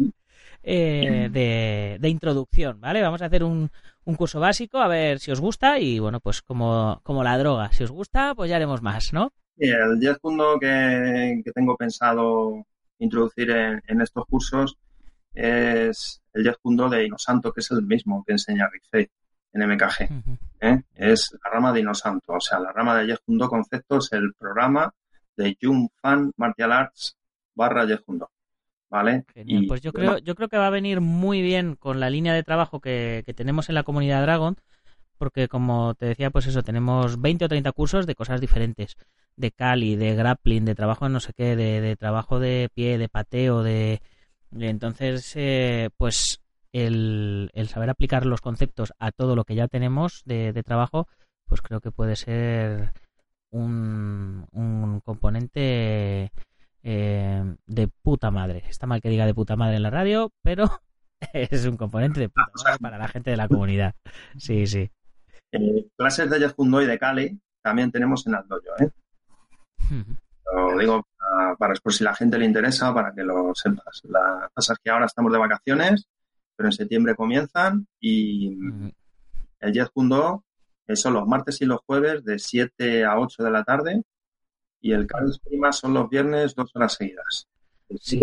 Eh, 0.61 1.29
de, 1.31 1.97
de, 2.01 2.09
introducción, 2.09 2.81
¿vale? 2.81 3.01
Vamos 3.01 3.21
a 3.21 3.27
hacer 3.27 3.45
un, 3.45 3.71
un 4.03 4.15
curso 4.15 4.41
básico, 4.41 4.79
a 4.79 4.89
ver 4.89 5.19
si 5.19 5.31
os 5.31 5.39
gusta 5.39 5.79
y 5.79 5.99
bueno, 5.99 6.19
pues 6.19 6.41
como, 6.41 6.99
como 7.03 7.23
la 7.23 7.37
droga, 7.37 7.71
si 7.71 7.83
os 7.85 7.91
gusta, 7.91 8.35
pues 8.35 8.49
ya 8.49 8.57
haremos 8.57 8.81
más, 8.81 9.13
¿no? 9.13 9.31
el 9.57 9.99
10 9.99 10.19
punto 10.19 10.57
que, 10.59 11.41
que, 11.43 11.51
tengo 11.51 11.75
pensado 11.75 12.65
introducir 12.99 13.49
en, 13.51 14.01
estos 14.01 14.25
cursos 14.25 14.77
es 15.33 16.21
el 16.33 16.43
10 16.43 16.57
punto 16.61 16.89
de 16.89 17.05
Inosanto, 17.05 17.51
que 17.51 17.61
es 17.61 17.71
el 17.71 17.83
mismo 17.83 18.23
que 18.25 18.33
enseña 18.33 18.69
Rick 18.71 19.09
en 19.53 19.67
MKG. 19.67 20.01
¿eh? 20.61 20.83
Es 20.95 21.35
la 21.43 21.49
rama 21.49 21.73
de 21.73 21.79
Inosanto, 21.79 22.33
o 22.33 22.39
sea, 22.39 22.59
la 22.59 22.71
rama 22.71 22.97
de 22.97 23.05
10 23.05 23.19
concepto 23.49 23.97
es 23.97 24.11
el 24.11 24.33
programa 24.33 24.93
de 25.35 25.57
Jung 25.61 25.89
Fan 26.01 26.31
Martial 26.37 26.71
Arts 26.71 27.17
barra 27.55 27.85
10 27.85 28.03
¿vale? 28.89 29.25
pues 29.67 29.81
yo 29.81 29.93
creo, 29.93 30.17
yo 30.19 30.35
creo 30.35 30.49
que 30.49 30.57
va 30.57 30.67
a 30.67 30.71
venir 30.71 31.01
muy 31.01 31.41
bien 31.41 31.75
con 31.75 31.99
la 31.99 32.09
línea 32.09 32.33
de 32.33 32.43
trabajo 32.43 32.79
que, 32.79 33.23
tenemos 33.35 33.69
en 33.69 33.75
la 33.75 33.83
comunidad 33.83 34.21
Dragon, 34.21 34.57
porque 35.19 35.47
como 35.47 35.93
te 35.93 36.07
decía, 36.07 36.31
pues 36.31 36.47
eso, 36.47 36.63
tenemos 36.63 37.21
20 37.21 37.45
o 37.45 37.49
30 37.49 37.71
cursos 37.73 38.07
de 38.07 38.15
cosas 38.15 38.41
diferentes, 38.41 38.97
de 39.35 39.51
Cali, 39.51 39.95
de 39.95 40.15
grappling, 40.15 40.65
de 40.65 40.75
trabajo 40.75 41.07
no 41.09 41.19
sé 41.19 41.33
qué, 41.33 41.55
de, 41.55 41.95
trabajo 41.95 42.39
de 42.39 42.69
pie, 42.73 42.97
de 42.97 43.09
pateo, 43.09 43.61
de... 43.61 44.01
entonces, 44.51 45.31
eh, 45.35 45.89
pues 45.97 46.41
el, 46.73 47.51
el, 47.53 47.67
saber 47.67 47.89
aplicar 47.91 48.25
los 48.25 48.41
conceptos 48.41 48.93
a 48.99 49.11
todo 49.11 49.35
lo 49.35 49.43
que 49.43 49.55
ya 49.55 49.67
tenemos 49.67 50.23
de, 50.25 50.53
de 50.53 50.63
trabajo, 50.63 51.07
pues 51.45 51.61
creo 51.61 51.81
que 51.81 51.91
puede 51.91 52.15
ser 52.15 52.93
un, 53.51 54.47
un 54.51 54.99
componente 55.01 56.31
eh, 56.83 57.55
de 57.65 57.87
puta 57.87 58.31
madre. 58.31 58.63
Está 58.69 58.87
mal 58.87 59.01
que 59.01 59.09
diga 59.09 59.25
de 59.25 59.33
puta 59.33 59.55
madre 59.55 59.75
en 59.75 59.83
la 59.83 59.89
radio, 59.89 60.31
pero 60.41 60.81
es 61.33 61.65
un 61.65 61.77
componente 61.77 62.19
de 62.19 62.29
puta 62.29 62.51
madre 62.63 62.79
para 62.79 62.97
la 62.97 63.07
gente 63.07 63.31
de 63.31 63.37
la 63.37 63.47
comunidad. 63.47 63.95
Sí, 64.37 64.67
sí. 64.67 64.91
Eh, 65.51 65.87
clases 65.97 66.29
de 66.29 66.39
Jefundo 66.39 66.81
y 66.81 66.85
de 66.85 66.99
Cali 66.99 67.39
también 67.61 67.91
tenemos 67.91 68.25
en 68.27 68.35
Aldoyo, 68.35 68.71
¿eh? 68.79 68.89
Lo 70.53 70.77
digo 70.77 71.05
para, 71.17 71.55
para- 71.55 71.73
por 71.75 71.93
si 71.93 72.03
la 72.03 72.15
gente 72.15 72.37
le 72.37 72.45
interesa, 72.45 72.93
para 72.93 73.13
que 73.13 73.23
lo 73.23 73.53
sepas. 73.55 74.01
La 74.05 74.49
pasa 74.53 74.73
es 74.73 74.79
que 74.79 74.89
ahora 74.89 75.05
estamos 75.05 75.31
de 75.31 75.39
vacaciones, 75.39 76.07
pero 76.55 76.69
en 76.69 76.73
septiembre 76.73 77.15
comienzan 77.15 77.87
y 77.99 78.57
el 79.59 79.73
eh, 80.87 80.95
son 80.95 81.13
los 81.13 81.27
martes 81.27 81.61
y 81.61 81.65
los 81.65 81.79
jueves 81.85 82.23
de 82.23 82.39
7 82.39 83.05
a 83.05 83.19
8 83.19 83.43
de 83.43 83.51
la 83.51 83.63
tarde 83.63 84.03
y 84.81 84.93
el 84.93 85.05
Carlos 85.07 85.39
Prima 85.39 85.71
son 85.71 85.93
los 85.93 86.09
viernes 86.09 86.55
dos 86.55 86.71
horas 86.75 86.93
seguidas. 86.93 87.47
Sí. 87.99 88.19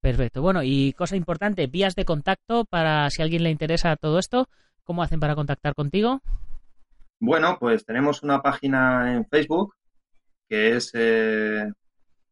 Perfecto. 0.00 0.42
Bueno, 0.42 0.62
y 0.62 0.92
cosa 0.94 1.16
importante, 1.16 1.66
vías 1.68 1.94
de 1.94 2.04
contacto 2.04 2.64
para 2.64 3.08
si 3.10 3.22
a 3.22 3.24
alguien 3.24 3.44
le 3.44 3.50
interesa 3.50 3.96
todo 3.96 4.18
esto, 4.18 4.48
¿cómo 4.84 5.02
hacen 5.02 5.20
para 5.20 5.34
contactar 5.34 5.74
contigo? 5.74 6.20
Bueno, 7.20 7.56
pues 7.58 7.84
tenemos 7.84 8.22
una 8.22 8.42
página 8.42 9.14
en 9.14 9.26
Facebook 9.26 9.74
que 10.48 10.76
es 10.76 10.90
eh, 10.92 11.72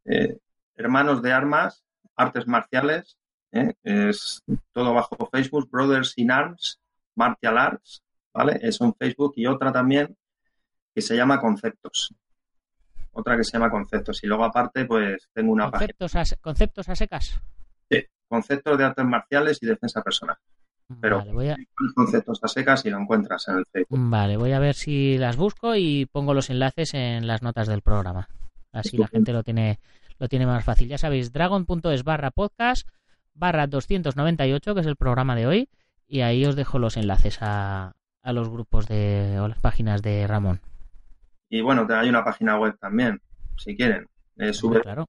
eh, 0.05 0.37
Hermanos 0.75 1.23
de 1.23 1.31
Armas, 1.31 1.83
Artes 2.15 2.45
Marciales. 2.45 3.17
¿eh? 3.51 3.73
Es 3.83 4.43
todo 4.73 4.93
bajo 4.93 5.27
Facebook, 5.31 5.69
Brothers 5.71 6.13
in 6.17 6.29
Arms, 6.29 6.79
Martial 7.15 7.57
Arts, 7.57 8.03
¿vale? 8.31 8.59
Eso 8.61 8.85
en 8.85 8.93
Facebook 8.93 9.33
y 9.37 9.47
otra 9.47 9.71
también 9.71 10.15
que 10.93 11.01
se 11.01 11.15
llama 11.15 11.39
Conceptos. 11.39 12.13
Otra 13.13 13.35
que 13.37 13.43
se 13.43 13.53
llama 13.53 13.71
Conceptos. 13.71 14.23
Y 14.23 14.27
luego 14.27 14.43
aparte, 14.43 14.85
pues 14.85 15.27
tengo 15.33 15.51
una 15.51 15.71
página. 15.71 15.93
Conceptos 15.97 16.33
a, 16.33 16.41
conceptos 16.41 16.89
a 16.89 16.95
secas. 16.95 17.41
Conceptos 18.27 18.77
de 18.77 18.83
artes 18.85 19.03
marciales 19.03 19.57
y 19.61 19.65
defensa 19.65 20.01
personal. 20.01 20.37
Pero 20.99 21.19
Vale, 21.19 21.33
voy 21.33 21.49
a, 21.49 21.57
conceptos 21.95 22.39
a 22.43 22.47
secas 22.47 22.85
y 22.85 22.89
lo 22.89 22.99
encuentras 22.99 23.47
en 23.47 23.57
el 23.57 23.65
Facebook. 23.65 23.99
vale, 24.09 24.37
voy 24.37 24.51
a 24.51 24.59
ver 24.59 24.75
si 24.75 25.17
las 25.17 25.37
busco 25.37 25.75
y 25.75 26.05
pongo 26.05 26.33
los 26.33 26.49
enlaces 26.49 26.93
en 26.93 27.27
las 27.27 27.41
notas 27.41 27.67
del 27.67 27.81
programa. 27.81 28.29
Así 28.71 28.97
la 28.97 29.07
gente 29.07 29.33
lo 29.33 29.43
tiene, 29.43 29.79
lo 30.17 30.27
tiene 30.27 30.45
más 30.45 30.63
fácil. 30.63 30.87
Ya 30.87 30.97
sabéis, 30.97 31.31
dragon.es 31.31 32.03
barra 32.03 32.31
podcast 32.31 32.87
barra 33.33 33.67
298, 33.67 34.73
que 34.73 34.81
es 34.81 34.87
el 34.87 34.95
programa 34.95 35.35
de 35.35 35.47
hoy, 35.47 35.69
y 36.07 36.21
ahí 36.21 36.45
os 36.45 36.55
dejo 36.55 36.79
los 36.79 36.97
enlaces 36.97 37.37
a, 37.41 37.93
a 38.21 38.33
los 38.33 38.49
grupos 38.49 38.87
de 38.87 39.39
o 39.39 39.47
las 39.47 39.59
páginas 39.59 40.01
de 40.01 40.27
Ramón. 40.27 40.61
Y 41.49 41.61
bueno, 41.61 41.87
hay 41.89 42.09
una 42.09 42.23
página 42.23 42.57
web 42.57 42.77
también, 42.79 43.21
si 43.57 43.75
quieren. 43.75 44.07
Es 44.37 44.63
Hombre, 44.63 44.81
claro. 44.81 45.05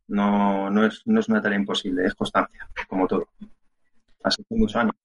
No, 0.07 0.69
no, 0.69 0.85
es, 0.85 1.01
no 1.05 1.19
es 1.19 1.27
una 1.29 1.41
tarea 1.41 1.57
imposible, 1.57 2.05
es 2.05 2.13
constancia, 2.13 2.67
como 2.87 3.07
todo. 3.07 3.27
Así 4.23 4.43
que 4.47 4.55
mucho 4.55 4.79
ánimo. 4.79 4.97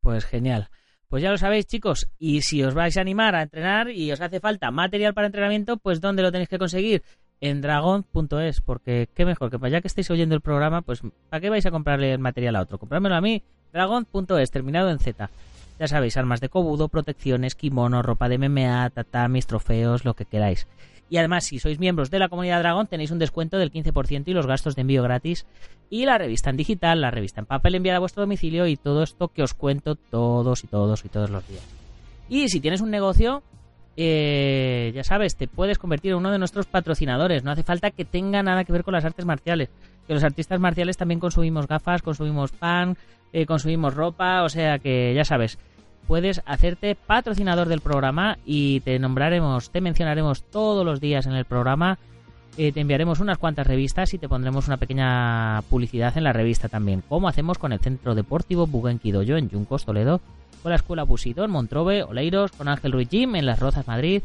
Pues 0.00 0.24
genial. 0.24 0.68
Pues 1.08 1.22
ya 1.22 1.30
lo 1.30 1.38
sabéis, 1.38 1.66
chicos. 1.66 2.08
Y 2.18 2.42
si 2.42 2.62
os 2.64 2.74
vais 2.74 2.96
a 2.96 3.00
animar 3.00 3.34
a 3.34 3.42
entrenar 3.42 3.90
y 3.90 4.10
os 4.10 4.20
hace 4.20 4.40
falta 4.40 4.70
material 4.70 5.14
para 5.14 5.28
entrenamiento, 5.28 5.76
pues 5.76 6.00
¿dónde 6.00 6.22
lo 6.22 6.32
tenéis 6.32 6.48
que 6.48 6.58
conseguir? 6.58 7.02
En 7.40 7.60
dragon.es, 7.60 8.60
porque 8.60 9.08
qué 9.14 9.24
mejor 9.24 9.50
que 9.50 9.58
para 9.58 9.70
ya 9.70 9.80
que 9.80 9.88
estéis 9.88 10.10
oyendo 10.10 10.34
el 10.34 10.40
programa, 10.40 10.82
pues 10.82 11.02
¿para 11.28 11.40
qué 11.40 11.50
vais 11.50 11.66
a 11.66 11.70
comprarle 11.70 12.12
el 12.12 12.18
material 12.18 12.56
a 12.56 12.62
otro? 12.62 12.78
Comprármelo 12.78 13.14
a 13.14 13.20
mí, 13.20 13.42
dragon.es, 13.72 14.50
terminado 14.50 14.90
en 14.90 14.98
Z. 14.98 15.30
Ya 15.78 15.86
sabéis, 15.86 16.16
armas 16.16 16.40
de 16.40 16.48
cobudo, 16.48 16.88
protecciones, 16.88 17.54
kimono, 17.54 18.02
ropa 18.02 18.28
de 18.28 18.38
MMA, 18.38 18.90
tatamis, 18.90 19.46
trofeos, 19.46 20.04
lo 20.04 20.14
que 20.14 20.24
queráis. 20.24 20.66
Y 21.08 21.18
además, 21.18 21.44
si 21.44 21.58
sois 21.58 21.78
miembros 21.78 22.10
de 22.10 22.18
la 22.18 22.28
comunidad 22.28 22.60
Dragon, 22.60 22.86
tenéis 22.86 23.10
un 23.10 23.18
descuento 23.18 23.58
del 23.58 23.70
15% 23.70 24.24
y 24.26 24.32
los 24.32 24.46
gastos 24.46 24.74
de 24.74 24.82
envío 24.82 25.02
gratis. 25.02 25.46
Y 25.88 26.04
la 26.04 26.18
revista 26.18 26.50
en 26.50 26.56
digital, 26.56 27.00
la 27.00 27.10
revista 27.10 27.40
en 27.40 27.46
papel 27.46 27.76
enviada 27.76 27.98
a 27.98 28.00
vuestro 28.00 28.22
domicilio 28.22 28.66
y 28.66 28.76
todo 28.76 29.02
esto 29.02 29.28
que 29.28 29.42
os 29.42 29.54
cuento 29.54 29.94
todos 29.94 30.64
y 30.64 30.66
todos 30.66 31.04
y 31.04 31.08
todos 31.08 31.30
los 31.30 31.46
días. 31.46 31.62
Y 32.28 32.48
si 32.48 32.60
tienes 32.60 32.80
un 32.80 32.90
negocio, 32.90 33.44
eh, 33.96 34.90
ya 34.94 35.04
sabes, 35.04 35.36
te 35.36 35.46
puedes 35.46 35.78
convertir 35.78 36.10
en 36.10 36.18
uno 36.18 36.32
de 36.32 36.38
nuestros 36.38 36.66
patrocinadores. 36.66 37.44
No 37.44 37.52
hace 37.52 37.62
falta 37.62 37.92
que 37.92 38.04
tenga 38.04 38.42
nada 38.42 38.64
que 38.64 38.72
ver 38.72 38.82
con 38.82 38.94
las 38.94 39.04
artes 39.04 39.24
marciales. 39.24 39.70
Que 40.06 40.14
los 40.14 40.24
artistas 40.24 40.58
marciales 40.60 40.96
también 40.96 41.20
consumimos 41.20 41.66
gafas, 41.68 42.02
consumimos 42.02 42.50
pan, 42.52 42.96
eh, 43.32 43.46
consumimos 43.46 43.94
ropa, 43.94 44.42
o 44.42 44.48
sea 44.48 44.78
que 44.78 45.14
ya 45.14 45.24
sabes, 45.24 45.58
puedes 46.06 46.42
hacerte 46.46 46.94
patrocinador 46.94 47.68
del 47.68 47.80
programa 47.80 48.38
y 48.44 48.80
te 48.80 48.98
nombraremos, 48.98 49.70
te 49.70 49.80
mencionaremos 49.80 50.42
todos 50.44 50.84
los 50.84 51.00
días 51.00 51.26
en 51.26 51.32
el 51.32 51.44
programa. 51.44 51.98
Eh, 52.56 52.72
te 52.72 52.80
enviaremos 52.80 53.20
unas 53.20 53.38
cuantas 53.38 53.66
revistas 53.66 54.14
y 54.14 54.18
te 54.18 54.28
pondremos 54.28 54.66
una 54.66 54.78
pequeña 54.78 55.62
publicidad 55.68 56.16
en 56.16 56.24
la 56.24 56.32
revista 56.32 56.68
también, 56.68 57.02
como 57.06 57.28
hacemos 57.28 57.58
con 57.58 57.72
el 57.72 57.80
Centro 57.80 58.14
Deportivo 58.14 58.66
Bugenki 58.66 59.12
Doyo 59.12 59.36
en 59.36 59.50
Yuncos, 59.50 59.84
Toledo, 59.84 60.22
con 60.62 60.70
la 60.70 60.76
Escuela 60.76 61.02
Busido 61.02 61.44
en 61.44 61.50
Montrobe, 61.50 62.02
Oleiros, 62.02 62.52
con 62.52 62.68
Ángel 62.68 62.92
Ruiz 62.92 63.10
Jim 63.10 63.36
en 63.36 63.44
Las 63.44 63.60
Rozas, 63.60 63.86
Madrid, 63.86 64.22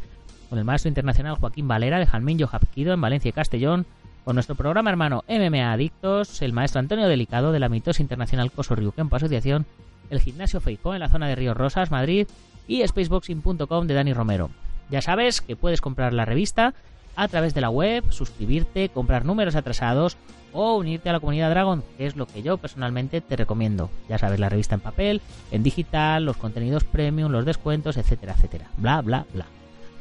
con 0.48 0.58
el 0.58 0.64
maestro 0.64 0.88
internacional 0.88 1.36
Joaquín 1.36 1.68
Valera 1.68 1.98
de 1.98 2.06
Jalmillo 2.06 2.46
Japquido 2.46 2.94
en 2.94 3.00
Valencia 3.00 3.28
y 3.28 3.32
Castellón, 3.32 3.86
con 4.24 4.34
nuestro 4.34 4.54
programa 4.54 4.90
hermano 4.90 5.24
MMA 5.28 5.72
Adictos, 5.72 6.40
el 6.42 6.52
maestro 6.52 6.78
Antonio 6.78 7.08
Delicado 7.08 7.52
de 7.52 7.58
la 7.58 7.68
mitosa 7.68 8.02
internacional 8.02 8.50
Coso 8.50 8.74
Ryukenpo 8.74 9.16
Asociación, 9.16 9.66
el 10.12 10.20
gimnasio 10.20 10.60
Feijó 10.60 10.94
en 10.94 11.00
la 11.00 11.08
zona 11.08 11.26
de 11.26 11.34
Ríos 11.34 11.56
Rosas, 11.56 11.90
Madrid, 11.90 12.28
y 12.68 12.86
spaceboxing.com 12.86 13.86
de 13.86 13.94
Dani 13.94 14.12
Romero. 14.12 14.50
Ya 14.90 15.00
sabes 15.00 15.40
que 15.40 15.56
puedes 15.56 15.80
comprar 15.80 16.12
la 16.12 16.26
revista 16.26 16.74
a 17.16 17.28
través 17.28 17.54
de 17.54 17.62
la 17.62 17.70
web, 17.70 18.04
suscribirte, 18.10 18.90
comprar 18.90 19.24
números 19.24 19.56
atrasados 19.56 20.16
o 20.52 20.76
unirte 20.76 21.08
a 21.08 21.12
la 21.12 21.20
comunidad 21.20 21.50
Dragon, 21.50 21.82
que 21.96 22.06
es 22.06 22.14
lo 22.14 22.26
que 22.26 22.42
yo 22.42 22.58
personalmente 22.58 23.22
te 23.22 23.36
recomiendo. 23.36 23.90
Ya 24.08 24.18
sabes, 24.18 24.38
la 24.38 24.50
revista 24.50 24.74
en 24.74 24.82
papel, 24.82 25.22
en 25.50 25.62
digital, 25.62 26.26
los 26.26 26.36
contenidos 26.36 26.84
premium, 26.84 27.32
los 27.32 27.46
descuentos, 27.46 27.96
etcétera, 27.96 28.34
etcétera. 28.34 28.68
Bla, 28.76 29.00
bla, 29.00 29.24
bla. 29.32 29.46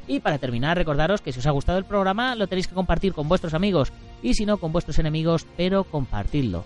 Y 0.07 0.19
para 0.19 0.39
terminar, 0.39 0.77
recordaros 0.77 1.21
que 1.21 1.31
si 1.31 1.39
os 1.39 1.47
ha 1.47 1.51
gustado 1.51 1.77
el 1.77 1.85
programa, 1.85 2.35
lo 2.35 2.47
tenéis 2.47 2.67
que 2.67 2.75
compartir 2.75 3.13
con 3.13 3.29
vuestros 3.29 3.53
amigos 3.53 3.93
y 4.21 4.33
si 4.33 4.45
no, 4.45 4.57
con 4.57 4.73
vuestros 4.73 4.99
enemigos, 4.99 5.47
pero 5.55 5.85
compartidlo. 5.85 6.65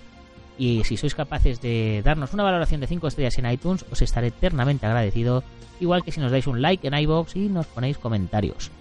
Y 0.58 0.84
si 0.86 0.96
sois 0.98 1.16
capaces 1.16 1.62
de 1.62 2.02
darnos 2.04 2.34
una 2.34 2.44
valoración 2.44 2.82
de 2.82 2.88
5 2.88 3.08
estrellas 3.08 3.38
en 3.38 3.52
iTunes, 3.52 3.86
os 3.92 4.02
estaré 4.02 4.28
eternamente 4.28 4.86
agradecido, 4.86 5.44
igual 5.80 6.04
que 6.04 6.12
si 6.12 6.22
nos 6.22 6.32
dais 6.32 6.48
un 6.48 6.62
like 6.62 6.88
en 6.88 6.94
iBox 6.94 7.36
y 7.36 7.50
nos 7.50 7.66
ponéis 7.68 7.98
comentarios. 7.98 8.72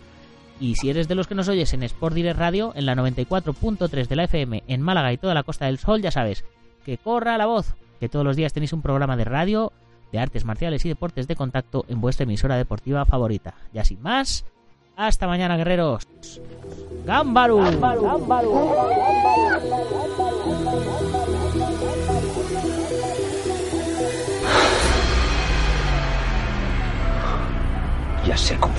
Y 0.61 0.77
si 0.77 0.89
eres 0.89 1.09
de 1.09 1.17
los 1.17 1.27
que 1.27 1.35
nos 1.35 1.49
oyes 1.49 1.73
en 1.75 1.83
Sport 1.83 2.15
Direct 2.15 2.39
Radio, 2.39 2.73
en 2.77 2.87
la 2.87 2.95
94.3 2.95 4.07
de 4.07 4.17
la 4.17 4.25
FM 4.25 4.63
en 4.69 4.83
Málaga 4.83 5.13
y 5.13 5.19
toda 5.19 5.35
la 5.35 5.43
Costa 5.43 5.67
del 5.67 5.79
Sol, 5.79 6.01
ya 6.01 6.13
sabes, 6.13 6.45
que 6.85 6.97
corra 6.97 7.39
la 7.39 7.47
voz, 7.47 7.75
que 7.99 8.09
todos 8.09 8.25
los 8.25 8.37
días 8.37 8.53
tenéis 8.53 8.73
un 8.73 8.83
programa 8.83 9.17
de 9.17 9.25
radio, 9.25 9.73
de 10.13 10.21
artes 10.21 10.45
marciales 10.45 10.85
y 10.85 10.89
deportes 10.89 11.27
de 11.27 11.35
contacto 11.35 11.85
en 11.89 12.01
vuestra 12.01 12.23
emisora 12.23 12.57
deportiva 12.57 13.05
favorita. 13.05 13.55
Ya 13.73 13.85
sin 13.85 14.01
más, 14.01 14.45
hasta 14.97 15.27
mañana, 15.27 15.57
guerreros. 15.57 16.07
¡Gámbaru! 17.05 17.61
Já 28.27 28.37
sei 28.37 28.57
como. 28.57 28.75